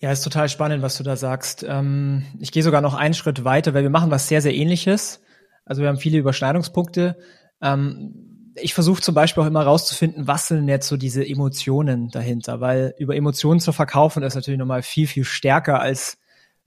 Ja, 0.00 0.10
ist 0.10 0.24
total 0.24 0.48
spannend, 0.48 0.82
was 0.82 0.98
du 0.98 1.04
da 1.04 1.14
sagst. 1.14 1.64
Ähm, 1.68 2.24
ich 2.40 2.50
gehe 2.50 2.64
sogar 2.64 2.80
noch 2.80 2.94
einen 2.94 3.14
Schritt 3.14 3.44
weiter, 3.44 3.74
weil 3.74 3.84
wir 3.84 3.90
machen 3.90 4.10
was 4.10 4.26
sehr, 4.26 4.42
sehr 4.42 4.56
ähnliches. 4.56 5.22
Also 5.64 5.82
wir 5.82 5.88
haben 5.88 5.98
viele 5.98 6.18
Überschneidungspunkte. 6.18 7.16
Ähm, 7.60 8.31
ich 8.54 8.74
versuche 8.74 9.00
zum 9.00 9.14
Beispiel 9.14 9.42
auch 9.42 9.46
immer 9.46 9.62
rauszufinden, 9.62 10.26
was 10.26 10.48
sind 10.48 10.68
jetzt 10.68 10.88
so 10.88 10.96
diese 10.96 11.26
Emotionen 11.26 12.08
dahinter, 12.08 12.60
weil 12.60 12.94
über 12.98 13.16
Emotionen 13.16 13.60
zu 13.60 13.72
verkaufen 13.72 14.22
ist 14.22 14.34
natürlich 14.34 14.58
nochmal 14.58 14.82
viel, 14.82 15.06
viel 15.06 15.24
stärker 15.24 15.80
als 15.80 16.18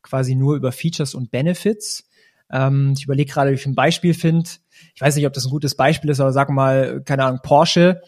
quasi 0.02 0.36
nur 0.36 0.56
über 0.56 0.72
Features 0.72 1.16
und 1.16 1.32
Benefits. 1.32 2.08
Ähm, 2.52 2.94
ich 2.98 3.06
überlege 3.06 3.32
gerade, 3.32 3.52
wie 3.52 3.56
ich 3.56 3.66
ein 3.66 3.76
Beispiel 3.76 4.14
finde. 4.14 4.50
Ich 4.94 5.02
weiß 5.02 5.16
nicht, 5.16 5.26
ob 5.26 5.34
das 5.34 5.46
ein 5.46 5.52
gutes 5.52 5.76
Beispiel 5.76 6.10
ist, 6.10 6.20
aber 6.20 6.32
sag 6.32 6.50
mal, 6.50 7.02
keine 7.04 7.26
Ahnung, 7.26 7.40
Porsche. 7.44 8.02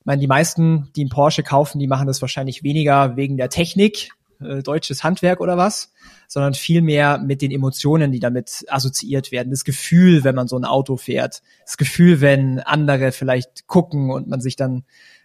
Ich 0.00 0.06
meine, 0.06 0.20
die 0.20 0.26
meisten, 0.26 0.90
die 0.96 1.02
einen 1.02 1.10
Porsche 1.10 1.42
kaufen, 1.42 1.78
die 1.78 1.86
machen 1.86 2.06
das 2.06 2.20
wahrscheinlich 2.22 2.62
weniger 2.62 3.16
wegen 3.16 3.36
der 3.36 3.50
Technik, 3.50 4.10
äh, 4.44 4.62
deutsches 4.62 5.04
Handwerk 5.04 5.40
oder 5.40 5.56
was, 5.56 5.92
sondern 6.28 6.54
vielmehr 6.54 7.18
mit 7.18 7.42
den 7.42 7.50
Emotionen, 7.50 8.12
die 8.12 8.20
damit 8.20 8.64
assoziiert 8.68 9.32
werden. 9.32 9.50
Das 9.50 9.64
Gefühl, 9.64 10.24
wenn 10.24 10.34
man 10.34 10.48
so 10.48 10.56
ein 10.56 10.64
Auto 10.64 10.96
fährt. 10.96 11.42
Das 11.64 11.76
Gefühl, 11.76 12.20
wenn 12.20 12.60
andere 12.60 13.12
vielleicht 13.12 13.66
gucken 13.66 14.10
und 14.10 14.28
man 14.28 14.40
sich 14.40 14.56
dann 14.56 14.84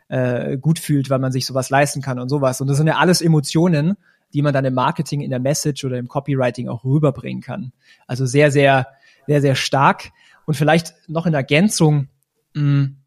äh, 0.09 0.57
gut 0.57 0.79
fühlt, 0.79 1.09
weil 1.09 1.19
man 1.19 1.31
sich 1.31 1.45
sowas 1.45 1.69
leisten 1.69 2.01
kann 2.01 2.19
und 2.19 2.29
sowas. 2.29 2.61
Und 2.61 2.67
das 2.67 2.77
sind 2.77 2.87
ja 2.87 2.97
alles 2.97 3.21
Emotionen, 3.21 3.97
die 4.33 4.41
man 4.41 4.53
dann 4.53 4.65
im 4.65 4.73
Marketing, 4.73 5.21
in 5.21 5.29
der 5.29 5.39
Message 5.39 5.83
oder 5.85 5.97
im 5.97 6.07
Copywriting 6.07 6.67
auch 6.69 6.83
rüberbringen 6.83 7.41
kann. 7.41 7.71
Also 8.07 8.25
sehr, 8.25 8.51
sehr, 8.51 8.87
sehr, 9.25 9.41
sehr 9.41 9.55
stark. 9.55 10.11
Und 10.45 10.55
vielleicht 10.55 10.93
noch 11.07 11.25
in 11.25 11.33
Ergänzung, 11.33 12.09
mh, 12.53 12.63
mm, 12.63 12.97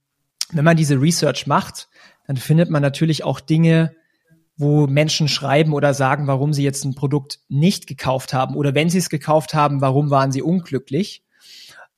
wenn 0.52 0.64
man 0.64 0.76
diese 0.76 1.00
Research 1.00 1.46
macht, 1.46 1.88
dann 2.26 2.36
findet 2.36 2.70
man 2.70 2.82
natürlich 2.82 3.24
auch 3.24 3.40
Dinge, 3.40 3.94
wo 4.60 4.86
Menschen 4.86 5.26
schreiben 5.26 5.72
oder 5.72 5.94
sagen, 5.94 6.26
warum 6.26 6.52
sie 6.52 6.62
jetzt 6.62 6.84
ein 6.84 6.94
Produkt 6.94 7.40
nicht 7.48 7.86
gekauft 7.86 8.34
haben 8.34 8.54
oder 8.56 8.74
wenn 8.74 8.90
sie 8.90 8.98
es 8.98 9.08
gekauft 9.08 9.54
haben, 9.54 9.80
warum 9.80 10.10
waren 10.10 10.32
sie 10.32 10.42
unglücklich. 10.42 11.22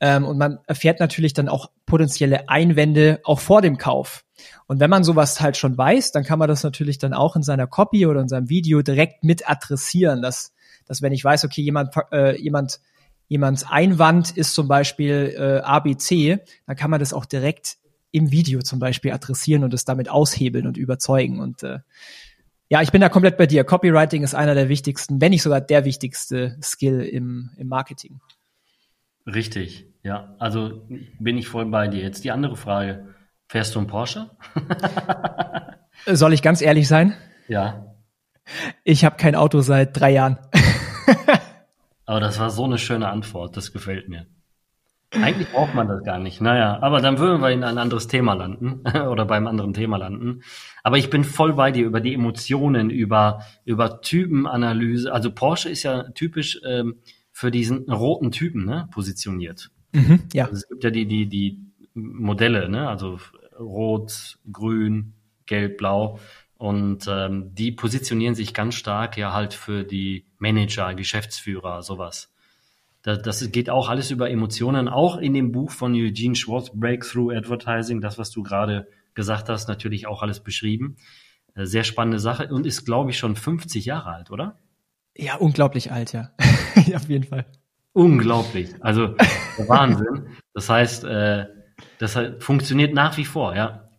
Ähm, 0.01 0.25
und 0.25 0.39
man 0.39 0.59
erfährt 0.67 1.01
natürlich 1.01 1.33
dann 1.33 1.49
auch 1.49 1.71
potenzielle 1.87 2.49
Einwände 2.49 3.21
auch 3.25 3.41
vor 3.41 3.63
dem 3.63 3.79
Kauf. 3.79 4.25
Und 4.67 4.79
wenn 4.79 4.91
man 4.91 5.03
sowas 5.03 5.41
halt 5.41 5.57
schon 5.57 5.77
weiß, 5.77 6.13
dann 6.13 6.23
kann 6.23 6.39
man 6.39 6.49
das 6.49 6.63
natürlich 6.63 6.99
dann 6.99 7.15
auch 7.15 7.35
in 7.35 7.43
seiner 7.43 7.67
Copy 7.67 8.07
oder 8.07 8.21
in 8.21 8.29
seinem 8.29 8.49
Video 8.49 8.83
direkt 8.83 9.25
mit 9.25 9.49
adressieren, 9.51 10.23
dass, 10.23 10.53
dass 10.87 11.03
wenn 11.03 11.13
ich 11.13 11.25
weiß, 11.25 11.45
okay, 11.45 11.63
jemand, 11.63 11.95
äh, 12.13 12.41
jemand, 12.41 12.81
jemands 13.27 13.65
Einwand 13.65 14.37
ist 14.37 14.55
zum 14.55 14.69
Beispiel 14.69 15.35
äh, 15.37 15.65
ABC, 15.65 16.39
dann 16.67 16.77
kann 16.77 16.91
man 16.91 17.01
das 17.01 17.13
auch 17.13 17.25
direkt 17.25 17.77
im 18.13 18.31
Video 18.31 18.61
zum 18.61 18.79
Beispiel 18.79 19.13
adressieren 19.13 19.65
und 19.65 19.75
es 19.75 19.85
damit 19.85 20.09
aushebeln 20.09 20.67
und 20.67 20.77
überzeugen. 20.77 21.41
Und 21.41 21.63
äh, 21.63 21.81
ja, 22.73 22.81
ich 22.81 22.91
bin 22.91 23.03
da 23.03 23.11
komplett 23.11 23.37
bei 23.37 23.47
dir. 23.47 23.65
Copywriting 23.65 24.23
ist 24.23 24.35
einer 24.35 24.55
der 24.55 24.71
wichtigsten, 24.71 25.21
wenn 25.21 25.29
nicht 25.29 25.43
sogar 25.43 25.61
der 25.61 25.85
wichtigste 25.85 26.57
Skill 26.63 27.03
im, 27.03 27.51
im 27.59 27.69
Marketing. 27.69 28.23
Richtig, 29.27 29.85
ja. 30.03 30.35
Also 30.39 30.89
bin 31.19 31.37
ich 31.37 31.49
voll 31.49 31.67
bei 31.67 31.87
dir. 31.89 32.01
Jetzt 32.01 32.25
die 32.25 32.31
andere 32.31 32.57
Frage. 32.57 33.15
Fährst 33.47 33.75
du 33.75 33.79
einen 33.79 33.89
Porsche? 33.89 34.31
Soll 36.07 36.33
ich 36.33 36.41
ganz 36.41 36.63
ehrlich 36.63 36.89
sein? 36.89 37.15
Ja. 37.47 37.95
Ich 38.85 39.05
habe 39.05 39.19
kein 39.19 39.35
Auto 39.35 39.61
seit 39.61 40.01
drei 40.01 40.13
Jahren. 40.13 40.39
Aber 42.07 42.21
das 42.21 42.39
war 42.39 42.49
so 42.49 42.65
eine 42.65 42.79
schöne 42.79 43.11
Antwort. 43.11 43.55
Das 43.55 43.75
gefällt 43.75 44.09
mir. 44.09 44.25
Eigentlich 45.13 45.49
braucht 45.51 45.75
man 45.75 45.89
das 45.89 46.03
gar 46.05 46.19
nicht. 46.19 46.41
Naja, 46.41 46.79
aber 46.81 47.01
dann 47.01 47.19
würden 47.19 47.43
wir 47.43 47.51
in 47.51 47.65
ein 47.65 47.79
anderes 47.79 48.09
Thema 48.09 48.35
landen 48.35 48.83
oder 49.09 49.25
beim 49.25 49.47
anderen 49.47 49.75
Thema 49.75 49.99
landen. 49.99 50.43
Aber 50.83 50.97
ich 50.97 51.11
bin 51.11 51.25
voll 51.25 51.53
bei 51.53 51.71
dir 51.71 51.85
über 51.85 52.01
die 52.01 52.15
Emotionen, 52.15 52.91
über, 52.91 53.43
über 53.65 54.01
Typenanalyse. 54.01 55.13
Also 55.13 55.31
Porsche 55.31 55.69
ist 55.69 55.83
ja 55.83 56.05
typisch 56.11 56.61
ähm, 56.67 56.97
für 57.31 57.51
diesen 57.51 57.91
roten 57.91 58.31
Typen 58.31 58.65
ne, 58.65 58.89
positioniert. 58.91 59.71
Mhm, 59.93 60.21
ja. 60.33 60.45
Also 60.45 60.57
es 60.57 60.69
gibt 60.69 60.85
ja 60.85 60.91
die, 60.91 61.07
die, 61.07 61.27
die 61.27 61.61
Modelle, 61.95 62.69
ne? 62.69 62.89
also 62.89 63.19
rot, 63.59 64.39
grün, 64.51 65.13
gelb, 65.47 65.77
blau. 65.77 66.19
Und 66.57 67.07
ähm, 67.09 67.55
die 67.55 67.73
positionieren 67.73 68.35
sich 68.35 68.55
ganz 68.55 68.77
stark 68.77 69.17
ja 69.17 69.33
halt 69.33 69.53
für 69.53 69.85
die 69.85 70.27
Manager, 70.39 70.95
Geschäftsführer, 70.95 71.83
sowas. 71.83 72.32
Das, 73.03 73.23
das 73.23 73.51
geht 73.51 73.69
auch 73.69 73.89
alles 73.89 74.11
über 74.11 74.31
Emotionen, 74.31 74.89
auch 74.89 75.17
in 75.17 75.35
dem 75.35 75.53
Buch 75.53 75.71
von 75.71 75.95
Eugene 75.95 76.37
Schwartz, 76.37 76.71
Breakthrough 76.73 77.33
Advertising, 77.33 78.01
das, 78.01 78.19
was 78.19 78.31
du 78.31 78.43
gerade 78.43 78.87
gesagt 79.15 79.49
hast, 79.49 79.69
natürlich 79.69 80.07
auch 80.07 80.23
alles 80.23 80.41
beschrieben. 80.41 80.97
Äh, 81.55 81.67
sehr 81.67 81.85
spannende 81.85 82.19
Sache 82.19 82.49
und 82.49 82.67
ist, 82.67 82.85
glaube 82.85 83.11
ich, 83.11 83.19
schon 83.19 83.37
50 83.37 83.85
Jahre 83.85 84.11
alt, 84.11 84.31
oder? 84.31 84.59
Ja, 85.17 85.37
unglaublich 85.37 85.93
alt, 85.93 86.13
ja. 86.13 86.31
ja 86.87 86.97
auf 86.97 87.09
jeden 87.09 87.25
Fall. 87.25 87.47
Unglaublich. 87.93 88.71
Also 88.81 89.17
Wahnsinn. 89.67 90.29
Das 90.55 90.69
heißt, 90.69 91.05
äh, 91.05 91.47
das 91.99 92.19
funktioniert 92.39 92.95
nach 92.95 93.17
wie 93.17 93.25
vor, 93.25 93.55
ja. 93.55 93.91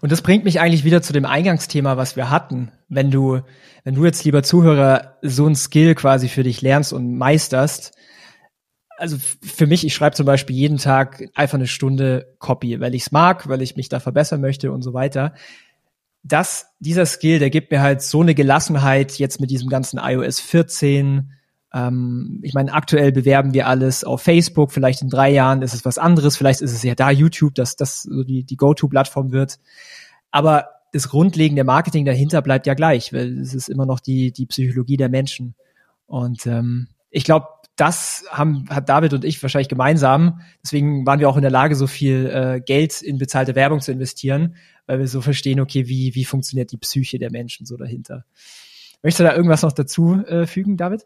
Und 0.00 0.12
das 0.12 0.22
bringt 0.22 0.44
mich 0.44 0.60
eigentlich 0.60 0.84
wieder 0.84 1.02
zu 1.02 1.12
dem 1.12 1.24
Eingangsthema, 1.24 1.96
was 1.96 2.16
wir 2.16 2.30
hatten. 2.30 2.72
Wenn 2.88 3.10
du, 3.10 3.40
wenn 3.84 3.94
du 3.94 4.04
jetzt, 4.04 4.24
lieber 4.24 4.42
Zuhörer, 4.42 5.18
so 5.22 5.46
ein 5.46 5.56
Skill 5.56 5.94
quasi 5.94 6.28
für 6.28 6.42
dich 6.42 6.62
lernst 6.62 6.92
und 6.92 7.16
meisterst, 7.16 7.92
also 8.96 9.16
für 9.42 9.66
mich, 9.66 9.84
ich 9.84 9.94
schreibe 9.94 10.16
zum 10.16 10.26
Beispiel 10.26 10.56
jeden 10.56 10.78
Tag 10.78 11.24
einfach 11.34 11.56
eine 11.58 11.66
Stunde 11.66 12.34
Copy, 12.38 12.80
weil 12.80 12.94
ich 12.94 13.02
es 13.02 13.12
mag, 13.12 13.48
weil 13.48 13.62
ich 13.62 13.76
mich 13.76 13.88
da 13.88 14.00
verbessern 14.00 14.40
möchte 14.40 14.72
und 14.72 14.82
so 14.82 14.94
weiter. 14.94 15.34
Das, 16.22 16.66
dieser 16.78 17.06
Skill, 17.06 17.38
der 17.38 17.50
gibt 17.50 17.70
mir 17.70 17.82
halt 17.82 18.02
so 18.02 18.22
eine 18.22 18.34
Gelassenheit 18.34 19.18
jetzt 19.18 19.40
mit 19.40 19.50
diesem 19.50 19.68
ganzen 19.68 19.98
iOS 19.98 20.40
14, 20.40 21.32
ähm, 21.74 22.38
ich 22.42 22.54
meine, 22.54 22.72
aktuell 22.72 23.10
bewerben 23.10 23.52
wir 23.52 23.66
alles 23.66 24.04
auf 24.04 24.22
Facebook, 24.22 24.70
vielleicht 24.70 25.02
in 25.02 25.10
drei 25.10 25.30
Jahren 25.30 25.60
ist 25.60 25.74
es 25.74 25.84
was 25.84 25.98
anderes, 25.98 26.36
vielleicht 26.36 26.60
ist 26.60 26.72
es 26.72 26.84
ja 26.84 26.94
da 26.94 27.10
YouTube, 27.10 27.56
dass 27.56 27.74
das 27.74 28.04
so 28.04 28.22
die, 28.22 28.44
die 28.44 28.56
Go-To-Plattform 28.56 29.32
wird. 29.32 29.58
Aber 30.30 30.68
das 30.92 31.08
grundlegende 31.08 31.64
Marketing 31.64 32.04
dahinter 32.04 32.40
bleibt 32.42 32.68
ja 32.68 32.74
gleich, 32.74 33.12
weil 33.12 33.40
es 33.40 33.54
ist 33.54 33.68
immer 33.68 33.86
noch 33.86 33.98
die, 33.98 34.30
die 34.30 34.46
Psychologie 34.46 34.96
der 34.96 35.08
Menschen. 35.08 35.56
Und 36.06 36.46
ähm, 36.46 36.86
ich 37.10 37.24
glaube, 37.24 37.48
das 37.74 38.24
haben, 38.30 38.66
hat 38.70 38.88
David 38.88 39.12
und 39.12 39.24
ich 39.24 39.42
wahrscheinlich 39.42 39.68
gemeinsam. 39.68 40.40
Deswegen 40.62 41.04
waren 41.04 41.18
wir 41.18 41.28
auch 41.28 41.36
in 41.36 41.42
der 41.42 41.50
Lage, 41.50 41.74
so 41.74 41.88
viel 41.88 42.26
äh, 42.26 42.60
Geld 42.60 43.02
in 43.02 43.18
bezahlte 43.18 43.56
Werbung 43.56 43.80
zu 43.80 43.90
investieren, 43.90 44.54
weil 44.86 45.00
wir 45.00 45.08
so 45.08 45.20
verstehen, 45.20 45.58
okay, 45.58 45.88
wie, 45.88 46.14
wie 46.14 46.24
funktioniert 46.24 46.70
die 46.70 46.76
Psyche 46.76 47.18
der 47.18 47.32
Menschen 47.32 47.66
so 47.66 47.76
dahinter. 47.76 48.24
Möchtest 49.02 49.20
du 49.20 49.24
da 49.24 49.34
irgendwas 49.34 49.62
noch 49.62 49.72
dazu 49.72 50.24
äh, 50.24 50.46
fügen, 50.46 50.76
David? 50.76 51.04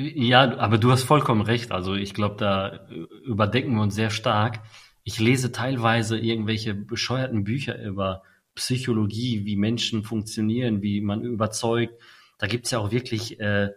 Ja, 0.00 0.56
aber 0.58 0.78
du 0.78 0.92
hast 0.92 1.02
vollkommen 1.02 1.40
recht. 1.40 1.72
Also 1.72 1.94
ich 1.94 2.14
glaube, 2.14 2.36
da 2.36 2.86
überdecken 3.24 3.74
wir 3.74 3.82
uns 3.82 3.96
sehr 3.96 4.10
stark. 4.10 4.60
Ich 5.02 5.18
lese 5.18 5.50
teilweise 5.50 6.16
irgendwelche 6.16 6.72
bescheuerten 6.72 7.42
Bücher 7.42 7.82
über 7.82 8.22
Psychologie, 8.54 9.44
wie 9.44 9.56
Menschen 9.56 10.04
funktionieren, 10.04 10.82
wie 10.82 11.00
man 11.00 11.24
überzeugt. 11.24 12.00
Da 12.38 12.46
gibt's 12.46 12.70
ja 12.70 12.78
auch 12.78 12.92
wirklich 12.92 13.40
äh, 13.40 13.70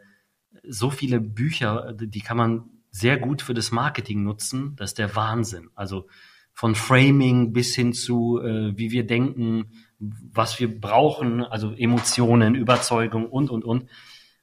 so 0.64 0.92
viele 0.92 1.20
Bücher, 1.20 1.94
die 1.94 2.22
kann 2.22 2.38
man 2.38 2.70
sehr 2.92 3.18
gut 3.18 3.42
für 3.42 3.56
das 3.56 3.72
Marketing 3.72 4.22
nutzen. 4.24 4.76
Das 4.76 4.92
ist 4.92 5.00
der 5.00 5.16
Wahnsinn. 5.16 5.70
Also 5.74 6.08
von 6.54 6.76
Framing 6.76 7.52
bis 7.52 7.74
hin 7.74 7.94
zu, 7.94 8.40
äh, 8.40 8.78
wie 8.78 8.92
wir 8.92 9.08
denken, 9.08 9.72
was 9.98 10.60
wir 10.60 10.80
brauchen, 10.80 11.44
also 11.44 11.74
Emotionen, 11.74 12.54
Überzeugung 12.54 13.26
und, 13.26 13.50
und, 13.50 13.66
und 13.66 13.88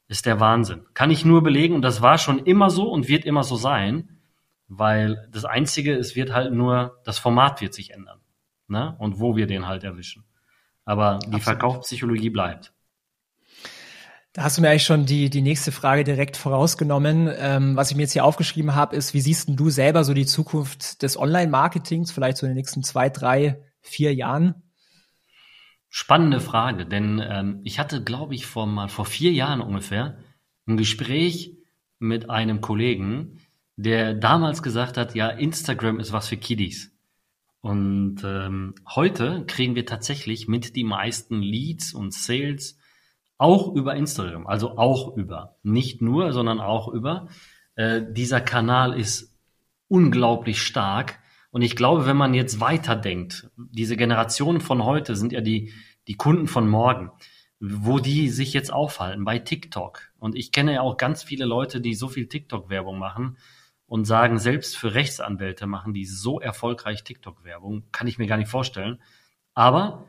ist 0.09 0.27
der 0.27 0.41
Wahnsinn. 0.41 0.85
Kann 0.95 1.11
ich 1.11 1.25
nur 1.25 1.43
belegen 1.43 1.75
und 1.75 1.83
das 1.83 2.03
war 2.03 2.19
schon 2.19 2.41
immer 2.41 2.71
so 2.71 2.91
und 2.91 3.09
wird 3.09 3.25
immer 3.25 3.45
so 3.45 3.57
sein, 3.57 4.19
weil 4.67 5.29
das 5.31 5.45
Einzige, 5.45 5.95
es 5.95 6.17
wird 6.17 6.33
halt 6.33 6.53
nur, 6.53 6.99
das 7.05 7.19
Format 7.19 7.61
wird 7.61 7.75
sich 7.75 7.93
ändern. 7.93 8.21
Ne? 8.67 8.97
Und 8.99 9.21
wo 9.21 9.37
wir 9.37 9.47
den 9.47 9.67
halt 9.67 9.85
erwischen. 9.85 10.25
Aber 10.85 11.19
die 11.19 11.27
Absolut. 11.27 11.43
Verkaufspsychologie 11.43 12.31
bleibt. 12.31 12.73
Da 14.33 14.45
hast 14.45 14.57
du 14.57 14.63
mir 14.63 14.71
eigentlich 14.71 14.85
schon 14.85 15.05
die, 15.05 15.31
die 15.31 15.43
nächste 15.43 15.73
Frage 15.73 16.05
direkt 16.05 16.37
vorausgenommen. 16.37 17.31
Ähm, 17.39 17.77
was 17.77 17.91
ich 17.91 17.97
mir 17.97 18.03
jetzt 18.03 18.13
hier 18.13 18.25
aufgeschrieben 18.25 18.75
habe, 18.75 18.95
ist, 18.95 19.13
wie 19.13 19.21
siehst 19.21 19.49
denn 19.49 19.57
du 19.57 19.69
selber 19.69 20.05
so 20.05 20.15
die 20.15 20.27
Zukunft 20.27 21.03
des 21.03 21.19
Online-Marketings, 21.19 22.13
vielleicht 22.13 22.37
so 22.37 22.47
in 22.47 22.51
den 22.51 22.57
nächsten 22.57 22.83
zwei, 22.83 23.09
drei, 23.09 23.63
vier 23.81 24.15
Jahren? 24.15 24.63
Spannende 25.91 26.41
Frage, 26.41 26.85
denn 26.87 27.23
ähm, 27.27 27.61
ich 27.65 27.79
hatte, 27.79 28.03
glaube 28.05 28.35
ich, 28.35 28.47
vor 28.47 28.67
mal 28.67 28.89
vor 28.89 29.07
vier 29.07 29.33
Jahren 29.33 29.61
ungefähr 29.61 30.19
ein 30.67 30.77
Gespräch 30.77 31.57
mit 31.99 32.29
einem 32.29 32.61
Kollegen, 32.61 33.41
der 33.77 34.15
damals 34.15 34.63
gesagt 34.63 34.97
hat, 34.97 35.15
ja, 35.15 35.29
Instagram 35.29 35.99
ist 35.99 36.13
was 36.13 36.29
für 36.29 36.37
Kiddies. 36.37 36.93
Und 37.61 38.23
ähm, 38.25 38.75
heute 38.87 39.45
kriegen 39.47 39.75
wir 39.75 39.87
tatsächlich 39.87 40.47
mit 40.47 40.77
die 40.77 40.85
meisten 40.85 41.41
Leads 41.41 41.95
und 41.95 42.13
Sales 42.13 42.79
auch 43.39 43.75
über 43.75 43.95
Instagram, 43.95 44.47
also 44.47 44.77
auch 44.77 45.17
über, 45.17 45.57
nicht 45.63 46.03
nur, 46.03 46.33
sondern 46.33 46.61
auch 46.61 46.89
über. 46.89 47.29
Äh, 47.77 48.03
dieser 48.11 48.41
Kanal 48.41 48.99
ist 48.99 49.37
unglaublich 49.89 50.63
stark 50.63 51.18
und 51.51 51.63
ich 51.63 51.77
glaube, 51.77 52.07
wenn 52.07 52.17
man 52.17 52.35
jetzt 52.35 52.61
weiterdenkt, 52.61 53.51
diese 53.57 53.97
Generationen 53.97 54.61
von 54.61 54.85
heute 54.85 55.17
sind 55.17 55.33
ja 55.33 55.41
die, 55.41 55.73
die 56.07 56.17
Kunden 56.17 56.47
von 56.47 56.69
morgen, 56.69 57.11
wo 57.61 57.99
die 57.99 58.29
sich 58.29 58.53
jetzt 58.53 58.73
aufhalten 58.73 59.25
bei 59.25 59.39
TikTok. 59.39 60.13
Und 60.19 60.37
ich 60.37 60.53
kenne 60.53 60.75
ja 60.75 60.81
auch 60.83 60.97
ganz 60.97 61.23
viele 61.23 61.45
Leute, 61.45 61.81
die 61.81 61.95
so 61.95 62.09
viel 62.09 62.29
TikTok-Werbung 62.29 62.99
machen. 62.99 63.37
und 63.87 64.05
sagen, 64.05 64.39
selbst 64.39 64.77
für 64.77 64.95
Rechtsanwälte 64.95 65.67
machen 65.67 65.95
die 65.95 66.05
so 66.05 66.41
erfolgreich 66.41 67.05
TikTok-Werbung, 67.05 67.85
kann 67.91 68.07
ich 68.07 68.19
mir 68.19 68.27
gar 68.27 68.37
nicht 68.37 68.51
vorstellen. 68.51 69.01
Aber 69.55 70.05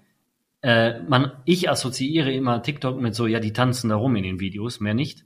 äh, 0.61 0.99
man, 1.03 1.31
ich 1.45 1.69
assoziiere 1.69 2.31
immer 2.33 2.61
TikTok 2.61 2.99
mit 2.99 3.15
so, 3.15 3.25
ja, 3.25 3.39
die 3.39 3.53
tanzen 3.53 3.89
da 3.89 3.95
rum 3.95 4.17
in 4.17 4.23
den 4.23 4.39
Videos, 4.41 4.81
mehr 4.81 4.93
nicht. 4.93 5.25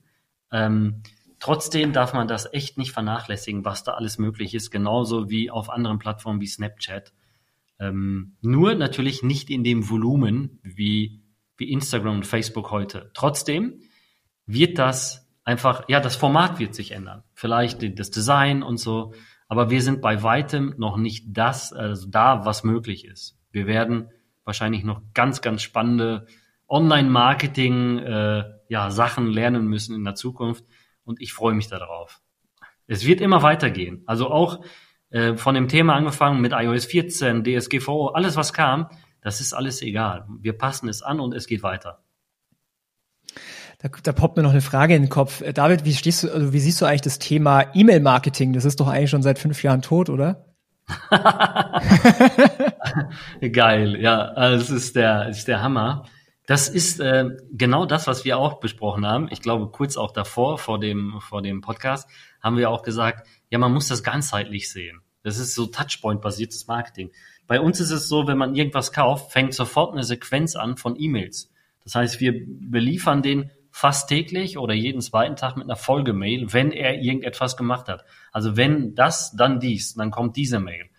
Ähm, 0.51 1.01
trotzdem 1.43 1.91
darf 1.91 2.13
man 2.13 2.29
das 2.29 2.53
echt 2.53 2.77
nicht 2.77 2.93
vernachlässigen, 2.93 3.65
was 3.65 3.83
da 3.83 3.95
alles 3.95 4.17
möglich 4.17 4.55
ist, 4.55 4.71
genauso 4.71 5.29
wie 5.29 5.51
auf 5.51 5.69
anderen 5.69 5.99
Plattformen 5.99 6.39
wie 6.39 6.47
Snapchat. 6.47 7.11
Ähm, 7.79 8.37
nur 8.41 8.75
natürlich 8.75 9.23
nicht 9.23 9.49
in 9.49 9.61
dem 9.65 9.89
Volumen 9.89 10.61
wie, 10.63 11.21
wie 11.57 11.69
Instagram 11.69 12.15
und 12.15 12.25
Facebook 12.25 12.71
heute. 12.71 13.11
Trotzdem 13.13 13.81
wird 14.45 14.79
das 14.79 15.29
einfach, 15.43 15.83
ja, 15.89 15.99
das 15.99 16.15
Format 16.15 16.59
wird 16.59 16.73
sich 16.73 16.91
ändern. 16.91 17.23
Vielleicht 17.33 17.99
das 17.99 18.09
Design 18.09 18.63
und 18.63 18.77
so. 18.77 19.13
Aber 19.49 19.69
wir 19.69 19.81
sind 19.81 20.01
bei 20.01 20.23
weitem 20.23 20.75
noch 20.77 20.95
nicht 20.95 21.25
das, 21.27 21.73
also 21.73 22.07
da, 22.09 22.45
was 22.45 22.63
möglich 22.63 23.03
ist. 23.03 23.37
Wir 23.51 23.67
werden 23.67 24.07
wahrscheinlich 24.45 24.85
noch 24.85 25.01
ganz, 25.13 25.41
ganz 25.41 25.61
spannende 25.61 26.25
Online-Marketing, 26.69 27.99
äh, 27.99 28.43
ja, 28.69 28.91
Sachen 28.91 29.27
lernen 29.27 29.67
müssen 29.67 29.93
in 29.93 30.05
der 30.05 30.15
Zukunft. 30.15 30.63
Und 31.03 31.21
ich 31.21 31.33
freue 31.33 31.53
mich 31.53 31.67
darauf. 31.67 32.21
Es 32.87 33.05
wird 33.05 33.21
immer 33.21 33.43
weitergehen. 33.43 34.03
Also 34.05 34.29
auch 34.29 34.63
äh, 35.09 35.35
von 35.35 35.55
dem 35.55 35.67
Thema 35.67 35.95
angefangen 35.95 36.41
mit 36.41 36.53
iOS 36.53 36.85
14, 36.85 37.43
DSGVO, 37.43 38.07
alles 38.07 38.35
was 38.35 38.53
kam, 38.53 38.89
das 39.21 39.39
ist 39.39 39.53
alles 39.53 39.81
egal. 39.81 40.27
Wir 40.41 40.53
passen 40.53 40.89
es 40.89 41.01
an 41.01 41.19
und 41.19 41.33
es 41.33 41.47
geht 41.47 41.63
weiter. 41.63 42.03
Da, 43.79 43.89
da 44.01 44.11
poppt 44.11 44.37
mir 44.37 44.43
noch 44.43 44.51
eine 44.51 44.61
Frage 44.61 44.95
in 44.95 45.03
den 45.03 45.09
Kopf. 45.09 45.41
Äh, 45.41 45.53
David, 45.53 45.85
wie 45.85 45.93
stehst 45.93 46.23
du, 46.23 46.31
also 46.31 46.53
wie 46.53 46.59
siehst 46.59 46.81
du 46.81 46.85
eigentlich 46.85 47.01
das 47.01 47.19
Thema 47.19 47.65
E-Mail-Marketing? 47.73 48.53
Das 48.53 48.65
ist 48.65 48.79
doch 48.79 48.87
eigentlich 48.87 49.09
schon 49.09 49.23
seit 49.23 49.39
fünf 49.39 49.63
Jahren 49.63 49.81
tot, 49.81 50.09
oder? 50.09 50.45
Geil, 53.51 54.01
ja, 54.01 54.19
also 54.19 54.57
das 54.57 54.69
ist 54.69 54.95
der, 54.95 55.27
das 55.27 55.39
ist 55.39 55.47
der 55.47 55.61
Hammer. 55.61 56.05
Das 56.45 56.67
ist 56.67 56.99
äh, 56.99 57.29
genau 57.51 57.85
das, 57.85 58.05
was 58.05 58.25
wir 58.25 58.37
auch 58.37 58.59
besprochen 58.59 59.05
haben. 59.05 59.29
Ich 59.31 59.41
glaube, 59.41 59.67
kurz 59.67 59.95
auch 59.95 60.11
davor, 60.11 60.57
vor 60.57 60.79
dem, 60.79 61.21
vor 61.21 61.41
dem 61.41 61.61
Podcast, 61.61 62.09
haben 62.41 62.57
wir 62.57 62.69
auch 62.69 62.83
gesagt, 62.83 63.27
ja, 63.49 63.57
man 63.59 63.73
muss 63.73 63.87
das 63.87 64.03
ganzheitlich 64.03 64.69
sehen. 64.69 65.01
Das 65.23 65.37
ist 65.37 65.55
so 65.55 65.67
Touchpoint-basiertes 65.67 66.67
Marketing. 66.67 67.11
Bei 67.47 67.61
uns 67.61 67.79
ist 67.79 67.91
es 67.91 68.09
so, 68.09 68.27
wenn 68.27 68.37
man 68.37 68.55
irgendwas 68.55 68.91
kauft, 68.91 69.31
fängt 69.31 69.53
sofort 69.53 69.93
eine 69.93 70.03
Sequenz 70.03 70.55
an 70.55 70.75
von 70.75 70.99
E-Mails. 70.99 71.49
Das 71.83 71.95
heißt, 71.95 72.19
wir 72.19 72.33
beliefern 72.45 73.21
den 73.21 73.51
fast 73.71 74.09
täglich 74.09 74.57
oder 74.57 74.73
jeden 74.73 75.01
zweiten 75.01 75.35
Tag 75.35 75.57
mit 75.57 75.65
einer 75.65 75.75
Folgemail, 75.75 76.53
wenn 76.53 76.71
er 76.71 77.01
irgendetwas 77.01 77.57
gemacht 77.57 77.87
hat. 77.87 78.05
Also 78.31 78.55
wenn 78.55 78.95
das, 78.95 79.35
dann 79.35 79.59
dies, 79.59 79.95
dann 79.95 80.11
kommt 80.11 80.35
diese 80.35 80.59
Mail. 80.59 80.89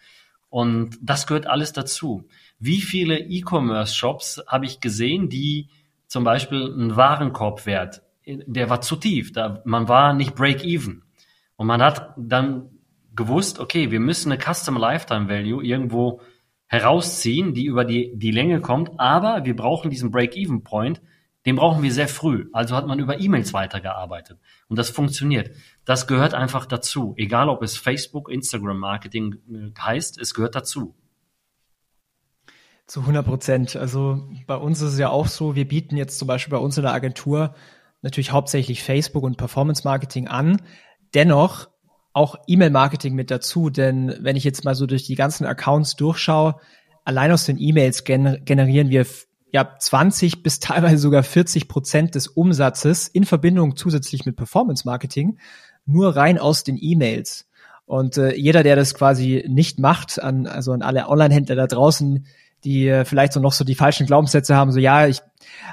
Und 0.54 0.98
das 1.02 1.26
gehört 1.26 1.48
alles 1.48 1.72
dazu. 1.72 2.28
Wie 2.60 2.80
viele 2.80 3.18
E-Commerce-Shops 3.18 4.44
habe 4.46 4.66
ich 4.66 4.78
gesehen, 4.78 5.28
die 5.28 5.68
zum 6.06 6.22
Beispiel 6.22 6.72
einen 6.72 6.94
Warenkorbwert, 6.94 8.02
der 8.24 8.70
war 8.70 8.80
zu 8.80 8.94
tief, 8.94 9.32
da, 9.32 9.62
man 9.64 9.88
war 9.88 10.14
nicht 10.14 10.36
break-even. 10.36 11.02
Und 11.56 11.66
man 11.66 11.82
hat 11.82 12.14
dann 12.16 12.70
gewusst, 13.16 13.58
okay, 13.58 13.90
wir 13.90 13.98
müssen 13.98 14.30
eine 14.30 14.40
Custom 14.40 14.76
Lifetime 14.76 15.28
Value 15.28 15.64
irgendwo 15.64 16.20
herausziehen, 16.66 17.52
die 17.52 17.64
über 17.64 17.84
die, 17.84 18.12
die 18.14 18.30
Länge 18.30 18.60
kommt, 18.60 18.92
aber 18.96 19.44
wir 19.44 19.56
brauchen 19.56 19.90
diesen 19.90 20.12
Break-Even 20.12 20.62
Point, 20.62 21.02
den 21.46 21.56
brauchen 21.56 21.82
wir 21.82 21.92
sehr 21.92 22.08
früh. 22.08 22.48
Also 22.52 22.74
hat 22.74 22.86
man 22.86 22.98
über 22.98 23.20
E-Mails 23.20 23.52
weitergearbeitet. 23.52 24.38
Und 24.68 24.78
das 24.78 24.90
funktioniert. 24.90 25.50
Das 25.84 26.06
gehört 26.06 26.32
einfach 26.32 26.66
dazu. 26.66 27.14
Egal 27.16 27.48
ob 27.48 27.62
es 27.62 27.76
Facebook, 27.76 28.30
Instagram 28.30 28.78
Marketing 28.78 29.36
äh, 29.50 29.80
heißt, 29.80 30.18
es 30.18 30.34
gehört 30.34 30.54
dazu. 30.54 30.94
Zu 32.86 33.00
100 33.00 33.26
Prozent. 33.26 33.76
Also 33.76 34.28
bei 34.46 34.56
uns 34.56 34.80
ist 34.80 34.94
es 34.94 34.98
ja 34.98 35.10
auch 35.10 35.26
so, 35.26 35.54
wir 35.54 35.68
bieten 35.68 35.96
jetzt 35.96 36.18
zum 36.18 36.28
Beispiel 36.28 36.52
bei 36.52 36.62
uns 36.62 36.76
in 36.76 36.82
der 36.82 36.92
Agentur 36.92 37.54
natürlich 38.02 38.32
hauptsächlich 38.32 38.82
Facebook 38.82 39.24
und 39.24 39.36
Performance 39.36 39.82
Marketing 39.84 40.28
an. 40.28 40.60
Dennoch 41.14 41.68
auch 42.12 42.36
E-Mail-Marketing 42.46 43.14
mit 43.14 43.30
dazu, 43.30 43.70
denn 43.70 44.16
wenn 44.20 44.36
ich 44.36 44.44
jetzt 44.44 44.64
mal 44.64 44.74
so 44.74 44.86
durch 44.86 45.04
die 45.04 45.16
ganzen 45.16 45.46
Accounts 45.46 45.96
durchschaue, 45.96 46.56
allein 47.04 47.32
aus 47.32 47.44
den 47.44 47.58
E-Mails 47.58 48.04
generieren 48.04 48.90
wir 48.90 49.06
ja 49.54 49.76
20 49.78 50.42
bis 50.42 50.58
teilweise 50.58 50.98
sogar 50.98 51.22
40 51.22 51.68
Prozent 51.68 52.16
des 52.16 52.26
Umsatzes 52.26 53.06
in 53.06 53.24
Verbindung 53.24 53.76
zusätzlich 53.76 54.26
mit 54.26 54.34
Performance 54.34 54.82
Marketing 54.84 55.38
nur 55.86 56.16
rein 56.16 56.38
aus 56.38 56.64
den 56.64 56.76
E-Mails. 56.76 57.46
Und 57.86 58.18
äh, 58.18 58.34
jeder, 58.34 58.64
der 58.64 58.74
das 58.74 58.94
quasi 58.94 59.44
nicht 59.46 59.78
macht, 59.78 60.20
an, 60.20 60.48
also 60.48 60.72
an 60.72 60.82
alle 60.82 61.08
Online-Händler 61.08 61.54
da 61.54 61.66
draußen, 61.68 62.26
die 62.64 62.88
äh, 62.88 63.04
vielleicht 63.04 63.32
so 63.32 63.38
noch 63.38 63.52
so 63.52 63.62
die 63.62 63.76
falschen 63.76 64.06
Glaubenssätze 64.08 64.56
haben, 64.56 64.72
so 64.72 64.80
ja, 64.80 65.06
ich 65.06 65.20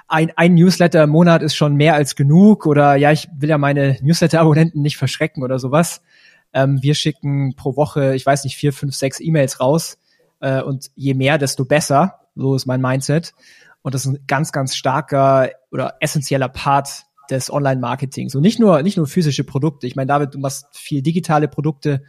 ein, 0.08 0.32
ein 0.36 0.54
Newsletter 0.54 1.06
im 1.06 1.10
Monat 1.10 1.42
ist 1.42 1.56
schon 1.56 1.76
mehr 1.76 1.96
als 1.96 2.16
genug 2.16 2.68
oder 2.68 2.96
ja, 2.98 3.12
ich 3.12 3.30
will 3.36 3.50
ja 3.50 3.58
meine 3.58 3.98
Newsletter-Abonnenten 4.04 4.84
nicht 4.84 4.98
verschrecken 4.98 5.42
oder 5.42 5.58
sowas. 5.58 6.04
Ähm, 6.54 6.84
wir 6.84 6.94
schicken 6.94 7.56
pro 7.56 7.76
Woche, 7.76 8.14
ich 8.14 8.28
weiß 8.28 8.44
nicht, 8.44 8.58
vier, 8.58 8.74
fünf, 8.74 8.94
sechs 8.94 9.20
E-Mails 9.20 9.60
raus 9.60 9.98
äh, 10.40 10.62
und 10.62 10.92
je 10.94 11.16
mehr, 11.16 11.40
desto 11.40 11.66
besser. 11.66 12.20
So 12.36 12.56
ist 12.56 12.68
mein 12.68 12.82
Mindset. 12.82 13.34
Und 13.82 13.96
das 13.96 14.06
ist 14.06 14.14
ein 14.14 14.24
ganz, 14.28 14.52
ganz 14.52 14.76
starker 14.76 15.50
oder 15.72 15.96
essentieller 16.00 16.50
Part 16.50 17.04
des 17.30 17.52
Online-Marketings. 17.52 18.36
Und 18.36 18.42
nicht 18.42 18.60
nur, 18.60 18.82
nicht 18.84 18.98
nur 18.98 19.08
physische 19.08 19.44
Produkte. 19.44 19.88
Ich 19.88 19.96
meine, 19.96 20.08
David, 20.08 20.36
du 20.36 20.40
machst 20.40 20.66
viel 20.74 21.02
digitale 21.02 21.48
Produkte. 21.48 22.04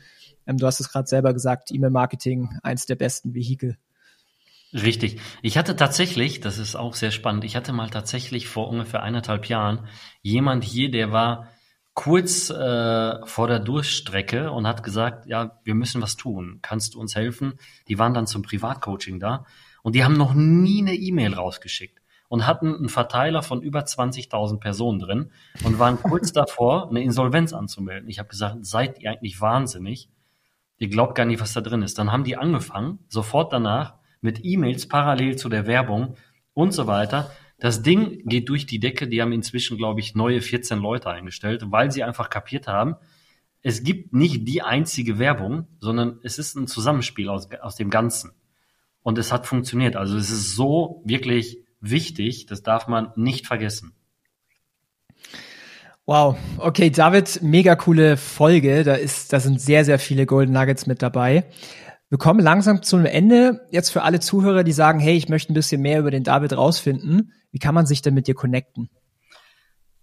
Ähm, 0.47 0.59
du 0.59 0.67
hast 0.67 0.81
es 0.81 0.91
gerade 0.91 1.07
selber 1.07 1.33
gesagt, 1.33 1.71
E-Mail-Marketing, 1.73 2.59
eins 2.63 2.87
der 2.87 2.97
besten 2.97 3.35
Vehikel. 3.35 3.77
Richtig. 4.73 5.21
Ich 5.43 5.59
hatte 5.59 5.77
tatsächlich, 5.77 6.41
das 6.41 6.59
ist 6.59 6.77
auch 6.77 6.95
sehr 6.95 7.11
spannend, 7.11 7.45
ich 7.45 7.57
hatte 7.57 7.75
mal 7.75 7.91
tatsächlich 7.91 8.49
vor 8.49 8.69
ungefähr 8.69 9.03
eineinhalb 9.03 9.47
Jahren 9.47 9.87
jemand 10.23 10.65
hier, 10.65 10.91
der 10.91 11.13
war 11.13 11.49
kurz 11.93 12.49
äh, 12.49 13.27
vor 13.27 13.49
der 13.49 13.59
Durchstrecke 13.59 14.51
und 14.51 14.67
hat 14.67 14.83
gesagt, 14.83 15.27
ja, 15.27 15.61
wir 15.63 15.75
müssen 15.75 16.01
was 16.01 16.17
tun. 16.17 16.61
Kannst 16.63 16.95
du 16.95 17.01
uns 17.01 17.15
helfen? 17.15 17.59
Die 17.89 17.99
waren 17.99 18.15
dann 18.15 18.27
zum 18.27 18.41
Privatcoaching 18.41 19.21
da 19.21 19.45
und 19.83 19.95
die 19.95 20.05
haben 20.05 20.17
noch 20.17 20.35
nie 20.35 20.81
eine 20.81 20.95
E-Mail 20.95 21.35
rausgeschickt 21.35 22.01
und 22.29 22.47
hatten 22.47 22.75
einen 22.75 22.89
Verteiler 22.89 23.43
von 23.43 23.61
über 23.61 23.81
20.000 23.81 24.59
Personen 24.59 25.01
drin 25.01 25.31
und 25.65 25.79
waren 25.79 26.01
kurz 26.01 26.33
davor, 26.33 26.89
eine 26.89 27.03
Insolvenz 27.03 27.53
anzumelden. 27.53 28.09
Ich 28.09 28.19
habe 28.19 28.29
gesagt, 28.29 28.65
seid 28.65 29.01
ihr 29.01 29.11
eigentlich 29.11 29.41
wahnsinnig? 29.41 30.09
Ihr 30.79 30.89
glaubt 30.89 31.15
gar 31.15 31.27
nicht, 31.27 31.41
was 31.41 31.53
da 31.53 31.61
drin 31.61 31.83
ist. 31.83 31.99
Dann 31.99 32.11
haben 32.11 32.25
die 32.25 32.37
angefangen, 32.37 33.01
sofort 33.09 33.53
danach 33.53 33.97
mit 34.21 34.45
E-Mails 34.45 34.89
parallel 34.89 35.37
zu 35.37 35.49
der 35.49 35.67
Werbung 35.67 36.17
und 36.55 36.73
so 36.73 36.87
weiter. 36.87 37.31
Das 37.59 37.83
Ding 37.83 38.23
geht 38.25 38.49
durch 38.49 38.67
die 38.67 38.81
Decke. 38.81 39.09
Die 39.09 39.21
haben 39.21 39.33
inzwischen, 39.33 39.77
glaube 39.77 40.01
ich, 40.01 40.15
neue 40.15 40.41
14 40.41 40.79
Leute 40.79 41.11
eingestellt, 41.11 41.65
weil 41.67 41.93
sie 41.93 42.03
einfach 42.03 42.31
kapiert 42.31 42.67
haben, 42.67 42.97
es 43.63 43.85
gibt 43.85 44.13
nicht 44.13 44.49
die 44.49 44.63
einzige 44.63 45.19
Werbung, 45.19 45.69
sondern 45.79 46.19
es 46.23 46.39
ist 46.39 46.57
ein 46.57 46.67
Zusammenspiel 46.67 47.29
aus, 47.29 47.49
aus 47.61 47.77
dem 47.77 47.91
Ganzen 47.91 48.33
und 49.03 49.19
es 49.19 49.33
hat 49.33 49.47
funktioniert. 49.47 49.97
Also 49.97 50.17
es 50.17 50.31
ist 50.31 50.55
so 50.55 51.03
wirklich 51.05 51.59
wichtig, 51.81 52.47
das 52.47 52.63
darf 52.63 52.89
man 52.89 53.13
nicht 53.17 53.47
vergessen. 53.47 53.93
Wow, 56.05 56.37
okay, 56.59 56.91
David, 56.91 57.43
mega 57.43 57.77
coole 57.77 58.17
Folge. 58.17 58.83
Da 58.83 58.95
ist, 58.95 59.33
da 59.33 59.39
sind 59.39 59.61
sehr, 59.61 59.85
sehr 59.85 60.01
viele 60.01 60.27
Golden 60.27 60.53
Nuggets 60.53 60.87
mit 60.87 61.01
dabei. 61.01 61.45
Wir 62.09 62.19
kommen 62.19 62.41
langsam 62.41 62.83
zum 62.83 63.07
Ende. 63.07 63.67
Jetzt 63.71 63.91
für 63.91 64.03
alle 64.03 64.21
Zuhörer, 64.21 64.65
die 64.65 64.73
sagen, 64.73 64.99
hey, 64.99 65.17
ich 65.17 65.29
möchte 65.29 65.53
ein 65.53 65.55
bisschen 65.55 65.81
mehr 65.81 66.01
über 66.01 66.11
den 66.11 66.25
David 66.25 66.57
rausfinden. 66.57 67.33
Wie 67.53 67.59
kann 67.59 67.75
man 67.75 67.87
sich 67.87 68.03
denn 68.03 68.15
mit 68.15 68.27
dir 68.27 68.35
connecten? 68.35 68.91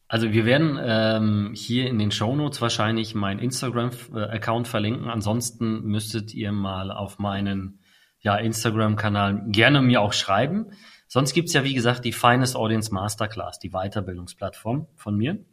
Also 0.07 0.31
wir 0.31 0.45
werden 0.45 0.79
ähm, 0.81 1.51
hier 1.53 1.87
in 1.87 1.99
den 1.99 2.11
Show 2.11 2.35
Notes 2.35 2.61
wahrscheinlich 2.61 3.13
meinen 3.13 3.39
Instagram-Account 3.39 4.67
verlinken. 4.67 5.07
Ansonsten 5.07 5.83
müsstet 5.83 6.33
ihr 6.33 6.51
mal 6.51 6.91
auf 6.91 7.19
meinen 7.19 7.78
ja, 8.21 8.35
Instagram-Kanal 8.35 9.43
gerne 9.47 9.81
mir 9.81 10.01
auch 10.01 10.13
schreiben. 10.13 10.71
Sonst 11.07 11.33
gibt's 11.33 11.53
ja, 11.53 11.63
wie 11.63 11.73
gesagt, 11.73 12.05
die 12.05 12.11
Finest 12.11 12.55
Audience 12.55 12.93
Masterclass, 12.93 13.59
die 13.59 13.71
Weiterbildungsplattform 13.71 14.87
von 14.95 15.15
mir. 15.15 15.43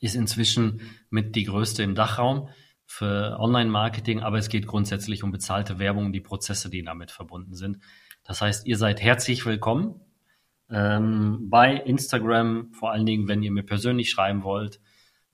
Ist 0.00 0.16
inzwischen 0.16 0.80
mit 1.10 1.36
die 1.36 1.44
größte 1.44 1.82
im 1.82 1.94
Dachraum 1.94 2.48
für 2.84 3.38
Online-Marketing, 3.38 4.20
aber 4.20 4.38
es 4.38 4.48
geht 4.48 4.66
grundsätzlich 4.66 5.22
um 5.22 5.30
bezahlte 5.30 5.78
Werbung 5.78 6.12
die 6.12 6.20
Prozesse, 6.20 6.68
die 6.68 6.82
damit 6.82 7.10
verbunden 7.10 7.54
sind. 7.54 7.78
Das 8.24 8.40
heißt, 8.40 8.66
ihr 8.66 8.76
seid 8.76 9.00
herzlich 9.00 9.46
willkommen 9.46 10.00
ähm, 10.70 11.48
bei 11.48 11.74
Instagram, 11.74 12.72
vor 12.72 12.90
allen 12.90 13.06
Dingen, 13.06 13.28
wenn 13.28 13.42
ihr 13.42 13.52
mir 13.52 13.62
persönlich 13.62 14.10
schreiben 14.10 14.42
wollt. 14.42 14.80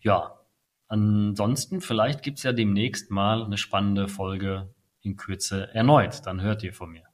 Ja, 0.01 0.41
ansonsten, 0.89 1.81
vielleicht 1.81 2.23
gibt's 2.23 2.43
ja 2.43 2.53
demnächst 2.53 3.11
mal 3.11 3.45
eine 3.45 3.57
spannende 3.57 4.09
Folge 4.09 4.75
in 5.03 5.17
Kürze 5.17 5.69
erneut. 5.75 6.27
Dann 6.27 6.41
hört 6.41 6.63
ihr 6.63 6.73
von 6.73 6.91
mir. 6.91 7.05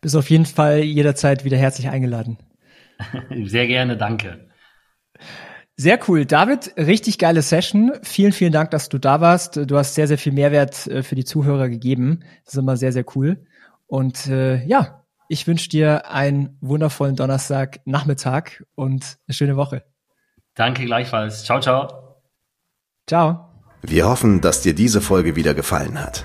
Bist 0.00 0.16
auf 0.16 0.30
jeden 0.30 0.46
Fall 0.46 0.80
jederzeit 0.80 1.44
wieder 1.44 1.56
herzlich 1.56 1.88
eingeladen. 1.88 2.38
Sehr 3.44 3.66
gerne, 3.66 3.96
danke. 3.96 4.48
Sehr 5.76 5.98
cool. 6.08 6.24
David, 6.24 6.74
richtig 6.76 7.18
geile 7.18 7.42
Session. 7.42 7.92
Vielen, 8.02 8.32
vielen 8.32 8.52
Dank, 8.52 8.70
dass 8.70 8.88
du 8.88 8.98
da 8.98 9.20
warst. 9.20 9.56
Du 9.56 9.76
hast 9.76 9.96
sehr, 9.96 10.06
sehr 10.06 10.18
viel 10.18 10.32
Mehrwert 10.32 10.86
äh, 10.86 11.02
für 11.02 11.16
die 11.16 11.24
Zuhörer 11.24 11.68
gegeben. 11.68 12.20
Das 12.44 12.54
ist 12.54 12.60
immer 12.60 12.76
sehr, 12.76 12.92
sehr 12.92 13.04
cool. 13.16 13.44
Und 13.86 14.28
äh, 14.28 14.64
ja, 14.66 15.04
ich 15.28 15.46
wünsche 15.48 15.68
dir 15.68 16.10
einen 16.10 16.56
wundervollen 16.60 17.16
Donnerstag, 17.16 17.80
Nachmittag 17.86 18.64
und 18.76 19.18
eine 19.26 19.34
schöne 19.34 19.56
Woche. 19.56 19.84
Danke 20.54 20.84
gleichfalls. 20.84 21.44
Ciao, 21.44 21.60
ciao. 21.60 22.20
Ciao. 23.08 23.50
Wir 23.82 24.06
hoffen, 24.06 24.40
dass 24.40 24.62
dir 24.62 24.74
diese 24.74 25.00
Folge 25.00 25.34
wieder 25.34 25.54
gefallen 25.54 26.00
hat. 26.00 26.24